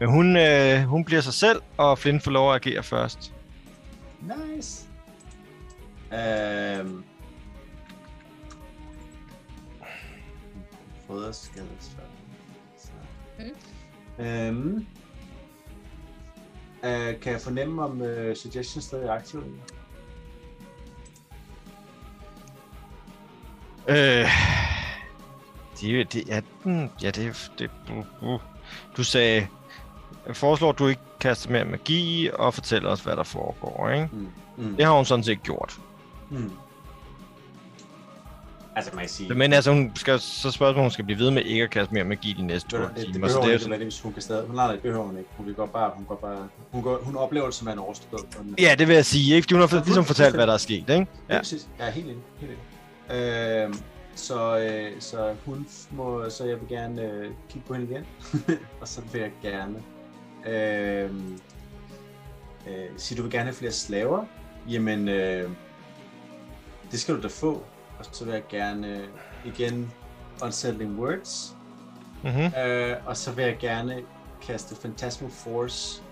[0.00, 3.34] Men hun, øh, hun bliver sig selv, og Flynn får lov at agere først.
[4.20, 4.86] Nice.
[6.12, 7.04] Øhm.
[11.06, 12.06] Foderskadesfald.
[12.78, 12.90] Så.
[13.38, 14.24] Mm.
[14.24, 14.86] Øhm.
[16.84, 19.44] Øh, kan jeg fornemme, om uh, suggestions stadig er aktive?
[23.88, 24.26] Øh,
[25.80, 28.40] det, det, ja, den, ja, det, det uh, uh.
[28.96, 29.46] Du sagde,
[30.26, 34.08] jeg foreslår, at du ikke kaster mere magi, og fortæller os, hvad der foregår, ikke?
[34.12, 34.28] Mm.
[34.56, 34.76] Mm.
[34.76, 35.80] Det har hun sådan set gjort.
[36.30, 36.50] Mm.
[38.76, 39.34] Altså, man kan sige...
[39.34, 42.04] Men altså, hun skal, så spørgsmålet, hun skal blive ved med ikke at kaste mere
[42.04, 43.28] magi de næste det, to det, det timer.
[43.28, 44.00] Så behøver det hun ikke sådan, nødvendigvis.
[44.00, 44.46] Hun kan stadig...
[44.46, 45.30] Hun, nej, det behøver hun ikke.
[45.36, 45.90] Hun kan godt bare...
[45.94, 48.22] Hun, går bare, hun, går, hun oplever det som en overstået.
[48.58, 49.44] ja, det vil jeg sige, ikke?
[49.44, 50.92] Fordi hun har Ja, ligesom fortalt, hvad der er sket, ikke?
[51.28, 51.34] Ja.
[51.34, 51.38] Ja.
[51.38, 51.68] Præcis.
[51.78, 52.22] Er helt enig.
[52.40, 53.16] Helt enig.
[53.64, 53.74] Øhm,
[54.14, 58.06] så, øh, så hun må, så jeg vil gerne øh, kigge på hende igen,
[58.80, 59.74] og så vil jeg gerne
[60.46, 61.10] øh,
[62.68, 64.24] øh, sige, du vil gerne have flere slaver.
[64.68, 65.50] Jamen, øh,
[66.90, 67.64] det skal du da få.
[67.98, 69.08] Og så vil jeg gerne øh,
[69.44, 69.92] igen
[70.42, 71.56] unsettling words,
[72.22, 72.60] Mm-hmm.
[72.60, 74.02] øh, og så vil jeg gerne
[74.42, 76.02] kaste Phantasmal Force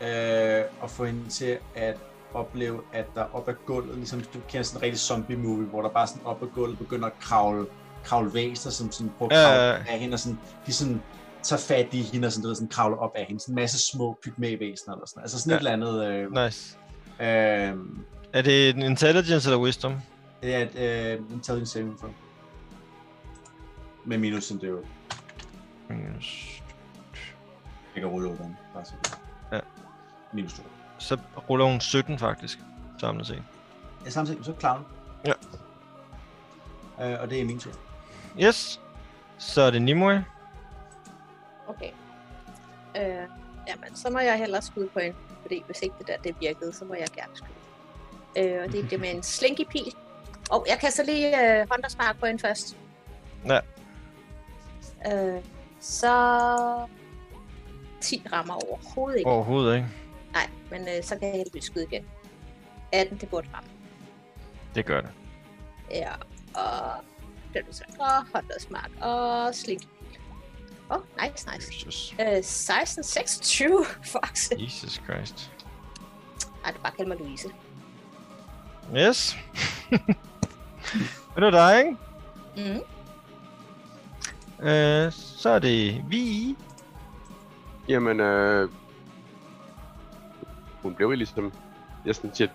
[0.00, 1.96] øh, og få hende til at
[2.34, 5.88] opleve, at der op ad gulvet, ligesom du kender sådan en rigtig zombie-movie, hvor der
[5.88, 7.66] bare sådan op ad gulvet begynder at kravle,
[8.04, 9.94] kravle væsener, som sådan prøver at kravle ja.
[9.94, 11.02] af hende, og sådan, de sådan
[11.42, 13.40] tager fat i hende og sådan, du ved, sådan kravler op af hende.
[13.40, 15.22] Sådan en masse små pygmævæsener eller sådan.
[15.22, 15.56] Altså sådan Ja.
[15.56, 16.04] et eller andet...
[16.06, 16.78] Øh, Nice.
[17.20, 17.76] øh,
[18.32, 19.94] Er det en intelligence eller wisdom?
[20.42, 20.76] det er et
[21.14, 22.10] øh, intelligence saving throw.
[24.04, 24.80] Med minus en døve.
[25.90, 26.62] Minus-
[27.94, 28.56] Jeg kan rulle over den.
[28.74, 29.18] Bare så det.
[29.52, 29.60] Ja.
[30.32, 30.62] Minus 2.
[30.98, 31.18] Så
[31.50, 32.58] ruller hun 17 faktisk,
[33.00, 33.42] samlet set.
[34.04, 34.84] Ja, samtidig så klarer du.
[37.00, 37.12] Ja.
[37.12, 37.72] Øh, og det er min tur.
[38.40, 38.80] Yes.
[39.38, 40.24] Så er det Nimue.
[41.76, 41.90] Okay.
[42.96, 43.28] Øh,
[43.68, 46.72] jamen, så må jeg hellere skyde på en, fordi hvis ikke det der det virkede,
[46.72, 47.52] så må jeg gerne skyde.
[48.36, 49.94] Øh, og det er det med en slinky pil.
[50.50, 52.76] Og jeg kan så lige øh, Hunters Mark på en først.
[53.46, 53.60] Ja.
[55.12, 55.44] Øh,
[55.80, 56.86] så
[58.00, 59.30] 10 rammer overhovedet ikke.
[59.30, 59.88] Overhovedet ikke.
[60.32, 62.04] Nej, men øh, så kan jeg heldigvis skyde igen.
[62.92, 63.70] 18, det burde ramme.
[64.74, 65.10] Det gør det.
[65.90, 66.12] Ja,
[66.54, 67.04] og
[67.54, 69.91] den er så og Hunters Mark og slinky.
[70.92, 71.72] Åh, oh, nice, nice.
[71.74, 72.14] Jesus.
[72.20, 73.84] Øh, 16, 26.
[74.12, 74.60] Fuck.
[74.60, 75.52] Jesus Christ.
[76.64, 77.48] Ej, er bare kalde mig Louise.
[78.96, 79.36] Yes.
[81.36, 81.96] er det dig, ikke?
[82.56, 82.80] Mm.
[84.66, 86.56] Øh, så er det vi.
[87.88, 88.68] Jamen, øh...
[90.82, 91.52] Hun blev jo ligesom...
[92.04, 92.48] Jeg sådan siger,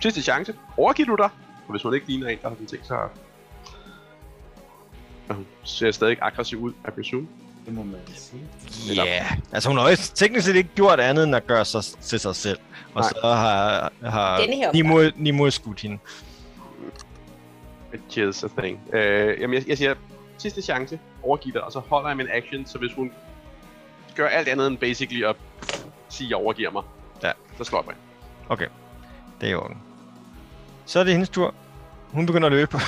[0.00, 0.54] sidste chance.
[0.76, 1.30] Overgiver du dig?
[1.66, 3.10] Og hvis hun ikke ligner en, der har den tænkt sig at...
[5.28, 7.28] Og hun ser stadig aggressiv ud, I presume.
[7.70, 8.94] Det må man sige.
[8.94, 9.36] Ja, yeah.
[9.52, 12.36] altså hun har jo teknisk set ikke gjort andet end at gøre sig til sig
[12.36, 12.58] selv.
[12.94, 13.10] Og Nej.
[13.10, 15.98] så har, har Nimue, Nimue skudt hende.
[17.94, 18.80] It kills a thing.
[18.94, 19.94] Øh, jamen, jeg, jeg siger,
[20.38, 20.98] sidste chance.
[21.22, 23.12] Overgiv dig, og så holder jeg min action, så hvis hun
[24.14, 25.36] gør alt andet end basically at
[26.08, 26.82] sige, at jeg overgiver mig,
[27.22, 27.32] Ja.
[27.58, 27.94] så slår jeg mig.
[28.48, 28.66] Okay,
[29.40, 29.76] det er orden.
[30.86, 31.54] Så er det hendes tur.
[32.08, 32.78] Hun begynder at løbe.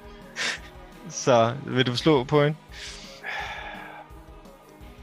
[1.24, 2.56] så vil du slå på hende?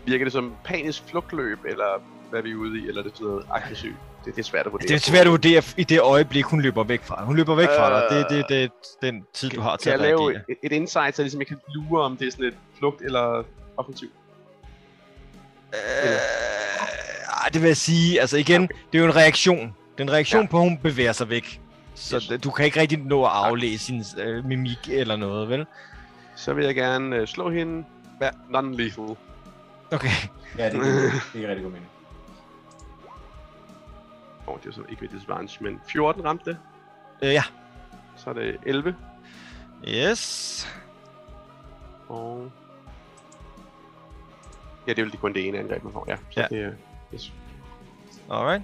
[0.08, 3.28] Virker det som panisk flugtløb, eller hvad er vi ude i, eller er det sådan
[3.28, 3.96] noget aggressivt?
[4.26, 4.88] Det, det er svært at vurdere.
[4.88, 7.24] Det er svært at vurdere i det øjeblik, hun løber væk fra.
[7.26, 8.04] Hun løber væk fra dig.
[8.30, 8.68] Det, Øh, det, det er
[9.12, 10.42] den tid, du har til Kan jeg at lave reagere.
[10.50, 13.44] et, et insight, så ligesom jeg kan lure, om det er sådan et flugt eller
[13.78, 14.10] offensiv?
[15.74, 15.80] Øh,
[17.44, 19.60] ej, det vil jeg sige, altså igen, det er jo en reaktion.
[19.98, 20.48] Det er en reaktion Ja.
[20.48, 21.62] på, at hun bevæger sig væk.
[21.96, 22.42] Så Yes.
[22.44, 25.66] du kan ikke rigtig nå at aflæse sin øh, mimik eller noget, vel?
[26.36, 27.86] Så vil jeg gerne øh, slå hende.
[28.22, 29.16] Ja, non-lethal.
[29.91, 30.09] Okay.
[30.57, 30.81] Ja, det, er
[31.49, 31.88] rigtig god mening.
[34.47, 36.57] Åh, oh, det er så ikke ved disadvantage, men 14 ramte det.
[37.23, 37.43] Øh, ja.
[38.15, 38.95] Så er det 11.
[39.88, 40.68] Yes.
[42.07, 42.51] Og...
[44.88, 46.05] Ja, det er vel kun det ene angreb, man får.
[46.07, 46.47] Ja, så Ja.
[46.49, 46.72] det er...
[47.14, 47.34] Yes.
[48.31, 48.64] Alright.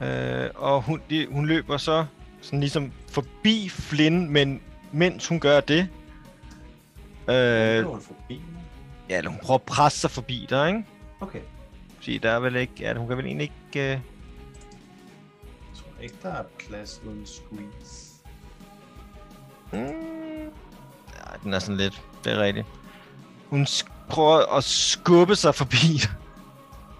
[0.00, 2.06] Øh, og hun, de, hun løber så
[2.40, 4.62] sådan ligesom forbi Flynn, men
[4.92, 5.88] mens hun gør det,
[7.28, 8.42] øh, hun forbi.
[9.08, 10.84] Ja, eller hun prøver at presse sig forbi dig, ikke?
[11.20, 11.40] Okay.
[11.96, 13.80] Fordi der er vel ikke, ja, hun kan vel egentlig ikke...
[13.84, 14.00] Øh, Jeg
[15.74, 18.10] tror ikke, der er plads uden squeeze.
[19.72, 19.78] Mm,
[21.14, 22.66] ja, den er sådan lidt, det er rigtigt.
[23.50, 26.10] Hun sk- prøver at skubbe sig forbi dig.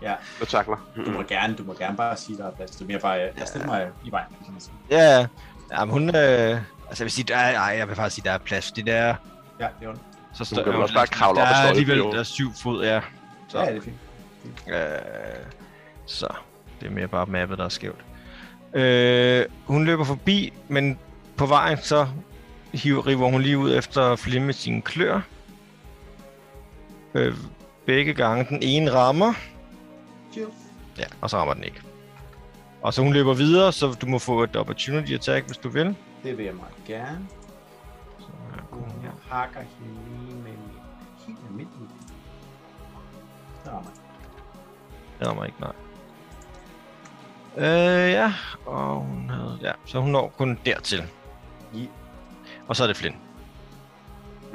[0.03, 0.77] Ja, Og takler.
[0.97, 2.71] du må gerne, du må gerne bare sige, der er plads.
[2.71, 4.75] Det er mere bare, jeg stiller mig i vejen, kan man sige.
[4.91, 5.27] Ja, ja.
[5.73, 6.61] ja men hun, øh, altså
[6.91, 8.95] jeg vil sige, der er, ej, jeg vil faktisk sige, der er plads, fordi der
[8.95, 9.17] er,
[9.61, 10.01] Ja, det er ondt.
[10.35, 12.13] Så kan vel også bare kravle der op og er slå alligevel, lidt, jo.
[12.13, 13.01] der er syv fod, ja.
[13.49, 13.97] Så, Ja, det er fint.
[14.69, 15.47] øh,
[16.07, 16.27] så,
[16.81, 18.05] det er mere bare mappet, der er skævt.
[18.75, 20.99] Øh, hun løber forbi, men
[21.37, 22.07] på vejen så
[22.73, 25.21] hiver, river hun lige ud efter Flynn med sine klør.
[27.15, 27.35] Øh,
[27.87, 28.47] begge gange.
[28.49, 29.33] Den ene rammer,
[30.33, 30.47] Chill.
[30.99, 31.81] Ja, og så rammer den ikke.
[32.83, 35.97] Og så hun løber videre, så du må få et opportunity attack, hvis du vil.
[36.25, 37.19] Det vil jeg meget gerne.
[38.75, 40.81] Kommer Jeg hakker hende lige med min
[41.27, 41.89] helt almindelige.
[43.65, 45.19] Der rammer jeg.
[45.19, 45.73] Det rammer ikke, nej.
[47.57, 48.33] Øh, ja,
[48.67, 49.59] og hun havde...
[49.63, 51.03] Ja, så hun når kun dertil.
[51.75, 51.87] Ja.
[52.69, 53.17] Og så er det Flynn.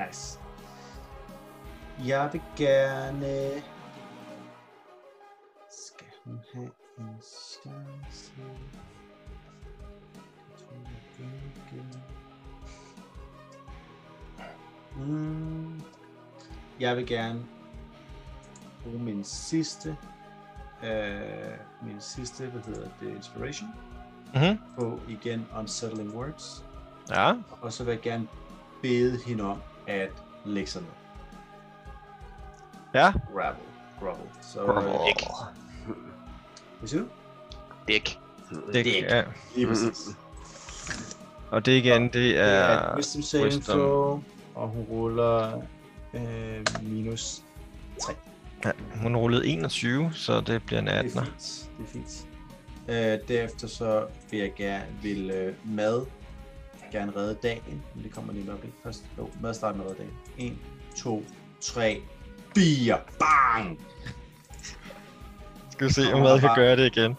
[0.08, 0.40] Nice.
[2.06, 3.62] Jeg vil gerne...
[5.70, 7.22] Skal hun have en
[15.08, 15.82] Mm.
[16.80, 17.40] Jeg vil gerne
[18.84, 19.98] bruge min sidste...
[20.84, 21.20] Øh,
[21.82, 23.70] min sidste, hvad hedder det, inspiration
[24.36, 24.58] Mhm.
[24.80, 26.66] på igen Unsettling Words.
[27.10, 28.28] Ja, Og så vil jeg gerne
[28.82, 29.58] bede hende om
[29.88, 30.10] at
[30.46, 30.90] lægge sig ned.
[32.94, 33.12] ja.
[33.34, 33.58] Gravel.
[34.00, 34.28] Gravel.
[34.42, 34.90] Så, Gravel.
[34.90, 35.26] øh, Ikke.
[36.80, 37.08] Hvad siger du?
[37.88, 38.20] Dæk.
[38.74, 39.02] Det, Dick.
[39.02, 39.24] ja.
[39.56, 40.08] Lige præcis.
[41.52, 42.90] Og det igen, det Det er er...
[42.92, 44.24] et wisdom saving throw,
[44.56, 45.62] og hun ruller
[46.14, 47.42] Øh, minus
[48.66, 48.72] Ja,
[49.02, 51.24] hun rullede 21, så det bliver en Det er 18'er.
[51.26, 51.70] fint.
[51.78, 52.28] Det er fint.
[52.88, 56.06] Øh, derefter så vil jeg gerne, vil øh, mad
[56.92, 57.84] gerne redde dagen.
[57.96, 59.06] Men det kommer lige et øjeblik først.
[59.18, 60.04] Jo, mad starter med at redde
[60.38, 60.52] dagen.
[60.52, 60.58] 1,
[60.98, 61.24] 2,
[61.62, 62.02] 3,
[62.56, 62.98] 4.
[63.20, 63.80] Bang!
[65.72, 67.16] Skal vi se, om mad kan gøre det igen.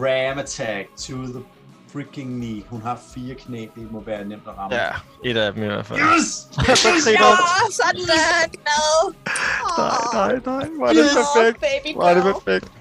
[0.00, 1.42] Ram attack to the
[1.94, 2.62] freaking knee.
[2.68, 3.66] Hun har fire knæ.
[3.74, 4.76] Det må være nemt at ramme.
[4.76, 4.88] Ja,
[5.24, 6.00] et af dem i hvert fald.
[6.00, 6.48] Yes!
[6.68, 9.14] Ja, sådan der, glad.
[9.78, 11.60] Nej, nej, nej, er det perfekt.
[11.60, 12.72] baby er det perfekt.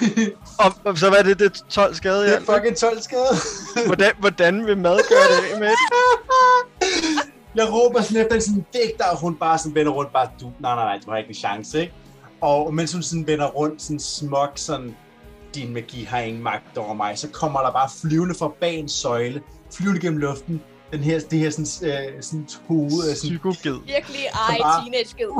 [0.64, 3.34] og, og så hvad er det, det er 12 skade Det er fucking 12 skade.
[3.86, 5.76] Hvordan, hvordan vil mad gøre det af med det?
[7.60, 10.52] Jeg råber sådan efter en sådan digter, og hun bare sådan vender rundt, bare, du,
[10.60, 11.92] nej, nej, nej, du har ikke en chance, ikke?
[12.40, 14.96] Og mens hun sådan vender rundt, sådan smuk, sådan,
[15.56, 18.88] din magi har ingen magt over mig, så kommer der bare flyvende fra bag en
[18.88, 19.42] søjle,
[19.76, 20.62] flyvende gennem luften,
[20.92, 23.80] den her, det her sådan, øh, sådan hoved, øh, sådan, Psykoged.
[23.86, 25.30] Virkelig ej, bare- teenage ged.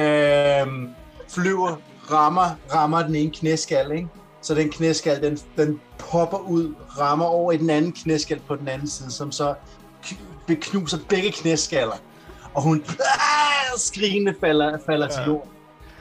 [0.00, 0.88] øh,
[1.28, 1.76] flyver,
[2.10, 4.08] rammer, rammer den ene knæskal, ikke?
[4.42, 8.68] Så den knæskal, den, den popper ud, rammer over i den anden knæskal på den
[8.68, 9.54] anden side, som så
[10.46, 11.96] beknuser begge knæskaller.
[12.54, 15.12] Og hun ah, skrigende falder, falder ja.
[15.12, 15.50] til jorden.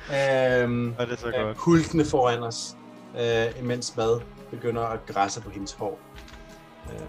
[0.10, 1.58] Øhm, Ja, det er så øh, godt.
[1.58, 2.76] hulkende foran os,
[3.20, 4.22] øh, imens mad
[4.52, 6.00] begynder at græsse på hendes hår.
[6.92, 7.02] Øhm.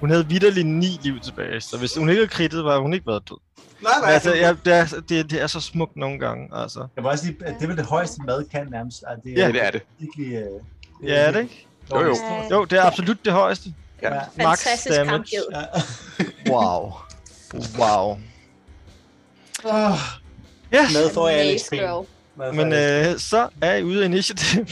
[0.00, 3.06] Hun havde vidderligt ni liv tilbage, så hvis hun ikke havde kridtet, var hun ikke
[3.06, 3.36] været død.
[3.82, 6.86] Nej, Men altså, ja, det, er, det, det er så smukt nogle gange, altså.
[6.96, 9.04] Jeg vil også lige, at det er vel det højeste mad kan nærmest.
[9.08, 9.82] At det Ja, Ja, det er det.
[9.98, 10.34] virkelig...
[10.34, 10.44] Øh,
[11.04, 11.66] Ja, er det ikke?
[11.92, 12.16] Jo, jo.
[12.50, 13.74] Jo, det er absolut det højeste.
[14.02, 14.14] Ja.
[14.14, 14.20] Ja.
[14.36, 15.26] Max Fantastisk damage.
[15.52, 15.62] Ja.
[16.52, 16.92] Wow.
[17.78, 18.18] Wow.
[19.64, 19.98] Oh,
[20.72, 22.06] Ja, mad får jeg alle får
[22.52, 24.64] men øh, så er I ude af initiativ.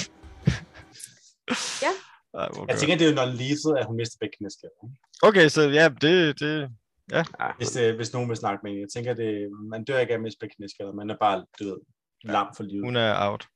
[1.82, 1.93] Ja.
[2.40, 4.77] Ej, Jeg tænker, det er jo non-lethal, at hun mister begge knæskaller.
[5.22, 6.70] Okay, så ja, det, det,
[7.12, 7.24] Ja.
[7.56, 8.81] Hvis, det, hvis nogen vil snakke med en.
[8.81, 10.93] Jeg tænker, det, man dør ikke af at miste begge knæskaller.
[10.93, 11.78] Man er bare, du ved,
[12.24, 12.85] lam for livet.
[12.85, 13.47] hun er out.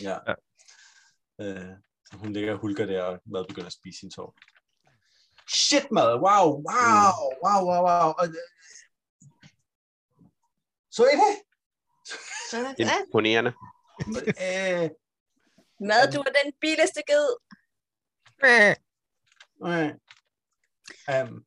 [0.00, 0.16] Ja.
[0.28, 0.34] Ja.
[1.40, 1.70] Øh,
[2.12, 4.34] hun ligger og hulker der, og mad begynder at spise sin tår.
[5.52, 6.14] Shit, mad!
[6.14, 7.12] Wow, wow,
[7.44, 8.08] wow, wow, wow.
[8.18, 8.34] Og, øh,
[10.90, 11.32] så I det?
[13.06, 13.52] Imponerende.
[14.08, 14.90] Øh,
[15.90, 17.28] mad, du er den billigste ged.
[18.48, 18.74] øh,
[21.14, 21.44] um,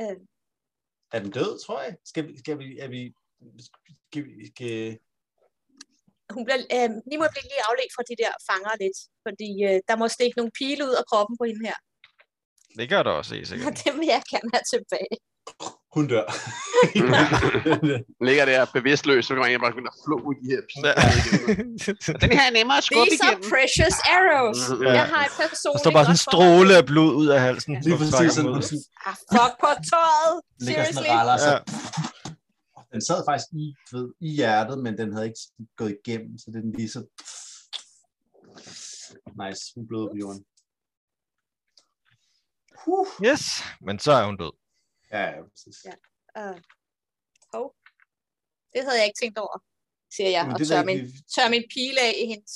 [0.00, 0.16] Øh.
[1.12, 1.96] er den død, tror jeg?
[2.04, 3.14] Skal vi, skal vi, er vi,
[4.06, 4.98] skal vi, skal,
[6.34, 9.78] Hun bliver, øh, ni må blive lige afledt fra de der fanger lidt, fordi øh,
[9.88, 11.78] der må stikke nogle pile ud af kroppen på hende her.
[12.78, 13.80] Det gør der også, helt Og sikkert.
[13.86, 15.16] dem vil jeg gerne have tilbage.
[15.96, 16.24] hun dør.
[18.28, 20.92] Ligger der bevidstløs, så kan man bare begynde at flå i de her Ja.
[20.94, 22.16] piger.
[22.22, 23.50] Den her er nemmere at skubbe These are igennem.
[23.52, 24.60] precious arrows.
[24.86, 24.92] Ja.
[25.00, 27.72] Jeg har et Der personligt står bare sådan en stråle af blod ud af halsen.
[27.84, 30.36] Lige på præcis sådan, sådan Ah, fuck på tøjet.
[30.66, 31.12] ligger sådan Seriously.
[31.12, 31.56] og raller sig.
[31.66, 32.30] Ja.
[32.92, 35.40] Den sad faktisk i, ved, i hjertet, men den havde ikke
[35.80, 37.00] gået igennem, så det er den lige så...
[39.42, 40.42] Nice, hun bløder på jorden.
[42.84, 43.06] Huh.
[43.28, 43.44] Yes,
[43.86, 44.52] men så er hun død.
[45.12, 45.76] Ja, ja, præcis.
[45.88, 45.94] Ja.
[46.40, 46.58] Uh,
[47.54, 47.66] hov.
[48.72, 49.56] Det havde jeg ikke tænkt over,
[50.16, 52.54] siger jeg, Men og tør min, ikke, tør min pile af i hendes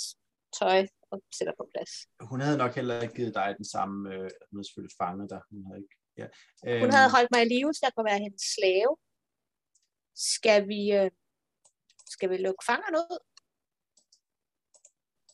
[0.58, 1.92] tøj og sætter på plads.
[2.30, 3.96] hun havde nok heller ikke givet dig den samme...
[4.14, 5.40] Øh, hun havde selvfølgelig fanget dig.
[5.50, 5.96] Hun havde ikke...
[6.20, 6.26] Ja.
[6.80, 8.92] Hun Øhm, havde holdt mig i live, så jeg kunne være hendes slave.
[10.32, 11.10] Skal vi, øh,
[12.14, 13.18] skal vi lukke fangerne ud?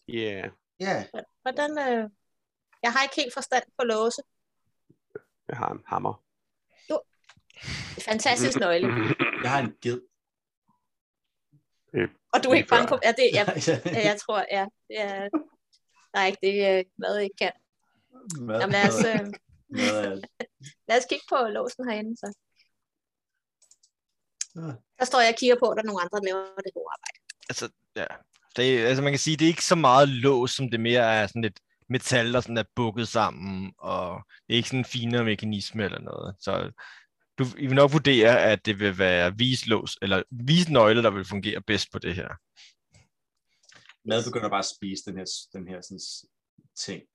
[0.08, 0.48] Ja.
[0.80, 0.96] Ja,
[1.42, 2.10] Hvordan, øh,
[2.82, 4.22] jeg har ikke helt forstand på låse.
[5.48, 6.24] Jeg har en hammer.
[8.04, 8.86] Fantastisk nøgle.
[9.42, 10.00] jeg har en ged.
[12.32, 12.98] Og du er ikke bange på...
[13.04, 14.66] Ja, det, ja, ja, ja, jeg tror, ja.
[14.88, 15.28] Det er,
[16.14, 17.52] der er ikke det, øh, hvad ikke kan.
[18.40, 19.26] Mad, Jamen, lad os, øh,
[19.68, 20.22] mad,
[20.88, 22.32] lad os kigge på låsen herinde, så.
[24.56, 24.60] Ja.
[24.98, 26.90] Der står jeg og kigger på, at der er nogle andre, der laver det gode
[26.96, 27.18] arbejde.
[27.50, 28.06] Altså, ja.
[28.56, 31.14] Det, er- altså, man kan sige, det er ikke så meget lås, som det mere
[31.14, 34.84] er sådan et metal, der sådan er bukket sammen, og det er ikke sådan en
[34.84, 36.36] finere mekanisme eller noget.
[36.40, 36.72] Så
[37.40, 41.60] du I vil nok vurdere, at det vil være vislås, eller visnøgle, der vil fungere
[41.66, 42.28] bedst på det her.
[44.08, 46.00] Mad begynder bare at spise den her, den her sådan,
[46.86, 47.00] ting.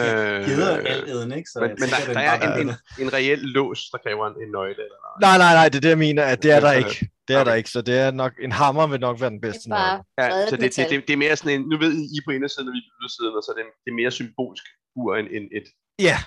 [0.00, 0.06] Øh,
[0.48, 1.50] Geder er altæden, ikke?
[1.52, 4.26] Så men, men der, der den er bare- en, en, en reel lås, der kræver
[4.26, 4.70] en, en nøgle.
[4.70, 5.20] Eller noget.
[5.26, 6.78] Nej, nej, nej, det er det, jeg mener, at det er der Okay.
[6.88, 7.10] ikke.
[7.28, 9.68] Det er der ikke, så det er nok, en hammer vil nok være den bedste
[9.68, 10.02] nøgle.
[10.18, 12.30] Ja, så det, det, det, det, er mere sådan en, nu ved I, I på
[12.30, 14.64] indersiden, og vi er på ydersiden, og så er det, det er mere symbolsk
[15.00, 15.66] ur end, end et.
[16.08, 16.18] Ja.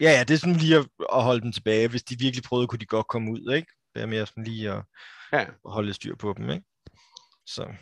[0.00, 1.88] Ja, ja, det er sådan lige at, at holde dem tilbage.
[1.88, 3.72] Hvis de virkelig prøvede, kunne de godt komme ud, ikke?
[3.94, 4.84] Det er mere sådan lige at,
[5.32, 5.40] Ja.
[5.40, 6.64] at holde styr på dem, ikke?
[7.46, 7.74] Så,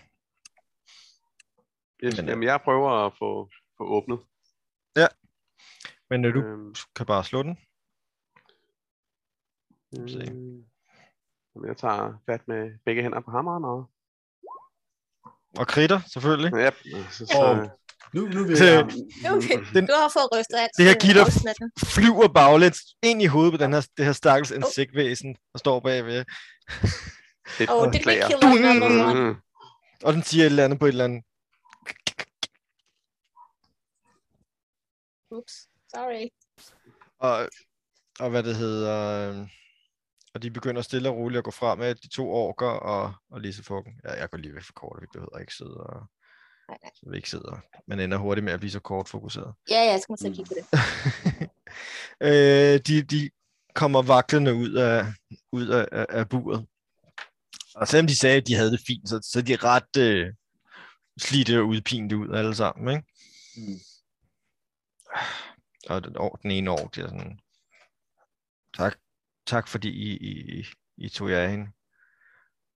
[2.04, 4.18] Yes, Men, øh, jamen, jeg prøver at få, få åbnet.
[6.10, 7.58] men øh, du Øhm, kan bare slå den.
[10.08, 10.18] se.
[11.54, 13.90] Jamen, jeg tager fat med begge hænder på hammeren og...
[15.58, 16.52] Og kritter, selvfølgelig.
[16.58, 16.70] Ja,
[17.10, 17.68] så, så, Åh.
[18.14, 18.84] Nu, nu vil jeg...
[19.36, 20.70] Okay, Den- du har fået rystet alt.
[20.78, 21.24] Det her øh, gitter
[21.94, 26.24] flyver baglæns ind i hovedet på den her, det her stakkels insektvæsen, der står bagved.
[27.58, 28.26] det Oh, did we beklager.
[28.26, 29.20] kill another one?
[29.30, 29.36] Mm.
[30.04, 31.22] Og den siger et eller andet på et eller andet.
[35.30, 35.54] Oops,
[35.94, 36.28] sorry.
[37.18, 37.48] Og,
[38.20, 39.30] og hvad det hedder...
[39.30, 39.48] øh,
[40.34, 43.40] Og de begynder stille og roligt at gå frem med de to orker og, og
[43.40, 43.92] Lise Fukken.
[44.04, 46.02] Ja, jeg går lige væk for kort, vi behøver ikke sidde og...
[46.68, 46.90] Nej, nej.
[46.94, 47.60] Så vi ikke sidder.
[47.86, 49.54] Man ender hurtigt med at blive så kort fokuseret.
[49.70, 50.64] Ja, ja, jeg skal måske kigge på det.
[52.28, 53.30] øh, de, de
[53.74, 55.06] kommer vaklende ud af,
[55.52, 56.66] ud af, af, af buret.
[57.74, 60.32] Og selvom de sagde, at de havde det fint, så, så er de ret øh,
[61.20, 62.96] slidte og udpinte ud alle sammen.
[62.96, 63.08] Ikke?
[63.56, 63.78] Mm.
[65.88, 67.38] Og den, år, den ene år, det er sådan,
[68.76, 68.96] tak,
[69.46, 70.16] tak fordi I,
[70.58, 70.64] I,
[70.96, 71.68] I tog jer hen.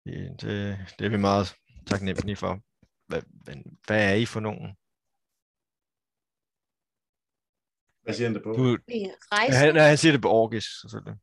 [0.05, 1.55] Det, det, det er vi meget
[1.87, 2.61] taknemmelige for.
[3.09, 3.23] Hvad,
[3.87, 4.77] hvad er I for nogen?
[8.03, 8.53] Hvad siger han det på?
[8.53, 11.17] Du, Vi er ja, rejste, han, han siger det på orkisk, selvfølgelig.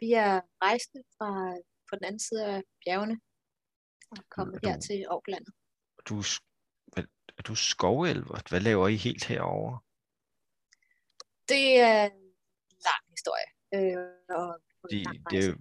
[0.00, 1.30] vi er rejste fra
[1.88, 3.20] på den anden side af bjergene
[4.10, 5.54] og kommet her til Aarlandet.
[6.08, 6.18] Du,
[6.96, 7.02] er
[7.38, 8.48] er du skovelver?
[8.50, 9.80] Hvad laver I helt herovre?
[11.48, 12.24] Det er en
[12.88, 13.48] lang historie.
[13.74, 14.60] Øh, og
[14.90, 15.54] De, lang det er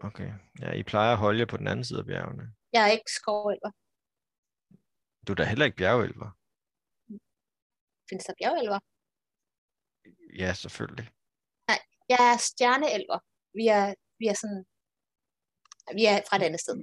[0.00, 0.32] okay.
[0.60, 2.54] Ja, I plejer at holde jer på den anden side af bjergene.
[2.72, 3.70] Jeg er ikke skovelver.
[5.26, 6.30] Du er da heller ikke bjergelver.
[8.08, 8.78] Findes der bjergelver?
[10.38, 11.10] Ja, selvfølgelig.
[12.08, 13.18] Jeg er stjerneelver.
[13.54, 14.64] Vi er, vi er sådan...
[15.98, 16.76] Vi er fra et andet sted.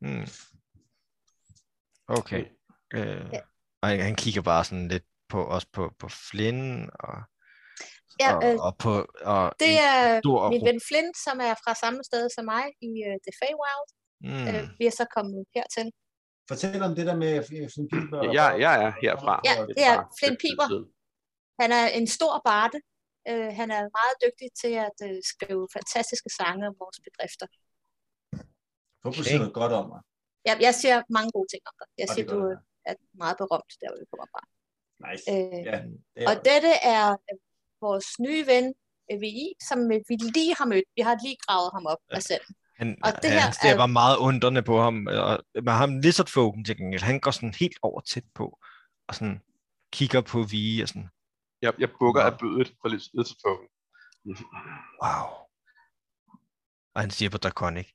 [0.00, 0.26] Hmm.
[2.08, 2.44] Okay.
[2.94, 3.40] Øh, Ja.
[3.82, 7.16] og han, kigger bare sådan lidt på os på, på Flynn og,
[8.20, 8.92] Ja, og, øh, og på
[9.32, 12.90] og Det er stor min ven Flint, som er fra samme sted som mig i
[13.08, 13.88] uh, The Feywild.
[14.28, 14.46] Mm.
[14.48, 15.86] Øh, vi er så kommet hertil.
[16.50, 18.18] Fortæl om det der med Flynn Piper.
[18.24, 19.34] Ja, jeg, jeg er herfra.
[19.48, 20.66] Ja, det er tid Piper.
[21.60, 22.78] Han er en stor barde.
[23.30, 27.46] Øh, han er meget dygtig til at øh, skrive fantastiske sange om vores bedrifter.
[29.02, 29.28] Hvorfor okay.
[29.28, 30.00] siger noget godt om mig?
[30.48, 31.88] Jeg, jeg siger mange gode ting om dig.
[32.00, 32.38] Jeg Og siger, du
[32.88, 34.42] er meget berømt, der hvor vi kommer fra.
[35.04, 35.22] Nice.
[35.32, 35.76] Øh, Ja,
[36.14, 37.38] det Og dette er øh,
[37.86, 38.66] vores nye ven,
[39.22, 39.78] VI, som
[40.08, 40.88] vi lige har mødt.
[40.98, 42.44] Vi har lige gravet ham op af selv.
[42.76, 45.06] Han, og det her ser er- bare meget undrende på ham.
[45.06, 48.58] Og med ham Lizardfolken til gengæld, han går sådan helt over tæt på,
[49.08, 49.40] og sådan
[49.92, 51.08] kigger på Vi og sådan,
[51.62, 52.26] Jeg, jeg bukker Nå.
[52.30, 53.68] af bødet for lidt ydertilfogen.
[55.04, 55.26] wow.
[56.94, 57.88] Og han siger på Draconic,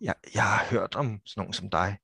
[0.00, 1.98] jeg, jeg har hørt om sådan nogen som dig,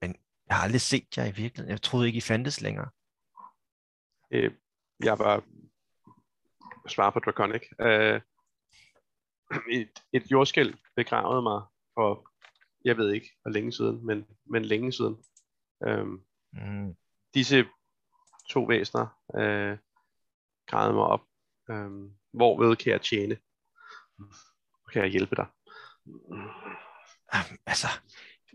[0.00, 0.16] men
[0.46, 1.70] jeg har aldrig set jer i virkeligheden.
[1.70, 2.88] Jeg troede ikke, I fandtes længere.
[4.30, 4.52] Øh,
[5.04, 5.42] jeg var
[6.88, 7.62] svar på Draconic.
[7.80, 8.20] Øh,
[9.80, 11.62] et, et jordskæld begravede mig
[11.94, 12.30] for,
[12.84, 15.16] jeg ved ikke hvor længe siden, men, men længe siden.
[15.86, 16.96] Øhm, Mm.
[17.34, 17.64] disse
[18.48, 19.78] to væsener øh,
[20.66, 21.20] gravede mig op.
[21.70, 23.38] Øhm, hvorved kan jeg tjene?
[24.92, 25.46] Kan jeg hjælpe dig?
[27.66, 27.86] Altså,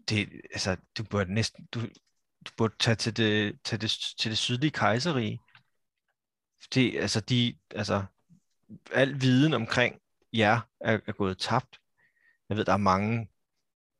[0.09, 1.79] det, altså, du burde næsten, du,
[2.45, 5.39] du burde tage til det, til det, til det sydlige kejserige.
[6.73, 8.05] Det, altså, de, altså,
[8.91, 10.01] al viden omkring
[10.37, 11.79] jer er, er gået tabt.
[12.49, 13.29] Jeg ved, der er mange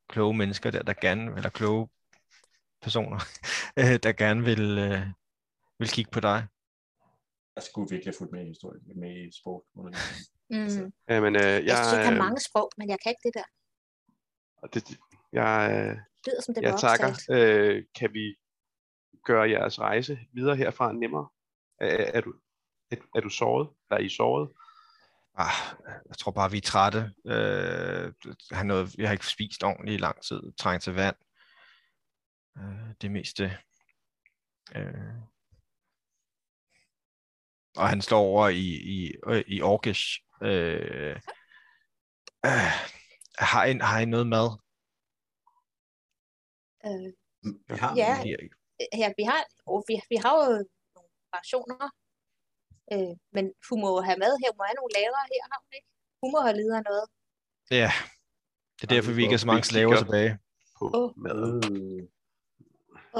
[0.08, 1.88] kloge mennesker der, der gerne, eller kloge
[2.82, 3.20] personer,
[3.78, 5.06] øh, der gerne vil, øh,
[5.78, 6.46] vil kigge på dig.
[7.56, 9.62] Jeg skulle virkelig have fulgt med i historie, med i sport.
[9.74, 10.92] Mm.
[11.08, 13.34] Jamen, øh, jeg, Jeg synes, jeg kan øh, mange sprog, men jeg kan ikke det
[13.34, 13.48] der.
[14.74, 14.98] det,
[15.32, 15.96] jeg, øh,
[16.26, 17.10] lyder som det jeg var takker.
[17.30, 18.36] Øh, kan vi
[19.24, 21.28] gøre jeres rejse videre herfra nemmere?
[21.80, 22.34] Er, er, du,
[22.90, 23.68] er, er du såret?
[23.90, 24.50] Er I såret?
[25.38, 25.76] Ah,
[26.08, 26.98] jeg tror bare, vi er trætte.
[27.26, 28.12] Øh,
[28.52, 30.40] han noget, vi har ikke spist ordentligt i lang tid.
[30.58, 31.16] Trængt til vand.
[32.58, 33.44] Øh, det meste.
[34.76, 35.14] Øh.
[37.76, 39.12] Og han står over i, i,
[39.46, 40.20] i Orkish.
[40.42, 41.16] Øh,
[42.46, 42.72] øh,
[43.38, 44.48] har, I, har I noget mad?
[46.86, 47.12] Øh,
[47.68, 48.14] Vi har Ja.
[48.24, 48.48] Her-
[49.02, 50.42] ja, vi har, og vi, vi har jo
[50.94, 51.90] nogle rationer,
[52.92, 54.48] øh, men hun må have mad her.
[54.52, 55.88] Hun må have nogle lager her, har hun ikke?
[56.22, 57.06] Hun må have lidet af noget.
[57.80, 57.90] Ja,
[58.76, 60.32] det er derfor, vi ikke har så mange slaver tilbage.
[60.78, 61.58] På maden.
[61.76, 62.08] Øh,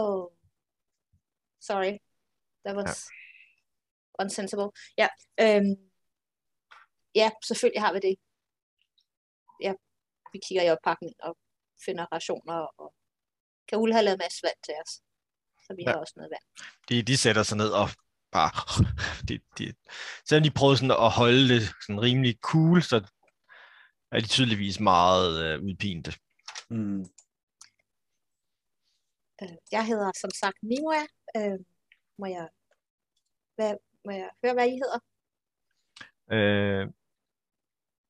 [0.03, 0.27] Oh,
[1.61, 1.95] sorry.
[2.65, 3.09] That was
[4.23, 4.71] unsensible.
[4.99, 5.09] Ja,
[5.41, 5.77] øhm,
[7.15, 8.17] ja, selvfølgelig har vi det.
[9.61, 9.73] Ja,
[10.33, 11.37] vi kigger i oppakningen og
[11.85, 12.95] finder rationer, og
[13.69, 14.93] kan Ulle have lavet masse vand til os.
[15.67, 15.91] Så vi Ja.
[15.91, 16.47] har også noget vand.
[16.89, 17.89] de, de sætter sig ned og
[18.39, 18.53] bare,
[19.29, 19.65] de, de,
[20.29, 22.97] selvom de prøvede sådan at holde det sådan rimelig cool, så
[24.13, 26.13] er de tydeligvis meget øh, udpinte.
[26.71, 27.01] Mm.
[29.43, 31.03] Øh, jeg hedder som sagt Niwa.
[31.37, 31.59] Øh,
[32.19, 32.49] må jeg,
[33.57, 35.01] hvad, må jeg høre, hvad I hedder?
[36.37, 36.87] Øh,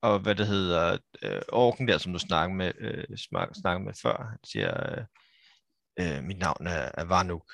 [0.01, 3.93] og hvad det hedder, øh, orken der, som du snakker med, øh, snak, snakker med
[4.01, 5.05] før, han siger, øh,
[5.99, 7.51] øh, mit navn er, er Varnuk.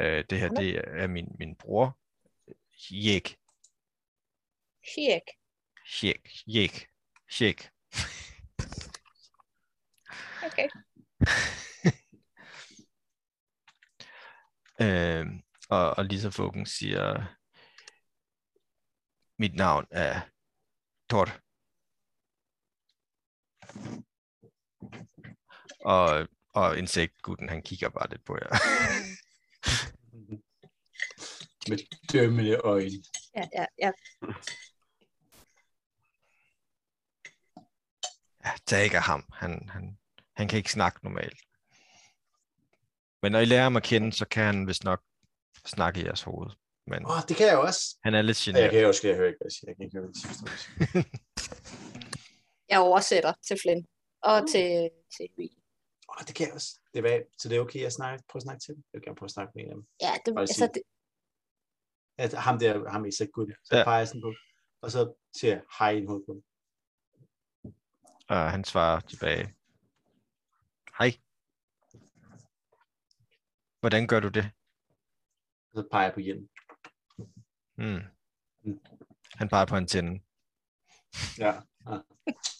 [0.00, 1.98] Øh, det her, det er min, min bror,
[2.90, 3.36] Jek.
[4.84, 5.22] Shiek.
[6.02, 6.28] Jek.
[6.46, 6.86] Jek.
[7.40, 7.70] Jek.
[10.44, 10.68] Okay.
[14.82, 15.26] Øh,
[15.70, 17.24] og, og Lisa Fogen siger,
[19.38, 20.20] mit navn er
[21.08, 21.28] Thor.
[25.80, 28.48] Og, og insektgutten, han kigger bare lidt på jer.
[31.68, 31.78] Med
[32.12, 33.02] dømmende øjne.
[33.36, 33.90] Ja, ja, ja.
[38.44, 39.24] Ja, tag ikke af ham.
[39.32, 39.98] Han, han,
[40.36, 41.38] han kan ikke snakke normalt.
[43.22, 45.02] Men når I lærer ham at kende, så kan han vist nok
[45.66, 46.50] snakke i jeres hoved.
[46.86, 47.96] Men Åh, oh, det kan jeg også.
[48.02, 48.70] han er lidt Ja, jeg generet.
[48.72, 49.68] kan også, jeg hører ikke, hvad jeg siger.
[49.70, 51.04] Jeg kan ikke høre, hvad jeg siger.
[52.72, 53.86] Jeg oversætter til Flynn.
[54.22, 55.59] Og til, til Rie.
[56.10, 56.80] Åh, oh, det kan jeg også.
[56.94, 58.84] Det er, så det er okay at snakke, prøve at snakke til dem.
[58.92, 59.86] Jeg vil gerne prøve at snakke med en af dem.
[60.00, 60.68] Ja, det, Bare altså, sige.
[60.74, 60.82] det,
[62.18, 63.50] At ham der, ham i så godt.
[63.64, 63.84] Så Ja.
[63.84, 64.32] peger jeg sådan på.
[64.82, 66.42] Og så siger jeg hej i en hoved på dem.
[68.28, 69.44] Og han svarer tilbage.
[70.98, 71.10] Hej.
[73.80, 74.50] Hvordan gør du det?
[75.72, 76.48] Og så peger jeg på hjelmen.
[77.74, 78.00] Hmm.
[78.64, 78.80] Mm.
[79.34, 80.24] Han peger på antennen.
[81.38, 81.52] Ja.
[81.86, 81.98] ja.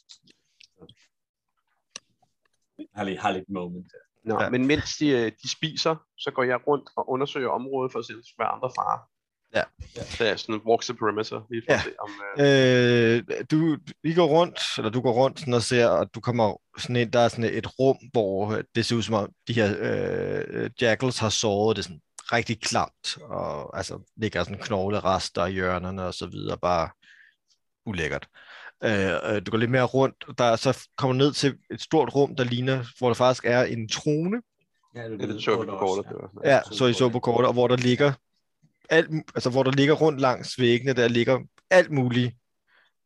[2.95, 3.93] Har lidt, har lidt moment.
[4.25, 4.51] Nå, Ja.
[4.51, 8.05] men mens de, øh, de spiser, så går jeg rundt og undersøger området for at
[8.07, 8.99] se, om der være andre farer.
[9.55, 9.63] Ja.
[10.05, 11.77] Så jeg sådan walks the perimeter, lige for Ja.
[11.77, 12.11] at se, om...
[12.39, 16.21] Øh, Øh, du, I går rundt, eller du går rundt sådan og ser, og du
[16.21, 19.33] kommer sådan ind, der er sådan et rum, hvor øh, det ser ud som om,
[19.49, 22.01] de her øh, jackals har såret det sådan
[22.33, 26.91] rigtig klamt, og altså ligger sådan knoglerester i hjørnerne og så videre, bare
[27.87, 28.29] ulækkert.
[28.33, 28.50] Øh,
[28.85, 31.81] øh, du går lidt mere rundt, og der er så kommer du ned til et
[31.83, 34.43] stort rum, der ligner, hvor der faktisk er en trone,
[34.95, 36.05] Ja, det, ja, det så vi på kortet.
[36.09, 36.31] Det var.
[36.45, 38.13] Ja, så I så på kortet, og hvor der ligger
[38.91, 41.41] alt, altså hvor der ligger rundt langs væggene, der ligger
[41.71, 42.35] alt muligt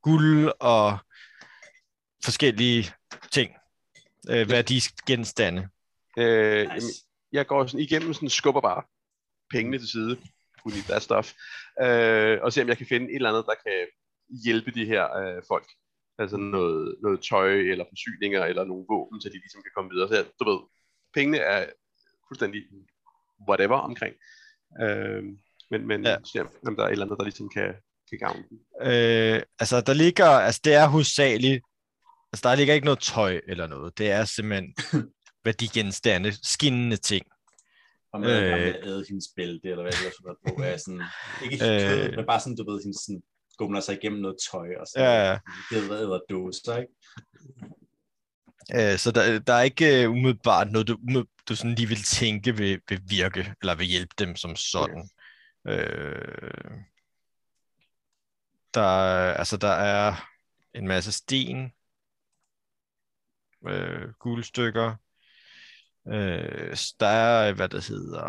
[0.02, 0.98] guld og
[2.24, 2.90] forskellige
[3.30, 3.50] ting.
[4.30, 5.68] Øh, værdigenstande.
[6.18, 6.82] Øh, jamen,
[7.32, 8.82] jeg går sådan igennem, sådan skubber bare
[9.50, 10.16] pengene til side,
[10.58, 11.32] who need that stuff,
[11.82, 13.86] øh, og ser om jeg kan finde et eller andet, der kan
[14.44, 15.68] hjælpe de her øh, folk.
[16.18, 20.08] Altså noget, noget tøj, eller forsyninger, eller nogle våben, så de ligesom kan komme videre.
[20.08, 20.60] Så jeg, du ved,
[21.14, 21.66] pengene er
[22.28, 22.62] fuldstændig
[23.48, 24.14] whatever omkring.
[24.82, 25.22] Øh,
[25.70, 26.16] men men Ja.
[26.34, 26.42] ja.
[26.66, 27.74] om der er et eller andet, der ligesom kan,
[28.10, 28.58] kan gavne dem.
[28.82, 31.64] Øh, altså der ligger, altså det er hovedsageligt,
[32.32, 33.98] altså der ligger ikke noget tøj eller noget.
[33.98, 34.74] Det er simpelthen
[35.44, 37.26] værdigenstande, skinnende ting.
[38.12, 38.68] Og med Øh.
[38.68, 41.02] øh, æde hendes bælte, eller hvad det ellers var på, er sådan,
[41.44, 41.74] ikke Øh.
[41.74, 43.22] øh, kød, men bare sådan, du ved, hendes sådan,
[43.58, 45.38] gumler sig igennem noget tøj, og så Ja, ja.
[45.70, 46.92] givet æder dåser, ikke?
[48.92, 50.98] Øh, så der, der er ikke uh, umiddelbart noget, du,
[51.48, 55.08] du sådan lige vil tænke vil, vil virke, eller vil hjælpe dem som sådan.
[55.68, 56.70] Øh,
[58.74, 60.28] der, er- altså, der er
[60.74, 61.72] en masse sten,
[63.68, 64.94] øh, guldstykker.
[66.08, 68.24] Øh, der er, hvad det hedder...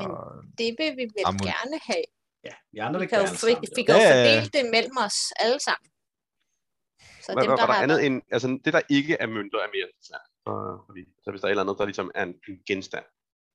[0.57, 2.03] det vil vi vel gerne have.
[2.45, 5.89] Ja, vi andre Vi kan jo kan jo Ja, fordele det mellem os alle sammen.
[7.26, 9.27] Så Hvad, dem, der var der har andet været- end, altså det der ikke er
[9.27, 10.27] mønter, er mere interessant.
[10.88, 13.05] Fordi, så hvis der er et eller andet, der ligesom er en, en genstand,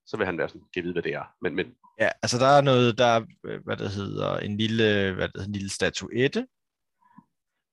[0.06, 1.24] så vil han være sådan, kan vide, hvad det er.
[1.42, 1.66] Men, men
[1.98, 5.32] Ja, altså der er noget, der er, øh, hvad det hedder, en lille, hvad det
[5.36, 6.40] hedder, en lille statuette.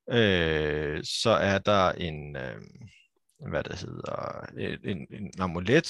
[0.10, 2.62] Øh, så er der en, øh,
[3.50, 5.90] hvad det hedder, en, en, en amulet.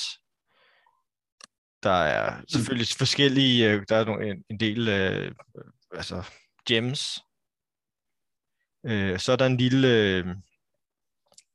[1.87, 5.35] Der er selvfølgelig forskellige, øh, der er nogle, en, en del, øh,
[5.91, 6.23] altså
[6.65, 7.19] gems.
[8.85, 10.35] Øh, så er der en lille, øh,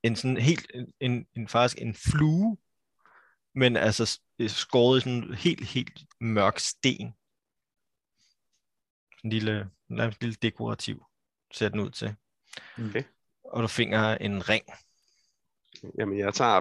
[0.02, 2.56] en sådan helt, en, en, en faktisk en flue,
[3.54, 7.14] men altså øh, skåret i sådan en helt, helt mørk sten.
[9.24, 11.06] En lille, nærmest en lille dekorativ,
[11.54, 12.14] ser den ud til.
[12.78, 13.02] Okay.
[13.44, 14.64] Og du finder en ring.
[15.98, 16.60] jamen, jeg tager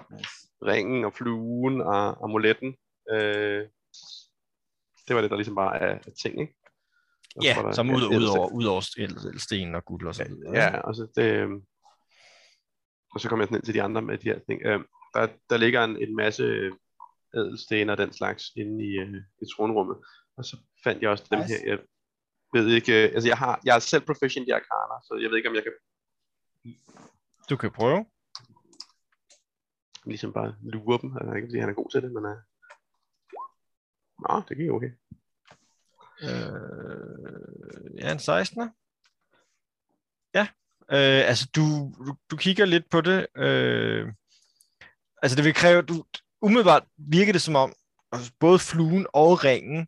[0.66, 2.76] ringen og fluen og amuletten.
[3.12, 3.68] Øh,
[5.08, 6.56] det var det, der ligesom bare er, er ting, ikke?
[7.36, 8.82] Og så Ja, var der- som ud, ud over, ud over
[9.40, 10.54] sten- og guld og så videre.
[10.56, 11.50] Ja, og så, det, øh,
[13.14, 14.62] og så kommer jeg sådan ind til de andre med de her ting.
[14.66, 14.80] Øh,
[15.14, 16.72] der, der ligger en, en masse
[17.36, 19.98] ædelsten og den slags inde i, øh, i tronrummet.
[20.38, 21.54] Og så fandt jeg også dem Nice.
[21.54, 21.70] her.
[21.70, 21.80] Jeg
[22.54, 25.38] ved ikke, øh, altså jeg har, jeg er selv proficient i Arcana, så jeg ved
[25.38, 25.74] ikke, om jeg kan
[27.50, 28.06] Du kan prøve.
[30.06, 31.18] Ligesom bare lure dem.
[31.18, 32.26] Altså, ikke fordi han er god til det, men...
[32.26, 32.38] Uh...
[34.30, 34.90] Nå, det gik okay.
[36.24, 38.68] Øh, ja, en 16'er.
[40.36, 40.48] Ja,
[40.92, 41.62] øh, altså du,
[42.06, 43.28] du, du kigger lidt på det.
[43.38, 44.08] Øh,
[45.22, 46.04] altså det vil kræve, du,
[46.42, 47.74] umiddelbart virker det som om,
[48.12, 49.88] altså både fluen og ringen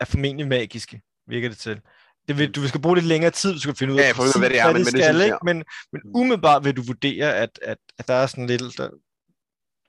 [0.00, 1.80] er formentlig magiske, virker det til.
[2.28, 4.14] Det vil, du skal bruge lidt længere tid, du skal finde ud af, Ja, af,
[4.38, 5.38] hvad det er, hvad men- det men det skal, jeg- ikke?
[5.42, 8.90] Men, men umiddelbart vil du vurdere, at, at, at der er sådan lidt, der,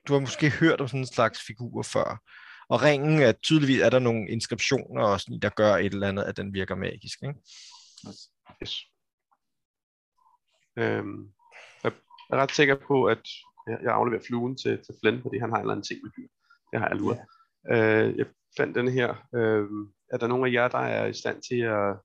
[0.08, 2.22] du har måske hørt om sådan en slags figur før.
[2.72, 6.24] Og ringen er tydeligvis, er der nogle inskriptioner og sådan, der gør et eller andet,
[6.24, 7.24] at den virker magisk.
[7.24, 7.40] Ikke?
[8.64, 8.76] Yes.
[10.78, 11.32] Øhm,
[11.84, 11.92] jeg
[12.32, 13.24] er ret sikker på, at
[13.68, 16.28] jeg, afleverer fluen til, til Flynn, fordi han har en eller anden ting med dyr.
[16.72, 17.20] Det har jeg luret.
[17.72, 18.26] Øh, jeg
[18.58, 19.10] fandt den her.
[19.36, 19.68] Øh,
[20.14, 21.96] er der nogen af jer, der er i stand til at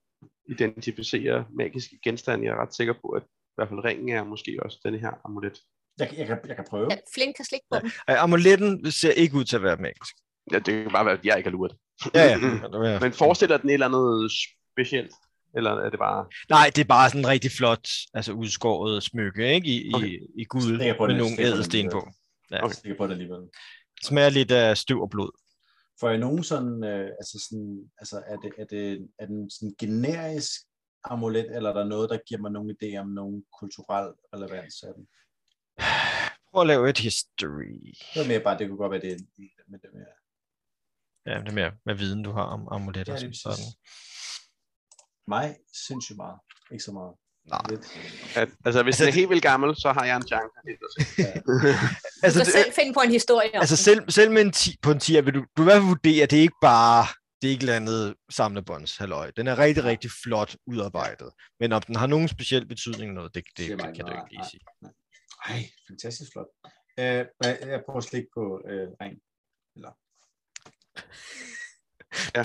[0.48, 2.44] identificere magiske genstande?
[2.44, 5.12] Jeg er ret sikker på, at i hvert fald ringen er måske også den her
[5.24, 5.58] amulet.
[5.98, 6.88] Jeg, jeg, kan, jeg kan prøve.
[6.90, 7.76] Ja, Flink kan slikke på.
[8.10, 10.16] Øh, Amuletten ser ikke ud til at være magisk.
[10.52, 11.72] Ja, det kan bare være, at jeg ikke har luret.
[12.14, 12.34] Ja, ja.
[12.82, 14.32] det jeg- Men forestiller den et eller andet
[14.72, 15.12] specielt?
[15.56, 16.26] Eller er det bare...
[16.48, 19.68] Nej, det er bare sådan en rigtig flot, altså udskåret smykke, ikke?
[19.68, 20.06] I, Okay.
[20.06, 22.08] i, i guld med den, nogle ædelsten på.
[22.50, 22.56] Ja.
[22.56, 23.40] Jeg er sikker på det alligevel.
[24.04, 25.30] Smager lidt af støv og blod.
[26.00, 29.74] Får jeg nogen sådan, øh, altså sådan, altså er det, er det, er den sådan
[29.78, 30.50] generisk
[31.04, 34.92] amulet, eller er der noget, der giver mig nogle idéer om nogen kulturel relevans af
[34.96, 35.04] den?
[36.52, 37.80] Prøv at lave et history.
[38.14, 39.16] Det var mere bare, det kunne godt være det,
[39.68, 40.15] med det mere.
[41.26, 43.12] Ja, det er mere med viden, du har om amuletter.
[43.12, 43.70] Ja, Ja, som sådan.
[45.28, 46.38] Mig sindssygt meget.
[46.72, 47.14] Ikke så meget.
[47.52, 47.62] Nej.
[47.70, 47.84] Lidt.
[48.36, 50.54] At, altså, hvis Altså, den er helt vildt gammel, så har jeg en chance.
[50.58, 51.22] At se.
[51.46, 51.52] Du
[52.26, 54.76] Altså, kan det, selv finde på en historie om altså selv, selv med en 10,
[54.82, 57.06] på en 10 vil du, du i hvert fald vurdere, at det er ikke bare
[57.42, 59.30] det er ikke et eller andet samlebånds halløj.
[59.30, 61.30] Den er rigtig, rigtig flot udarbejdet.
[61.60, 64.22] Men om den har nogen speciel betydning, noget, det, det, det mig kan du ikke
[64.22, 64.60] ikke lige sige.
[65.48, 66.46] Ej, fantastisk flot.
[66.98, 67.26] Øh,
[67.72, 69.14] jeg, prøver at slikke på øh, ring.
[72.34, 72.42] Ja,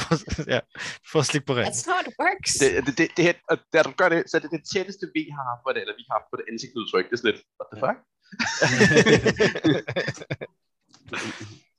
[1.12, 1.74] for at slikke på ringen.
[1.74, 2.54] That's how it works.
[2.62, 5.06] det, det, det, det, her, og da du gør det, så er det det tætteste,
[5.16, 7.06] vi har haft på det, eller vi har haft på det ansigtsudtryk.
[7.10, 7.98] Det er sådan lidt, what the fuck?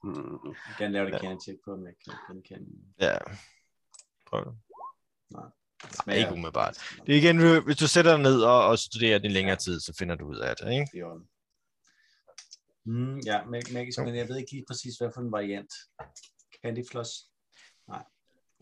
[0.04, 0.38] Mm.
[0.68, 2.66] Jeg kan lave det can check på, men jeg kan genkende.
[3.00, 3.16] ja.
[4.28, 4.54] Prøv det.
[6.02, 6.78] Smager- Ikke umiddelbart.
[7.06, 9.80] Det er igen, hvis du sætter dig ned og, og studerer den i længere tid,
[9.80, 10.86] så finder du ud af det, ikke?
[10.94, 11.24] i orden.
[12.86, 15.72] Mm, ja, mag- magisk, men jeg ved ikke lige præcis, hvad for en variant.
[16.64, 17.10] Candy Floss?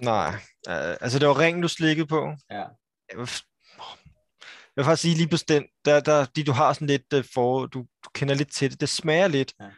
[0.02, 0.34] Nej,
[0.68, 2.34] uh, altså det var ringen, du slikkede på.
[2.50, 2.64] Ja.
[3.10, 3.46] Jeg vil, f-
[4.46, 7.24] jeg vil faktisk sige lige på den, der, der, de du har sådan lidt uh,
[7.34, 9.54] for, du, du kender lidt til det, det smager lidt.
[9.60, 9.70] Ja.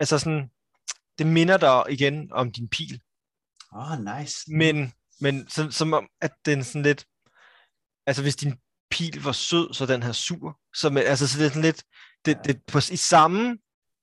[0.00, 0.50] Altså sådan,
[1.18, 3.00] det minder dig igen om din pil,
[3.72, 4.36] Åh, oh, nice.
[4.52, 7.06] men, men som, som om, at den sådan lidt,
[8.06, 8.54] altså hvis din
[8.90, 10.60] pil var sød, så den her sur.
[10.74, 11.84] Så, med, altså, så det er sådan lidt,
[12.24, 12.42] det, Ja.
[12.42, 13.58] det, på, i samme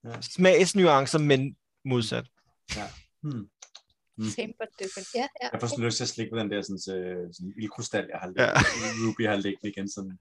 [0.06, 0.22] Ja.
[0.22, 1.56] smagsnuancer, men
[1.86, 2.28] modsat.
[3.24, 3.50] Hmm.
[4.36, 5.08] Same but different.
[5.16, 5.50] Ja, ja.
[5.52, 8.20] Jeg får sådan lyst til at slikke på den der sådan, øh, sådan ildkrystal, jeg
[8.20, 8.44] har Ja.
[8.44, 8.54] ja.
[9.08, 9.90] Ruby har liggende igen.
[9.90, 10.18] Sådan,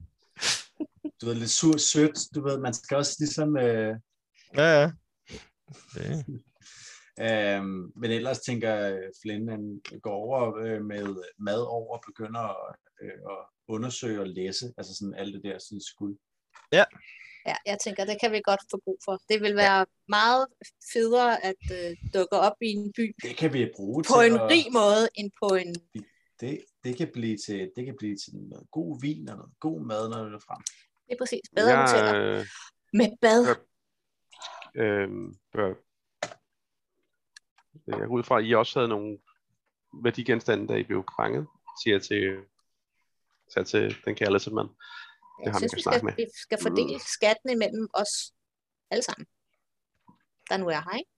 [1.21, 2.17] du ved, lidt sur, sødt.
[2.35, 3.57] Du ved, man skal også ligesom...
[3.57, 3.95] Øh,
[4.55, 4.91] Ja, ja.
[5.93, 6.25] Det.
[7.19, 12.39] Øhm, men ellers tænker jeg, Flynn han går over øh, med mad over og begynder
[12.39, 13.37] at, øh, at
[13.67, 16.15] undersøge og læse, altså sådan alt det der sådan skud.
[16.71, 16.83] Ja,
[17.65, 19.21] jeg tænker, det kan vi godt få brug for.
[19.29, 20.47] Det vil være meget
[20.93, 24.39] federe at øh, dukke op i en by Det kan vi bruge på til en
[24.39, 25.75] at, rig måde, end på en...
[26.39, 29.85] det, det, kan blive til, det kan blive til noget god vin og noget god
[29.85, 30.61] mad, når det er frem.
[31.07, 32.13] Det er præcis bedre ja, hoteller.
[32.15, 32.45] Jeg, øh,
[32.93, 33.41] Med bad.
[34.75, 34.81] Ja.
[34.81, 35.09] øh,
[35.53, 35.73] bør,
[37.87, 39.17] jeg går ud fra, at I også havde nogle
[40.03, 41.47] værdigenstande, da I blev fanget,
[41.83, 42.23] siger jeg til,
[43.49, 44.69] siger jeg til den kære mand.
[45.37, 46.13] Det Jeg har vi synes, vi skal, med.
[46.15, 48.13] vi skal fordele skatten imellem os
[48.91, 49.25] alle sammen.
[50.49, 51.11] Der nu er her, ikke?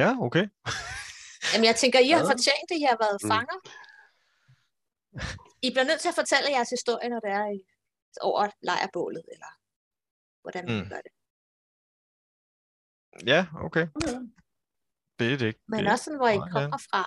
[0.00, 0.44] Ja, okay.
[1.52, 3.28] Jamen, jeg tænker, I har fortjent det, I har været Mm.
[3.32, 3.58] fanger.
[5.66, 7.60] I bliver nødt til at fortælle jeres historie, når det er i,
[8.20, 9.50] over lejrbålet, eller
[10.42, 10.88] hvordan man Mm.
[10.92, 11.12] gør det.
[13.32, 13.86] Ja, okay.
[15.18, 15.60] Det er det ikke.
[15.68, 17.02] Men det, også sådan, hvor I kommer fra.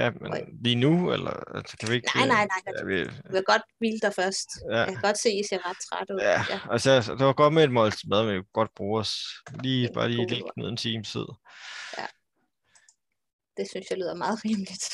[0.00, 2.10] Ja, men lige nu, eller altså, kan vi ikke...
[2.14, 2.60] Nej, øh, nej, nej.
[2.66, 2.84] Ja, nej.
[2.84, 4.48] vi, Du vil godt hvile dig først.
[4.70, 6.20] ja, Jeg kan godt se, at I ser ret træt ud.
[6.20, 6.60] ja, ja.
[6.70, 9.12] altså, altså, det var godt med et måltid mad, men vi kunne godt bruge os
[9.62, 10.52] lige, En bare lige lur.
[10.56, 11.26] ned en time tid.
[13.56, 14.84] Det synes jeg lyder meget rimeligt.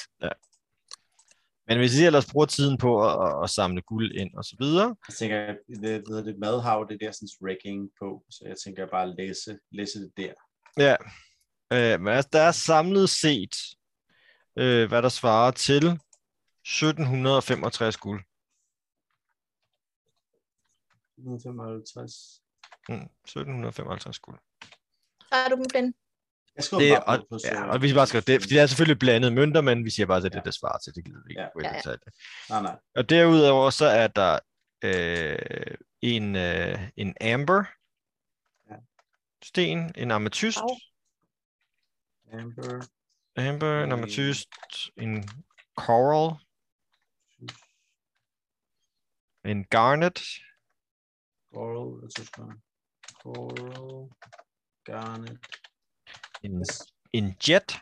[1.68, 4.96] Men hvis I ellers bruger tiden på at, at, samle guld ind og så videre,
[5.08, 8.86] Jeg tænker, det, det, det madhav, det er der sådan rigging på, så jeg tænker
[8.86, 10.32] bare at læse, læse det der.
[10.78, 10.96] Ja,
[11.72, 13.56] øh, men altså, der er samlet set,
[14.56, 18.24] øh, hvad der svarer til 1765 guld.
[21.18, 22.42] 155.
[22.88, 24.38] Mm, 1755 guld.
[25.20, 25.94] Så er du dem, Flynn.
[26.56, 28.60] Jeg Det, det, og, bare på, ja, og vi skal bare skrive det, fordi det
[28.62, 30.94] er selvfølgelig blandet mønter, men vi siger bare, at det er det, der svarer til.
[30.94, 31.48] Det gider vi ikke Ja.
[31.84, 32.00] Ja, det.
[32.50, 32.78] Nej, nej.
[32.94, 34.38] Og derudover så er der
[34.84, 37.64] øh, en, øh, en amber
[38.70, 38.76] Ja.
[39.42, 40.68] sten, en ametyst, Au.
[42.32, 42.86] Amber.
[43.36, 43.98] Amber, en Øh.
[43.98, 44.48] ametyst,
[44.96, 45.28] en
[45.76, 46.36] coral,
[49.44, 50.18] en garnet,
[51.54, 52.00] Coral.
[52.02, 52.26] Jeg skal
[53.22, 54.10] Coral.
[54.84, 55.38] Garnet.
[56.42, 56.64] en,
[57.12, 57.78] en jet,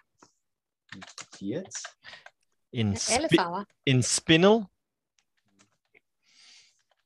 [1.43, 1.77] Jet.
[2.73, 4.67] en, spi- en spindle.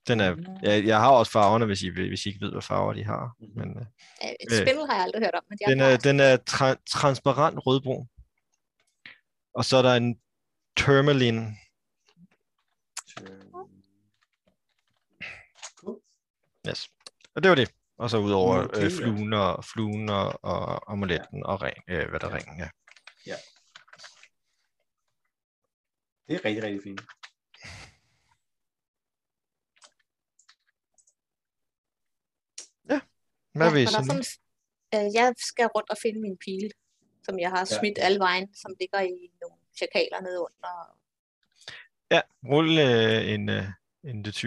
[0.07, 2.93] Den er, jeg, jeg har også farverne, hvis I, hvis I ikke ved, hvad farver
[2.93, 3.37] de har.
[3.39, 3.51] Mhm.
[3.59, 3.87] Men, øh,
[4.25, 7.67] Øh, Spindle har jeg aldrig hørt om, men de Den er, den er tra- transparent
[7.67, 8.09] rødbrun.
[9.55, 10.21] Og så er der en
[10.77, 11.57] tourmaline.
[16.69, 16.89] Yes.
[17.35, 17.75] Og det var det.
[17.99, 18.99] Og så udover Okay, okay, øh, ja.
[18.99, 22.35] fluen, og, fluen og, og amuletten og ring, øh, hvad der Ja.
[22.37, 22.69] ringen er.
[26.29, 27.01] Det er rigtig, rigtig fint.
[33.55, 34.25] Hvad ja, vil I er sådan,
[34.95, 36.71] øh, jeg skal rundt og finde min pile,
[37.25, 37.79] som jeg har Ja.
[37.79, 40.99] smidt alle vejen, som ligger i nogle chakaler nede under.
[42.11, 43.65] Ja, rul øh, en, øh,
[44.05, 44.47] en D20.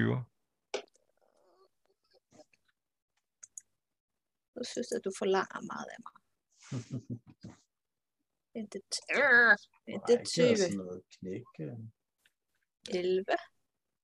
[4.56, 6.16] Jeg synes, at du forlanger meget af mig.
[8.56, 8.82] En det,
[9.16, 11.42] øh, en det 20, sådan noget knæk.
[11.60, 11.78] øh.
[12.90, 13.26] 11.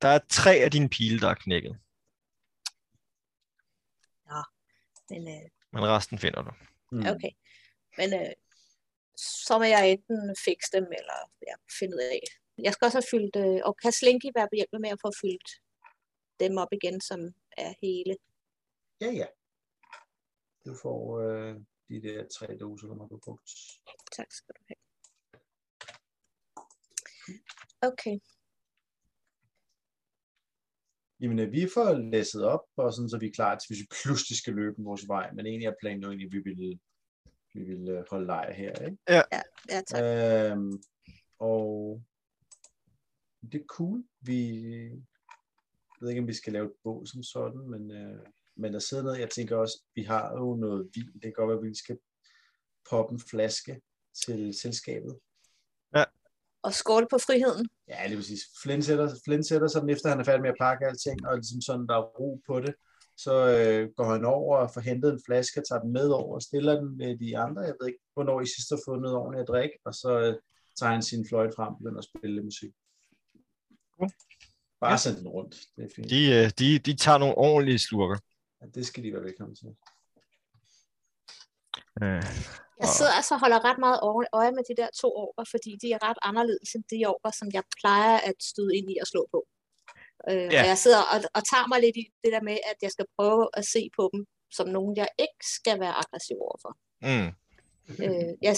[0.02, 1.80] Der er tre af dine pile, der er knækket.
[5.10, 6.52] Men øh, Men resten finder du.
[6.91, 7.00] Mm.
[7.00, 7.32] okay.
[7.98, 8.32] Men øh,
[9.18, 12.23] så må jeg enten fikse dem, eller ja, finde ud af.
[12.57, 15.49] Jeg skal også have fyldt, øh, og kan Slinky være behjælpelig med at få fyldt
[16.40, 17.19] dem op igen, som
[17.57, 18.14] er hele.
[19.02, 19.27] Ja, ja.
[20.65, 21.56] Du får øh,
[21.90, 23.49] de der tre doser, der må du brugt.
[24.18, 24.81] Tak skal du have.
[27.81, 28.19] Okay.
[31.19, 33.88] Jamen, øh, vi får læsset op, og sådan, så vi er klar til, hvis vi
[34.03, 35.31] pludselig skal løbe vores vej.
[35.31, 36.80] Men egentlig er planen jo egentlig, at vi vil,
[37.53, 38.97] vi vil øh, holde lejr her, ikke?
[39.09, 40.03] Ja, tak.
[40.03, 40.84] Øhm,
[41.39, 42.01] og
[43.51, 44.03] det er cool.
[44.21, 44.71] Vi
[46.03, 48.19] jeg ved ikke, om vi skal lave et bål som sådan, men, øh,
[48.55, 49.19] men der sidder noget.
[49.19, 51.13] Jeg tænker også, vi har jo noget vin.
[51.13, 51.97] Det kan godt være, at vi skal
[52.89, 53.81] poppe en flaske
[54.25, 55.19] til selskabet.
[56.63, 57.69] Og skål på friheden.
[57.88, 60.49] Ja, det vil sige, Flynn sætter, Flynn sætter sig den efter, han er færdig med
[60.49, 62.75] at pakke alting, og ligesom sådan, der er ro på det.
[63.24, 66.41] Så øh, går han over og får hentet en flaske, tager den med over og
[66.41, 67.62] stiller den med de andre.
[67.62, 70.34] Jeg ved ikke, hvornår I sidst har fået noget ordentligt at drikke, og så øh,
[70.80, 72.72] tager han sin fløjt frem og begynder at spille musik.
[73.98, 74.10] Cool.
[74.82, 74.98] Bare Ja.
[74.98, 75.56] send den rundt.
[75.76, 76.10] Det er fint.
[76.10, 78.18] De, øh, de, de tager nogle ordentlige slurker.
[78.62, 79.70] Ja, det skal de være velkommen til.
[82.04, 82.24] Øh,
[82.82, 84.00] Jeg Og- sidder altså og holder ret meget
[84.40, 87.48] øje- med de der to orker, fordi de er ret anderledes end de orker, som
[87.58, 89.40] jeg plejer at støde ind i og slå på.
[90.30, 90.62] Øh, Ja.
[90.62, 93.06] Og jeg sidder og, og tager mig lidt i det der med, at jeg skal
[93.18, 94.26] prøve at se på dem
[94.58, 96.72] som nogen, jeg ikke skal være aggressiv overfor.
[97.10, 97.30] mm.
[98.04, 98.56] Øh, jeg,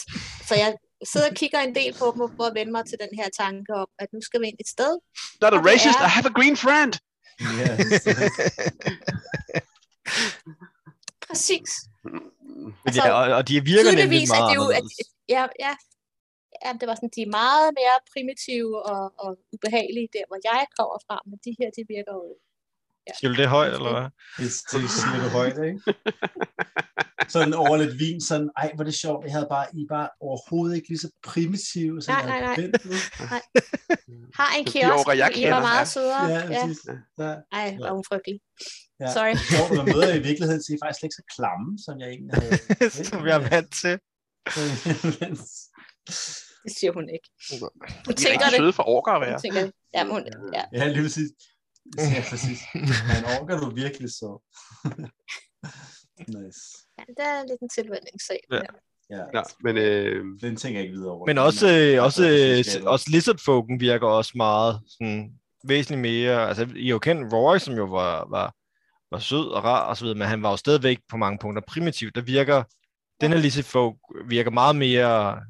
[0.47, 0.75] så jeg
[1.11, 3.29] sidder og kigger en del på dem og prøver at vende mig til den her
[3.41, 4.93] tanke om, at nu skal vi ind et sted.
[5.41, 5.99] Not a racist.
[5.99, 6.05] ja.
[6.05, 6.93] I have a green friend.
[7.41, 8.03] Yes.
[11.27, 11.69] Præcis.
[12.85, 14.83] Altså, ja, og, og de virker nemlig er meget de jo, at,
[15.29, 15.75] ja, ja,
[16.65, 20.61] ja, det var sådan, de er meget mere primitive og, og ubehagelige der, hvor jeg
[20.77, 22.25] kommer fra, men de her, de virker jo,
[23.07, 23.13] ja.
[23.17, 24.07] Siger du det højt, eller hvad?
[24.39, 25.79] Det, det siger du højt, ikke?
[27.33, 30.09] Sådan over lidt vin, sådan, ej, hvor er det sjovt, jeg havde bare, I bare
[30.21, 32.55] overhovedet ikke lige så primitive, som Nej, jeg havde nej, nej.
[32.55, 32.91] forventet.
[34.39, 36.25] har en kiosk, jeg hvor I var meget sødere.
[36.25, 36.79] Ja, Ja, præcis.
[37.19, 37.33] Ja.
[37.59, 38.39] Ej, hvor er hun frygtelig.
[38.99, 39.13] Ja.
[39.13, 39.33] Sorry.
[39.75, 42.09] Når man møder i virkeligheden, så er I faktisk slet ikke så klamme, som jeg
[42.09, 42.89] egentlig havde.
[43.09, 43.95] Som jeg er vant til.
[46.65, 47.27] Det siger hun ikke.
[47.51, 47.69] Hun
[48.09, 48.57] er tænker det.
[48.57, 49.39] søde for orker at Hun være.
[49.39, 50.23] tænker, ja, men hun,
[50.53, 50.63] ja.
[50.73, 51.29] ja, lige præcis.
[51.97, 52.59] Ja, præcis.
[53.11, 54.29] Man orker du virkelig så.
[56.37, 56.61] nice.
[56.99, 58.39] ja, det er lidt en tilvændingssag.
[58.51, 58.55] Ja.
[58.55, 58.61] Ja.
[59.09, 61.25] Ja, Ja, men øh, den tænker jeg ikke videre over.
[61.25, 65.31] Men også, øh, også, øh, også lizardfolken virker også meget sådan,
[65.67, 68.53] væsentligt mere, altså I har jo kendt Roy, som jo var, var,
[69.11, 71.61] var sød og rar og så videre, men han var jo stadigvæk på mange punkter
[71.67, 72.11] primitiv.
[72.15, 72.63] Der virker,
[73.21, 73.95] den her lizardfolk
[74.29, 75.41] virker meget mere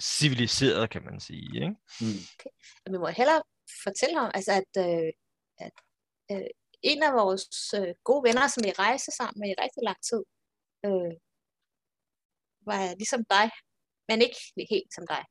[0.00, 1.76] civiliseret, kan man sige, ikke?
[2.00, 2.20] Mm.
[2.92, 3.42] vi må hellere
[3.84, 5.12] fortælle ham, altså at, øh,
[5.58, 5.72] at
[6.32, 6.48] øh,
[6.82, 10.22] en af vores øh, gode venner, som vi rejste sammen med i rigtig lang tid,
[10.86, 11.12] øh,
[12.68, 13.46] var ligesom dig,
[14.08, 14.40] men ikke
[14.70, 15.22] helt som dig.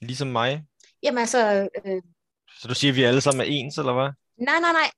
[0.00, 0.64] Ligesom mig.
[1.02, 2.02] Jamen altså, øh,
[2.60, 4.10] Så du siger, at vi alle sammen er ens, eller hvad?
[4.48, 4.90] nej, nej, nej.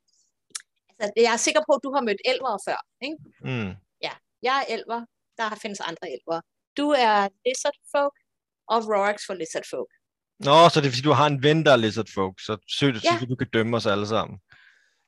[1.01, 2.79] Så jeg er sikker på, at du har mødt elver før.
[3.07, 3.17] Ikke?
[3.51, 3.73] Mm.
[4.49, 5.01] Jeg er elver.
[5.39, 6.41] Der findes andre elver.
[6.77, 8.17] Du er lizard folk,
[8.73, 9.91] og Rorax for lizard folk.
[10.49, 12.97] Nå, så det er fordi, du har en ven, der er lizard folk, så sødt,
[13.05, 13.13] Ja.
[13.21, 14.37] så du kan dømme os alle sammen.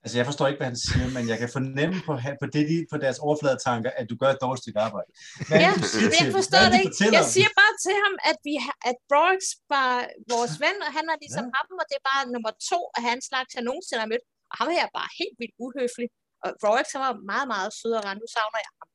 [0.04, 2.12] Altså, jeg forstår ikke, hvad han siger, men jeg kan fornemme på,
[2.42, 5.10] på, det, de, på deres overfladetanker, at du gør et dårligt stykke arbejde.
[5.48, 6.96] Hvad Ja, det, siger jeg forstår det ikke.
[7.18, 8.54] Jeg siger bare til ham, at, vi,
[8.90, 9.42] at Rorax
[9.74, 9.90] var
[10.34, 11.54] vores ven, og han er ligesom Ja.
[11.58, 14.24] ham, og det er bare nummer to af hans slags, jeg nogensinde har mødt.
[14.50, 16.08] Og ham her er bare helt vildt uhøflig.
[16.42, 16.48] Og
[16.94, 18.18] han var meget, meget sød og ren.
[18.22, 18.88] Nu savner jeg ham.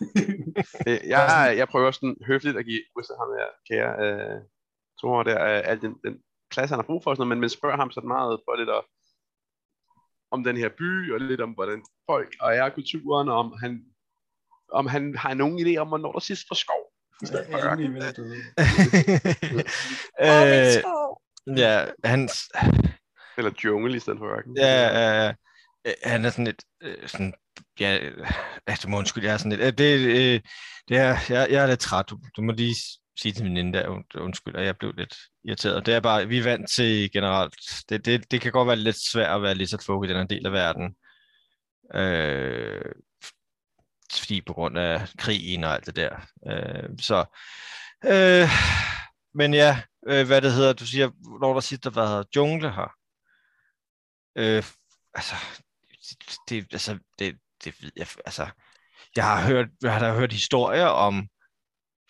[0.86, 4.40] Jeg, jeg prøver sådan høfligt at give Wizard ham der kære øh,
[4.98, 6.14] Thor der, øh, al den, den
[6.50, 8.70] plads, han har brug for, sådan noget, men man spørger ham sådan meget for lidt
[8.70, 8.82] at,
[10.30, 13.84] om den her by, og lidt om, hvordan folk og er kulturen, og om han,
[14.72, 16.82] om han har nogen idé om, hvornår der sidst var skov.
[17.22, 17.96] Åh, min
[20.46, 21.22] øh, skov.
[21.56, 22.32] ja, hans,
[23.38, 24.56] Eller jungle i stedet for ørken.
[24.56, 25.34] Ja, ja, ja.
[25.86, 27.34] Øh, han er sådan lidt, øh, sådan,
[27.80, 27.98] ja,
[28.66, 30.40] altså må undskyld, jeg er sådan lidt, øh, det, øh,
[30.88, 32.76] det er, jeg, jeg er lidt træt, du, du må lige
[33.20, 35.86] sige til min veninde der, und- undskyld, og jeg blev lidt irriteret.
[35.86, 37.54] Det er bare, vi er vant til generelt,
[37.88, 40.24] det, det, det kan godt være lidt svært at være lizard folk i den her
[40.24, 40.94] del af verden.
[41.94, 42.92] Øh,
[44.18, 46.16] fordi på grund af krigen og alt det der.
[46.46, 47.24] Øh, så,
[48.04, 48.48] øh,
[49.34, 52.92] men ja, øh, hvad det hedder, du siger, når der sidder, hvad hedder, jungle her.
[54.36, 54.64] Øh,
[55.14, 55.34] altså,
[56.48, 58.50] det, altså, det, det ved jeg, altså,
[59.16, 61.28] jeg har hørt, jeg har da hørt historier om,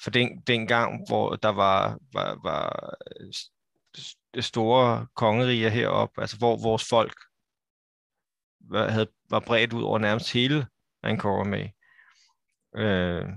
[0.02, 6.56] for den, den gang, hvor der var, var, var øh, store kongeriger heroppe, altså hvor
[6.62, 7.14] vores folk
[8.60, 10.66] var, havde, var bredt ud over nærmest hele
[11.02, 11.68] Angkor med.
[12.76, 13.28] Øh,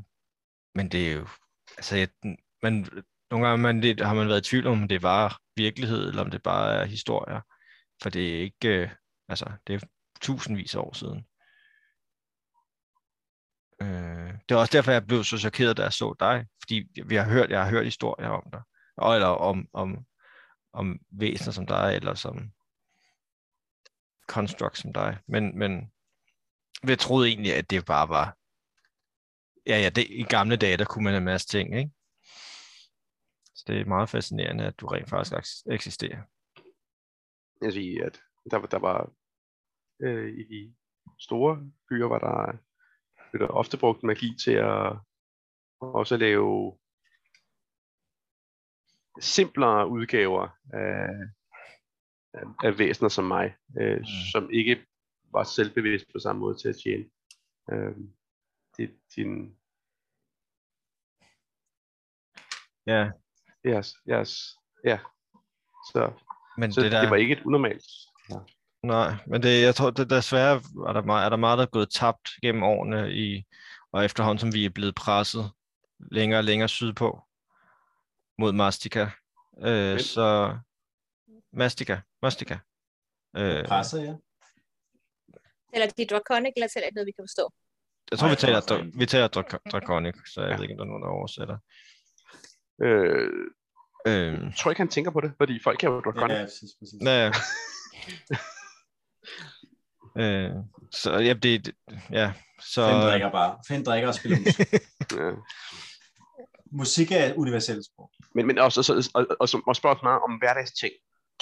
[0.75, 1.27] men det er jo,
[1.77, 2.07] altså, jeg,
[2.63, 2.87] man,
[3.31, 6.31] nogle gange man, det, har man været i tvivl om, det var virkelighed, eller om
[6.31, 7.41] det bare er historier.
[8.01, 8.89] For det er ikke, øh,
[9.29, 9.83] altså, det
[10.23, 11.25] tusindvis af år siden.
[13.81, 17.15] Øh, det er også derfor, jeg blev så chokeret, da jeg så dig, fordi vi
[17.15, 18.61] har hørt, jeg har hørt historier om dig,
[18.97, 20.05] og, eller om, om,
[20.73, 22.51] om væsener som dig, eller som
[24.27, 25.91] construct som dig, men, men
[26.87, 28.37] jeg troede egentlig, at det bare var,
[29.67, 31.91] ja, ja, det, i gamle dage, der kunne man en masse ting, ikke?
[33.55, 36.21] Så det er meget fascinerende, at du rent faktisk eksisterer.
[37.61, 38.21] Jeg vil sige, at
[38.51, 39.09] der, var- der var
[40.03, 40.75] øh, i de
[41.19, 42.57] store byer, var der,
[43.31, 44.97] blev der ofte brugt magi til at
[45.79, 46.77] også lave
[49.19, 51.07] simplere udgaver af,
[52.33, 54.05] af, af væsener som mig, øh, mm.
[54.31, 54.85] som ikke
[55.31, 57.05] var selvbevidst på samme måde til at tjene.
[57.71, 57.95] Øh,
[58.77, 59.57] det, din,
[62.87, 63.11] Ja,
[63.65, 64.99] yes, yes, ja.
[65.91, 66.11] Så,
[66.57, 67.01] men så det der...
[67.01, 67.83] det var ikke et unormalt.
[68.83, 70.55] Nej, men det, jeg tror, det desværre
[70.87, 73.43] er der, meget, er der meget, der er gået tabt gennem årene, i,
[73.91, 75.51] og efterhånden som vi er blevet presset
[76.11, 77.21] længere og længere sydpå
[78.37, 79.07] mod Mastika.
[79.63, 80.57] Øh, så
[81.53, 82.57] Mastika, Mastika.
[83.37, 84.13] Øh, Presser, ja.
[85.73, 87.53] Eller de draconic, eller selv noget, vi kan forstå.
[88.11, 90.55] jeg tror, Nej, vi taler, dra- vi taler dra- Draconic, så jeg Ja.
[90.55, 91.57] ved ikke, om der er nogen, der oversætter.
[92.83, 93.29] Øh,
[94.07, 96.35] Øh, jeg tror ikke, han tænker på det, fordi folk kan jo draconic.
[96.37, 97.01] Ja, præcis, præcis.
[97.01, 97.31] ja.
[100.17, 100.51] øh,
[100.91, 101.75] så ja, det, det-
[102.11, 102.33] ja,
[102.73, 102.87] så...
[102.89, 103.57] Find drikker bare.
[103.67, 104.67] Find drikker og spiller musik.
[105.19, 105.31] Ja.
[106.71, 108.11] musik er et universelt sprog.
[108.35, 110.93] Men, men også, så, og, og, og, og spørger også meget om hverdagsting.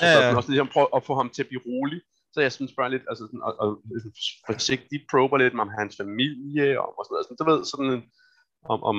[0.02, 2.02] Ja, Ja, så sådan også ligesom prøve at få ham til at blive rolig.
[2.34, 3.70] Så jeg sådan spørger lidt, altså sådan, og, og
[4.50, 7.26] forsigtigt prober lidt om hans familie, og, og sådan noget.
[7.26, 8.04] Sådan, du ved, sådan
[8.74, 8.98] om, om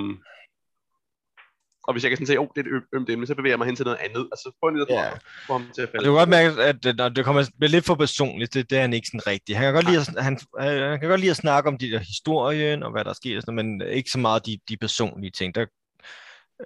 [1.85, 3.53] og hvis jeg kan sådan sige, åh, oh, det er et ømt emne, så bevæger
[3.53, 4.29] jeg mig hen til noget andet.
[4.33, 5.11] Altså, prøv lige at Ja.
[5.47, 6.05] få ham til at falde.
[6.07, 8.81] du kan godt mærke, at når det kommer bliver lidt for personligt, det, det er
[8.81, 9.59] han ikke sådan rigtigt.
[9.59, 11.91] Han kan godt lide at, han, øh, han kan godt lide at snakke om de
[11.91, 14.77] der historien og hvad der er sket, og sådan, men ikke så meget de, de
[14.77, 15.55] personlige ting.
[15.55, 15.67] Der,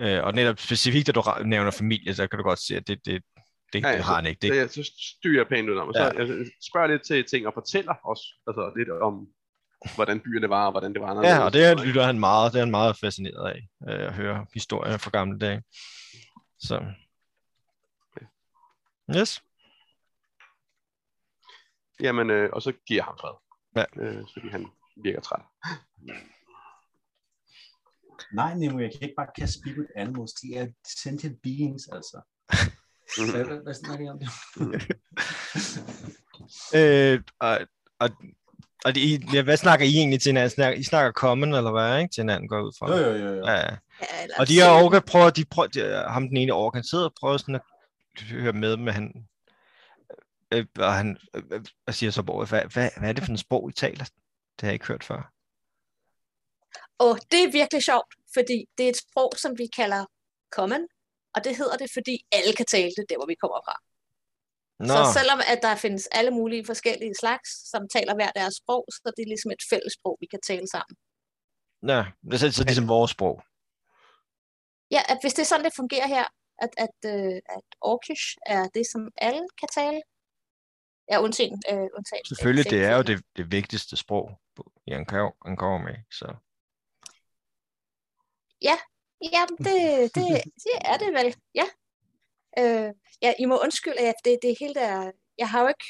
[0.01, 2.99] øh, og netop specifikt, da du nævner familie, så kan du godt se, at det,
[3.07, 3.23] det,
[3.73, 4.47] det, Ja, det har han ikke.
[4.47, 6.09] Så, Det, jeg, så styrer jeg pænt ud om, og så Ja.
[6.19, 9.27] jeg spørger lidt til ting og fortæller også altså, lidt om,
[9.95, 11.07] hvordan byerne var, og hvordan det var.
[11.07, 14.15] ja, anderledes og det lytter han meget, det er han meget fascineret af, øh, at
[14.15, 15.63] høre historier fra gamle dage.
[16.59, 16.85] Så.
[19.17, 19.43] Yes.
[22.01, 23.35] Jamen, øh, og så giver jeg ham fred.
[23.77, 23.85] Ja.
[24.03, 24.67] Øh, fordi han
[25.05, 25.43] virker træt.
[28.33, 30.33] Nej, Nemo, jeg kan ikke bare kaste with animals.
[30.33, 30.67] De er
[31.03, 32.21] sentient beings, altså.
[33.33, 34.29] Hvad, hvad, hvad snakker I om det?
[36.75, 37.59] Øh, og,
[37.99, 38.11] og,
[38.87, 40.51] og det, I- ja, hvad snakker I egentlig til hinanden?
[40.51, 42.13] Snakker, I snakker common, eller hvad, ikke?
[42.15, 42.91] Til hinanden går ud fra.
[42.91, 43.35] Jo, jo, jo.
[43.35, 43.47] jo.
[43.47, 43.77] Ja, ja.
[44.39, 47.05] Og de her selv- orker prøver, de prøver, de, ham den ene orker, han sidder
[47.05, 47.63] og prøver sådan at
[48.23, 49.27] høre med, men han,
[50.53, 53.31] øh, og han øh, øh, og siger så borget, hvad, hvad, hvad er det for
[53.31, 54.05] en sprog, I taler?
[54.05, 55.33] Det har jeg ikke hørt før.
[56.99, 60.05] Og det er virkelig sjovt, fordi det er et sprog, som vi kalder
[60.51, 60.87] common,
[61.35, 63.77] og det hedder det, fordi alle kan tale det, der hvor vi kommer fra.
[64.79, 68.85] Nå, Så selvom at der findes alle mulige forskellige slags, som taler hver deres sprog,
[68.93, 70.97] så er det ligesom et fælles sprog, vi kan tale sammen.
[71.93, 73.43] ja, det er så, ligesom vores sprog.
[74.91, 76.25] Ja, at hvis det er sådan, det fungerer her,
[76.59, 80.01] at, at, øh, at Orkish er det, som alle kan tale,
[81.11, 84.41] ja, undtagen, øh, undtagen Selvfølgelig, det er jo det, det vigtigste sprog
[84.87, 86.27] i Ankara med, så
[88.63, 88.77] Ja,
[89.59, 90.27] det, det,
[90.65, 91.67] det er det vel, ja.
[92.59, 92.91] Øh,
[93.23, 95.85] ja, I må undskylde, at det, det hele der, jeg har jo ikke,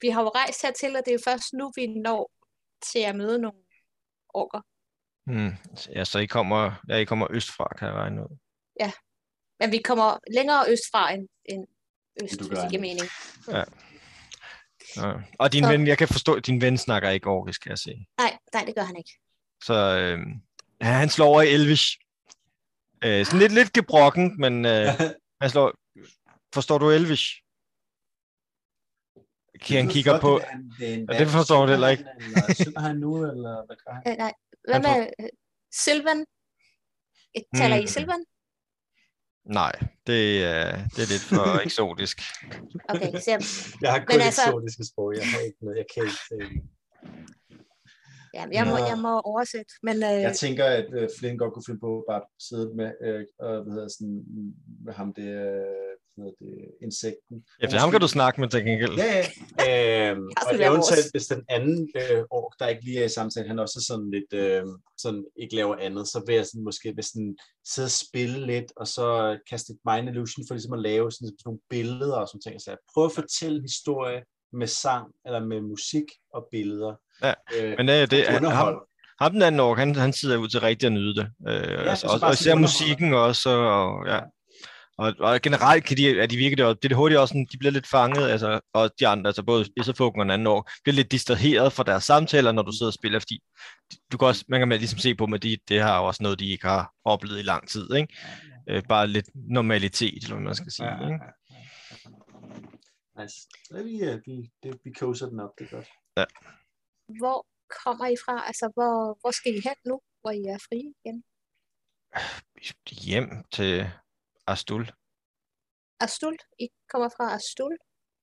[0.00, 2.30] vi har jo rejst hertil, og det er jo først nu, vi når
[2.92, 3.58] til at møde nogle
[4.28, 4.60] orker.
[5.26, 5.52] hmm,
[5.94, 8.36] ja, så I kommer, ja, I kommer østfra, kan jeg regne ud.
[9.60, 11.66] Men vi kommer længere østfra end, end
[12.22, 13.08] øst, du hvis det giver mening.
[13.48, 13.64] Ja.
[15.38, 17.78] Og din Så- ven, jeg kan forstå, at din ven snakker ikke orkisk, kan jeg
[17.78, 18.06] se.
[18.18, 19.10] Nej, nej, det gør han ikke.
[19.64, 20.18] Så øh,
[20.80, 21.98] ja, han slår over i Elvish.
[23.04, 24.86] Øh, sådan lidt, lidt gebrokken, men øh,
[25.42, 25.68] han slår...
[26.54, 27.26] Forstår du Elvish?
[29.78, 30.40] Han kigger på...
[30.80, 32.04] Ja, det forstår du heller ikke.
[32.20, 34.02] Eller synger han nu, eller hvad gør han?
[34.08, 34.32] Øh, nej,
[34.64, 35.28] hvad Han med øh,
[35.82, 36.20] Sylvan?
[37.36, 37.86] Øh, Taler I Mm.
[37.86, 38.24] Sylvan?
[39.60, 39.72] Nej,
[40.06, 40.64] det, er
[40.94, 42.16] det er lidt for eksotisk.
[42.92, 43.30] Okay, så
[43.82, 44.24] jeg, har kun Men altså...
[44.26, 45.08] altså- eksotiske sprog.
[45.16, 45.76] Jeg har ikke noget.
[45.82, 46.22] Jeg kan ikke.
[46.34, 46.50] Øh...
[48.34, 48.86] ja, jeg, må, Nå.
[48.92, 49.72] jeg må oversætte.
[49.82, 52.90] Men øh, Jeg tænker, at øh, Flynn godt kunne finde på bare at sidde med,
[53.06, 54.24] øh, og, hvad hedder, sådan,
[54.84, 57.36] med ham det, øh, hvad det, insekten.
[57.60, 58.94] Ja, for ham kan du snakke med til gengæld.
[59.04, 60.10] Ja, ja.
[60.10, 63.58] Øhm, og eventuelt, hvis den anden øh, ork, der ikke lige er i samtale, han
[63.58, 64.62] også er sådan lidt, øh,
[64.98, 67.36] sådan ikke laver andet, så vil jeg sådan, måske hvis sådan,
[67.72, 71.28] sidde og spille lidt, og så kaste et mind illusion for ligesom at lave sådan,
[71.28, 72.60] sådan nogle billeder og sådan ting.
[72.60, 74.20] Så jeg prøver at fortælle historie
[74.52, 76.04] med sang, eller med musik
[76.34, 76.94] og billeder.
[77.22, 78.74] Ja, øh, Men det, han, underhold.
[78.74, 78.84] ham,
[79.20, 81.28] ham den anden ork, han, han sidder ud til rigtig at nyde det.
[81.48, 82.56] Øh, altså, så og, og især underholder.
[82.56, 83.50] musikken også.
[83.50, 84.20] Og, ja.
[84.98, 87.58] og, og generelt kan de, er de virkelig det, det er hurtigt også sådan, de
[87.58, 90.94] bliver lidt fanget, altså, og de andre, altså både Isserfolken og den anden år, bliver
[90.94, 93.40] lidt distraheret fra deres samtaler, når du sidder og spiller, fordi
[94.12, 96.38] du kan også, man kan ligesom se på at de, det har jo også noget,
[96.38, 98.16] de ikke har oplevet i lang tid, ikke?
[98.70, 100.86] Øh, bare lidt normalitet, eller hvad man skal sige.
[100.86, 101.24] Ja, ja, Ikke?
[103.22, 103.24] Ja, ja.
[103.24, 103.48] Nice.
[103.64, 105.88] Så vi, øh, vi, det, vi koser den op, det er godt.
[107.18, 107.46] hvor
[107.84, 108.46] kommer I fra?
[108.46, 111.24] Altså, hvor, hvor skal I hen nu, hvor I er frie igen?
[113.04, 113.90] Hjem til
[114.46, 114.84] Astul.
[116.00, 116.36] Astul?
[116.58, 117.74] I kommer fra Astul?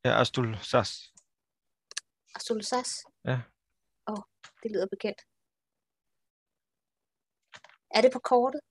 [0.05, 1.13] Ja, Astul Sas.
[2.35, 2.89] Astul Sas?
[3.25, 3.37] Ja.
[4.07, 4.23] Åh, oh,
[4.63, 5.21] det lyder bekendt.
[7.95, 8.61] Er det på kortet?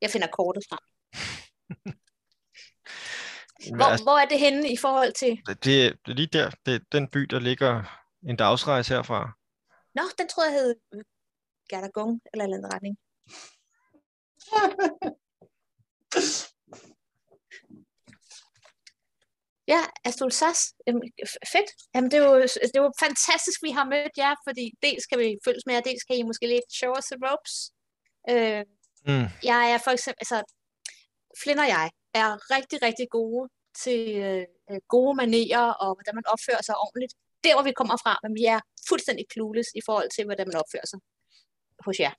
[0.00, 0.84] Jeg finder kortet frem.
[3.76, 5.40] Hvor, Altså, hvor er det henne i forhold til...
[5.46, 6.50] det, det er lige der.
[6.66, 9.32] Det er den by, der ligger en dagsrejse herfra.
[9.94, 11.04] Nå, den tror jeg hed øh,
[11.70, 12.96] Gerdagung, eller en anden retning.
[19.68, 20.60] Ja, Astol Sass.
[21.52, 21.70] Fedt.
[21.94, 25.18] Jamen, det er, jo, det er jo fantastisk, vi har mødt jer, fordi dels kan
[25.18, 27.54] vi følges med jer, dels kan I måske lidt show us the ropes.
[28.30, 28.64] Øh,
[29.06, 29.26] Mm.
[29.50, 30.38] jeg er for eksempel, altså,
[31.42, 33.48] Flynn og jeg er rigtig, rigtig gode
[33.84, 37.14] til øh, øh, gode manerer og hvordan man opfører sig ordentligt.
[37.44, 40.56] Der, hvor vi kommer fra, men vi er fuldstændig clueless i forhold til, hvordan man
[40.62, 40.98] opfører sig
[41.86, 42.14] hos jer.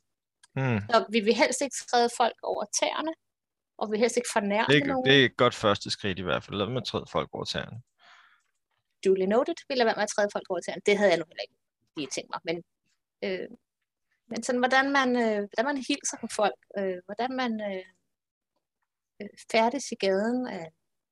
[0.55, 0.79] Mm.
[0.91, 3.13] Så vi vil helst ikke træde folk over tæerne,
[3.77, 5.05] og vi vil helst ikke fornærme Det, er, nogen.
[5.05, 6.57] det er et godt første skridt i hvert fald.
[6.57, 7.77] Lad mig træde folk over tæerne.
[9.05, 10.81] duly noted, vi lader være med at træde folk over tæerne.
[10.85, 11.57] Det havde jeg nu heller ikke
[11.97, 12.41] lige tænkt mig.
[12.49, 12.57] Men,
[13.25, 13.49] øh,
[14.31, 17.85] men sådan, hvordan man, øh, hvordan man hilser på folk, øh, hvordan man øh,
[19.51, 20.47] færdes i gaden.
[20.53, 20.65] Øh,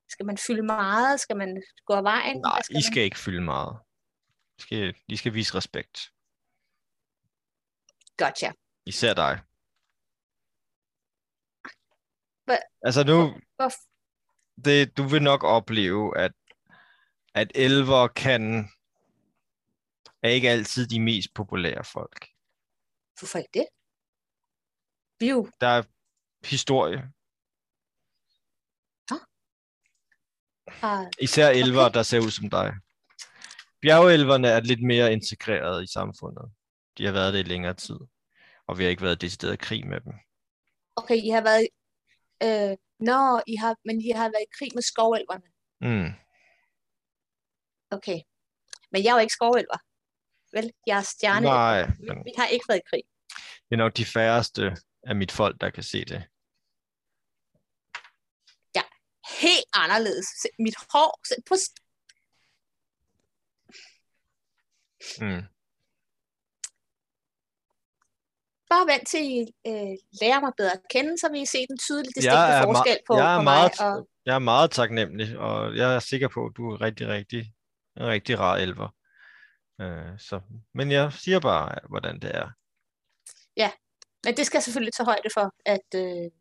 [0.09, 1.19] skal man fylde meget?
[1.19, 2.37] Skal man gå af vejen?
[2.41, 2.81] Nej, Hvad I man?
[2.81, 3.79] skal ikke fylde meget.
[4.57, 5.99] I skal, I skal vise respekt.
[8.17, 8.51] Gotcha.
[8.85, 9.39] Især dig.
[12.45, 12.57] Hvad?
[12.81, 13.71] Altså nu, Hvor,
[14.65, 16.31] det, du vil nok opleve, at,
[17.33, 18.69] at elver kan
[20.23, 22.27] er ikke altid de mest populære folk.
[23.19, 23.67] hvorfor ikke det?
[25.19, 25.83] Vi er jo Der er
[26.45, 27.11] historie.
[30.67, 32.73] Har Især elver, der ser ud som dig.
[33.81, 36.51] Bjergelverne er lidt mere integreret i samfundet.
[36.97, 37.97] De har været det i længere tid.
[38.67, 40.13] Og vi har ikke været decideret i krig med dem.
[40.95, 41.67] Okay, I har været...
[42.43, 45.47] Øh, nå, I har, men I har været i krig med skovelverne.
[45.81, 46.13] Mm.
[47.91, 48.19] Okay.
[48.91, 49.77] Men jeg er jo ikke skovelver.
[50.53, 51.45] Vel, jeg er stjerne.
[51.45, 53.03] Nej, Vi, vi har ikke været i krig.
[53.69, 56.23] det er nok de færreste af mit folk, der kan se det
[59.41, 60.27] helt anderledes.
[60.59, 61.55] Mit hår, på
[65.21, 65.43] Mm.
[68.69, 71.77] Bare vant til at øh, lære mig bedre at kende, så vi I se den
[71.77, 73.87] tydelige distinkte forskel på, jeg er på meget, mig.
[73.89, 74.09] Og...
[74.25, 77.53] Jeg er meget taknemmelig, og jeg er sikker på, at du er rigtig, rigtig,
[77.97, 78.89] en rigtig rar elver.
[79.81, 80.41] Øh, så,
[80.73, 82.49] men jeg siger bare, hvordan det er.
[83.57, 83.71] Ja,
[84.23, 85.87] men det skal jeg selvfølgelig tage højde for, at...
[85.95, 86.31] Øh...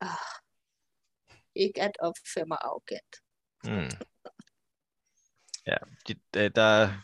[0.00, 0.36] Oh
[1.56, 3.16] ikke at opføre mig arrogant.
[3.64, 3.90] Mm.
[5.66, 5.76] Ja,
[6.08, 6.14] de,
[6.48, 7.02] der,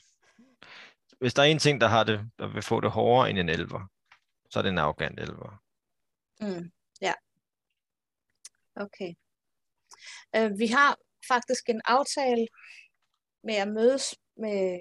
[1.18, 3.48] hvis der er en ting, der har det, der vil få det hårdere end en
[3.48, 3.88] elver,
[4.50, 5.62] så er det en arrogant elver.
[6.40, 7.14] Mm, ja.
[8.76, 9.14] Okay.
[10.36, 10.96] Øh, vi har
[11.28, 12.46] faktisk en aftale
[13.44, 14.80] med at mødes med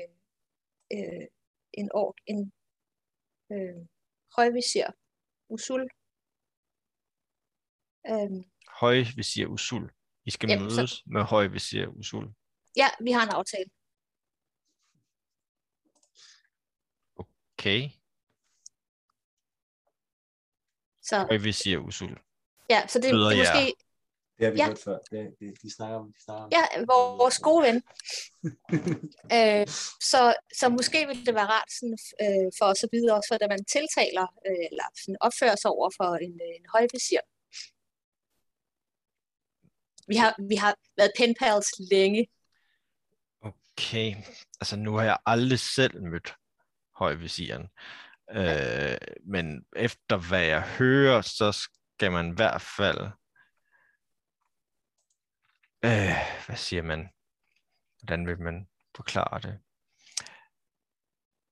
[0.94, 1.28] øh,
[1.74, 2.54] en år, en
[3.52, 3.88] øh,
[4.36, 4.88] højvisir,
[5.50, 5.90] Usul.
[8.08, 8.44] Øhm,
[8.80, 9.92] Høj visir usul.
[10.26, 12.26] I skal Jamen, så- mødes med høj visir usul.
[12.78, 13.70] ja, vi har en aftale.
[17.58, 17.90] Okay.
[21.02, 22.18] Så, Høj visir usul.
[22.70, 23.54] ja, så det, Byder det er jer.
[23.54, 23.76] måske
[24.38, 24.68] Det har vi Ja.
[24.68, 24.98] hørt før.
[25.12, 26.14] Det, det, de snakker om.
[26.14, 26.50] De snakker om.
[26.52, 26.64] ja,
[26.96, 27.78] vores gode ven.
[29.38, 29.68] øh,
[30.12, 30.22] så,
[30.60, 33.66] så måske ville det være rart sådan, øh, for os at vide også, hvordan man
[33.76, 37.22] tiltaler øh, eller sådan opfører sig over for en, øh, en højvisir.
[40.08, 42.28] Vi har, vi har været penpals længe.
[43.42, 44.16] Okay.
[44.62, 46.36] Altså, nu har jeg aldrig selv mødt
[46.96, 47.68] højvisiren.
[48.32, 53.00] Øh, men efter hvad jeg hører, så skal man i hvert fald...
[55.86, 56.16] Øh,
[56.46, 57.10] hvad siger man?
[58.00, 59.60] Hvordan vil man forklare det?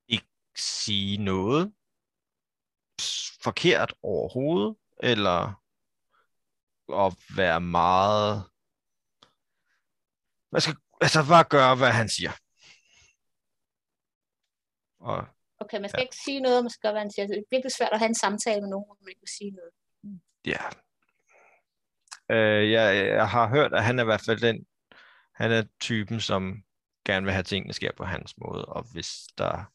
[0.07, 1.73] Ikke sige noget
[3.43, 5.58] forkert overhovedet, eller
[6.93, 8.43] at være meget...
[10.51, 12.31] Man skal altså bare gøre, hvad han siger.
[14.99, 15.27] Og
[15.61, 16.03] Okay, man skal Ja.
[16.03, 17.27] ikke sige noget, man skal gøre, hvad han siger.
[17.27, 19.51] Det er virkelig svært at have en samtale med nogen, hvor man ikke vil sige
[19.51, 19.71] noget.
[20.45, 20.63] ja.
[22.31, 24.65] Øh, jeg, jeg har hørt, at han er i hvert fald den,
[25.35, 26.63] han er typen, som
[27.05, 29.71] gerne vil have tingene sker på hans måde, og hvis der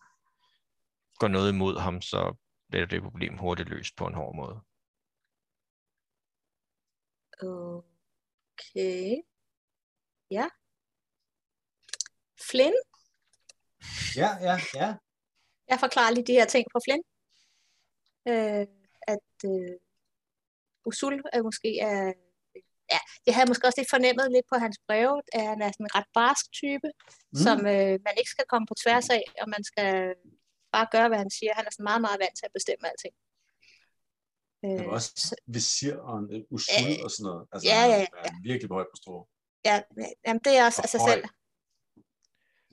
[1.18, 2.34] går noget imod ham, så
[2.70, 4.60] bliver det problem hurtigt løst på en hård måde.
[7.42, 9.22] Okay.
[10.30, 10.48] Ja.
[12.50, 12.74] Flynn?
[14.16, 14.94] Ja, ja, ja.
[15.68, 17.04] Jeg forklarer lige de her ting for Flynn.
[18.28, 18.66] Øh,
[19.12, 19.76] at øh,
[20.86, 22.12] Usul er måske er...
[22.92, 25.86] Ja, jeg havde måske også lidt fornemmet lidt på hans breve, at han er sådan
[25.86, 26.88] en ret barsk type,
[27.32, 27.38] mm.
[27.44, 30.14] som øh, man ikke skal komme på tværs af, og man skal
[30.72, 31.52] bare gøre, hvad han siger.
[31.54, 33.14] Han er sådan meget, meget vant til at bestemme alting.
[34.64, 37.42] Øh, var også så- visir og en usul Øh, og sådan noget.
[37.52, 39.28] Altså, ja, ja, er virkelig på højt på strå.
[39.64, 39.74] ja,
[40.26, 41.10] jamen, det er også Og sig høj.
[41.10, 41.24] selv.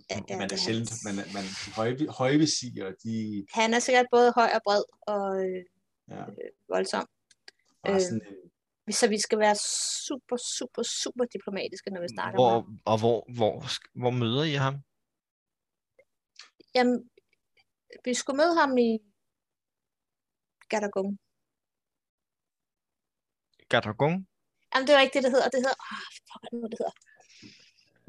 [0.09, 1.45] Ja, ja, man det er sjældent, man, man,
[1.76, 3.13] høje, højvisirer, de
[3.59, 5.59] Han er sikkert både høj og bred og øh,
[6.13, 6.23] ja,
[6.73, 7.07] voldsom.
[7.88, 8.01] Øh,
[9.01, 9.55] Så vi skal være
[10.07, 12.80] super, super, super diplomatiske, når vi snakker Hvor, med ham.
[12.85, 13.53] og hvor, hvor,
[14.01, 14.76] hvor møder I ham?
[16.76, 17.09] Jamen,
[18.05, 18.91] vi skulle møde ham i
[20.69, 21.19] Gadagung.
[23.73, 24.15] Gatagung?
[24.76, 25.49] Jamen, det er ikke det, det hedder.
[25.56, 25.80] Det hedder...
[25.93, 26.95] Ah, fuck, hvad er det det hedder?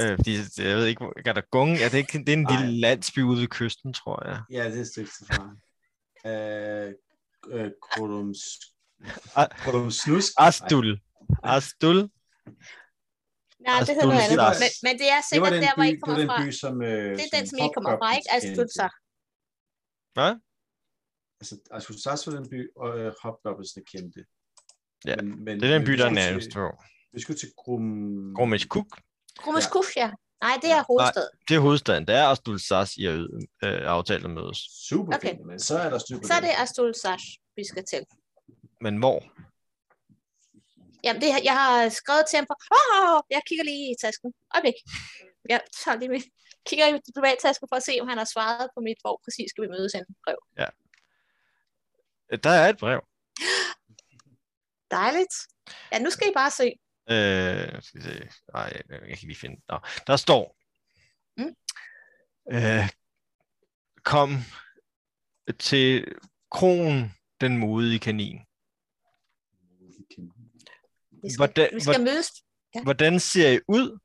[0.00, 0.32] Øh, fordi,
[0.68, 2.52] jeg ved ikke, Gatagung, er det ikke det er en Nej.
[2.60, 4.38] lille landsby ude ved kysten, tror jeg.
[4.50, 5.44] ja, det er et stykke til fra.
[6.30, 6.88] Øh,
[7.54, 8.38] øh, Krodums,
[9.36, 9.48] Ah.
[9.62, 10.32] Krodums Snusk.
[10.38, 11.00] Astul.
[11.56, 11.98] Astul.
[13.68, 14.60] Nej, det hedder noget andet.
[14.62, 16.28] Men, men det er Det var sikkert den der, hvor I det var kommer den
[16.28, 16.38] fra.
[16.44, 16.74] by, som...
[16.82, 18.28] Øh, Det er den, som I kommer fra, ikke?
[18.36, 18.86] Astulsa.
[20.16, 20.32] Hvad?
[21.40, 24.20] Altså, Astulsas var den by, og øh, Hobgoblins kendte.
[25.06, 26.50] Ja, men, men, Det er den by, der er nærmest.
[27.12, 28.34] Vi skulle til Grum...
[28.34, 29.00] Gromish Kuk.
[29.36, 30.10] Grummeskuf, ja.
[30.42, 31.28] Nej, det er hovedstad.
[31.48, 32.06] Det er hovedstaden.
[32.06, 33.12] Det er Astul Sas, I har
[33.64, 34.58] øh, aftalt at mødes.
[34.88, 35.28] Super Okay.
[35.28, 37.24] fint, men så er der styr på Så er det Astul Sash,
[37.56, 38.02] vi skal til.
[38.80, 39.18] Men hvor?
[41.04, 42.54] Jamen, det, her- jeg har skrevet til ham på...
[42.78, 44.32] Åh, jeg kigger lige i tasken.
[44.54, 44.74] Øjeblik.
[45.48, 46.20] Jeg tager lige med.
[46.68, 49.62] Kigger i diplomattasken for at se, om han har svaret på mit, hvor præcis skal
[49.64, 50.38] vi mødes hen brev.
[52.32, 53.00] Øh, Der er et brev.
[54.92, 55.34] Dejligt.
[55.92, 56.68] Ja, nu skal I bare se.
[57.10, 58.28] Øh, skal vi se.
[58.54, 59.62] Ej, jeg kan lige finde.
[59.68, 60.56] Nå, der står.
[61.36, 61.54] Mm.
[62.54, 62.88] Øh,
[64.04, 64.30] kom
[65.58, 66.14] til
[66.50, 68.38] kronen, den modige kanin.
[71.22, 72.28] Vi skal, Hvordan- vi skal mødes.
[72.82, 73.98] Hvordan ser I ud?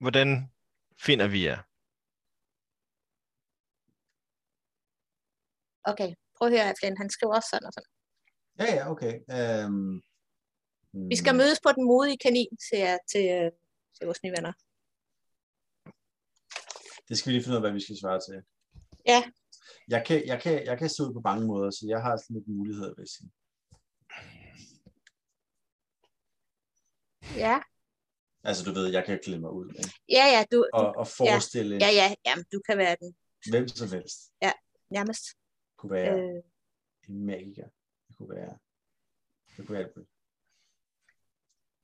[0.00, 0.28] Hvordan
[1.06, 1.58] finder vi jer?
[5.90, 6.96] Okay, prøv at høre Flynn.
[7.02, 7.92] Han skriver også sådan og sådan.
[8.58, 9.14] Ja, ja, okay.
[9.66, 10.02] Um,
[11.10, 13.50] Vi skal mødes på den modige kanin, siger jeg til, øh,
[13.96, 14.52] til vores nye venner.
[17.08, 18.42] Det skal vi lige finde ud af, hvad vi skal svare til.
[19.06, 19.22] Ja.
[19.88, 22.34] Jeg kan, jeg kan, jeg kan se ud på mange måder, så jeg har sådan
[22.36, 23.30] lidt muligheder, vil jeg sige.
[27.36, 27.60] Ja,
[28.44, 29.90] Altså, du ved, jeg kan klæde mig ud ikke?
[30.08, 33.16] ja, ja, du, Og, og forestille ja, ja, jamen, du kan være den
[33.50, 34.18] hvem som helst.
[34.90, 35.24] nærmest.
[35.26, 36.42] Det kunne være Øh,
[37.08, 37.68] en magiker.
[38.22, 38.58] Det kunne være...
[39.56, 40.08] Det kunne muligt.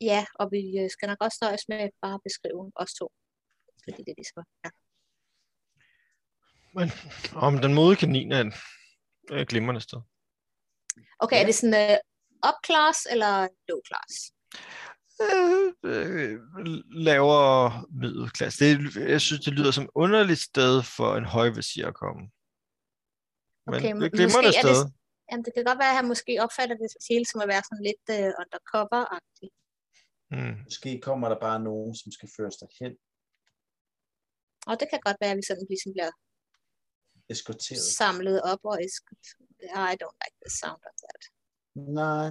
[0.00, 3.12] ja, og vi øh, skal nok også nøjes med bare at beskrive os to.
[3.84, 4.70] Fordi det er ligesom, ja.
[6.78, 6.88] Men
[7.46, 8.54] om den mode kanin er et
[9.30, 9.98] øh, glimrende sted.
[11.18, 11.42] Okay, Ja.
[11.42, 13.32] er det sådan uh, up class eller
[13.68, 14.12] low class?
[15.24, 16.40] Øh, øh,
[17.08, 18.64] lavere middelklasse.
[18.64, 22.20] Det, jeg synes, det lyder som et underligt sted for en højvesir at komme.
[23.66, 24.92] Men Okay, det er et glimrende måske er det- sted.
[25.30, 27.84] Jamen, det kan godt være, at han måske opfatter det hele som at være sådan
[27.90, 29.54] lidt uh, undercover-agtigt.
[30.34, 30.56] Mm.
[30.68, 32.94] Måske kommer der bare nogen, som skal føres derhen,
[34.70, 36.12] Og det kan godt være, at vi sådan ligesom bliver
[37.34, 37.82] eskorteret.
[38.00, 39.26] samlet op og eskort.
[39.92, 41.22] I don't like the sound of that.
[42.00, 42.28] Nej.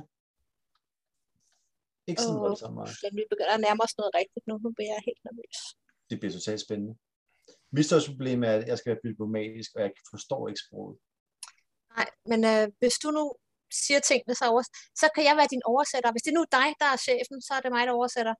[2.09, 2.45] Ikke sådan Åh.
[2.45, 2.95] voldsomt meget.
[3.03, 4.53] Men vi begynder at nærme os noget rigtigt nu.
[4.65, 5.57] Nu bliver jeg helt nervøs.
[6.09, 6.93] Det bliver totalt spændende.
[7.75, 10.97] Mit største problem er, at jeg skal være diplomatisk, og jeg forstår ikke sproget.
[11.99, 13.23] Nej, men øh, hvis du nu
[13.83, 14.63] siger tingene så over,
[15.01, 16.11] så kan jeg være din oversætter.
[16.11, 18.35] Hvis det nu er dig, der er chefen, så er det mig, der oversætter.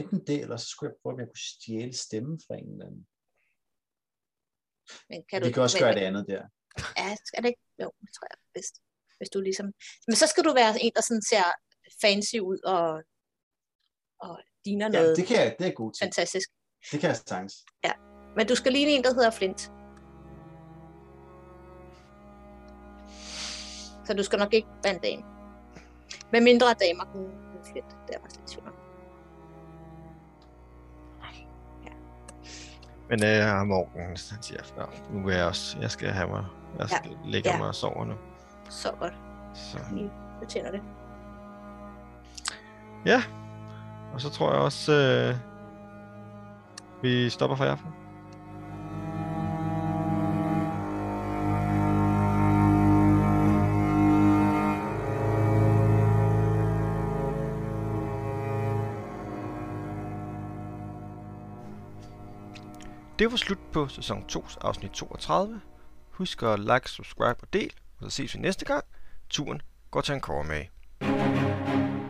[0.00, 2.86] Enten det, eller så skulle jeg prøve, om jeg kunne stjæle stemmen fra en eller
[2.88, 3.04] anden.
[5.10, 6.42] Men kan du, Vi kan også men, gøre det andet der.
[7.00, 7.64] Ja, skal det ikke?
[7.82, 8.74] Jo, det tror jeg bedst.
[9.18, 9.66] Hvis du ligesom...
[10.08, 11.44] Men så skal du være en, der sådan ser
[12.02, 12.86] fancy ud og,
[14.26, 14.34] og
[14.64, 16.04] ligner Ja, noget det kan jeg, det er god til.
[16.04, 16.48] fantastisk.
[16.90, 17.54] Det kan jeg sagtens.
[18.36, 19.72] Men du skal ligne en, der hedder Flint.
[24.04, 25.22] Så du skal nok ikke en dame.
[26.32, 27.30] Med mindre damer kunne
[27.72, 27.96] Flint.
[28.06, 28.74] Det er også lidt tvivl om.
[33.12, 36.44] Men øh, ham Morgen, han siger, Nå, nu er jeg også, jeg skal have mig,
[36.78, 37.30] jeg skal ja.
[37.30, 37.58] lægge ja.
[37.58, 38.14] mig og sove nu.
[38.70, 39.14] Så godt.
[39.54, 40.80] Så, I fortjener det.
[43.06, 43.22] ja,
[44.14, 45.36] og så tror jeg også, øh,
[47.02, 48.01] vi stopper for i aften.
[63.22, 65.60] Det var slut på sæson 2's afsnit 32.
[66.10, 67.70] Husk at like, subscribe og del,
[68.00, 68.84] og så ses vi næste gang.
[69.30, 70.64] Turen går til en med.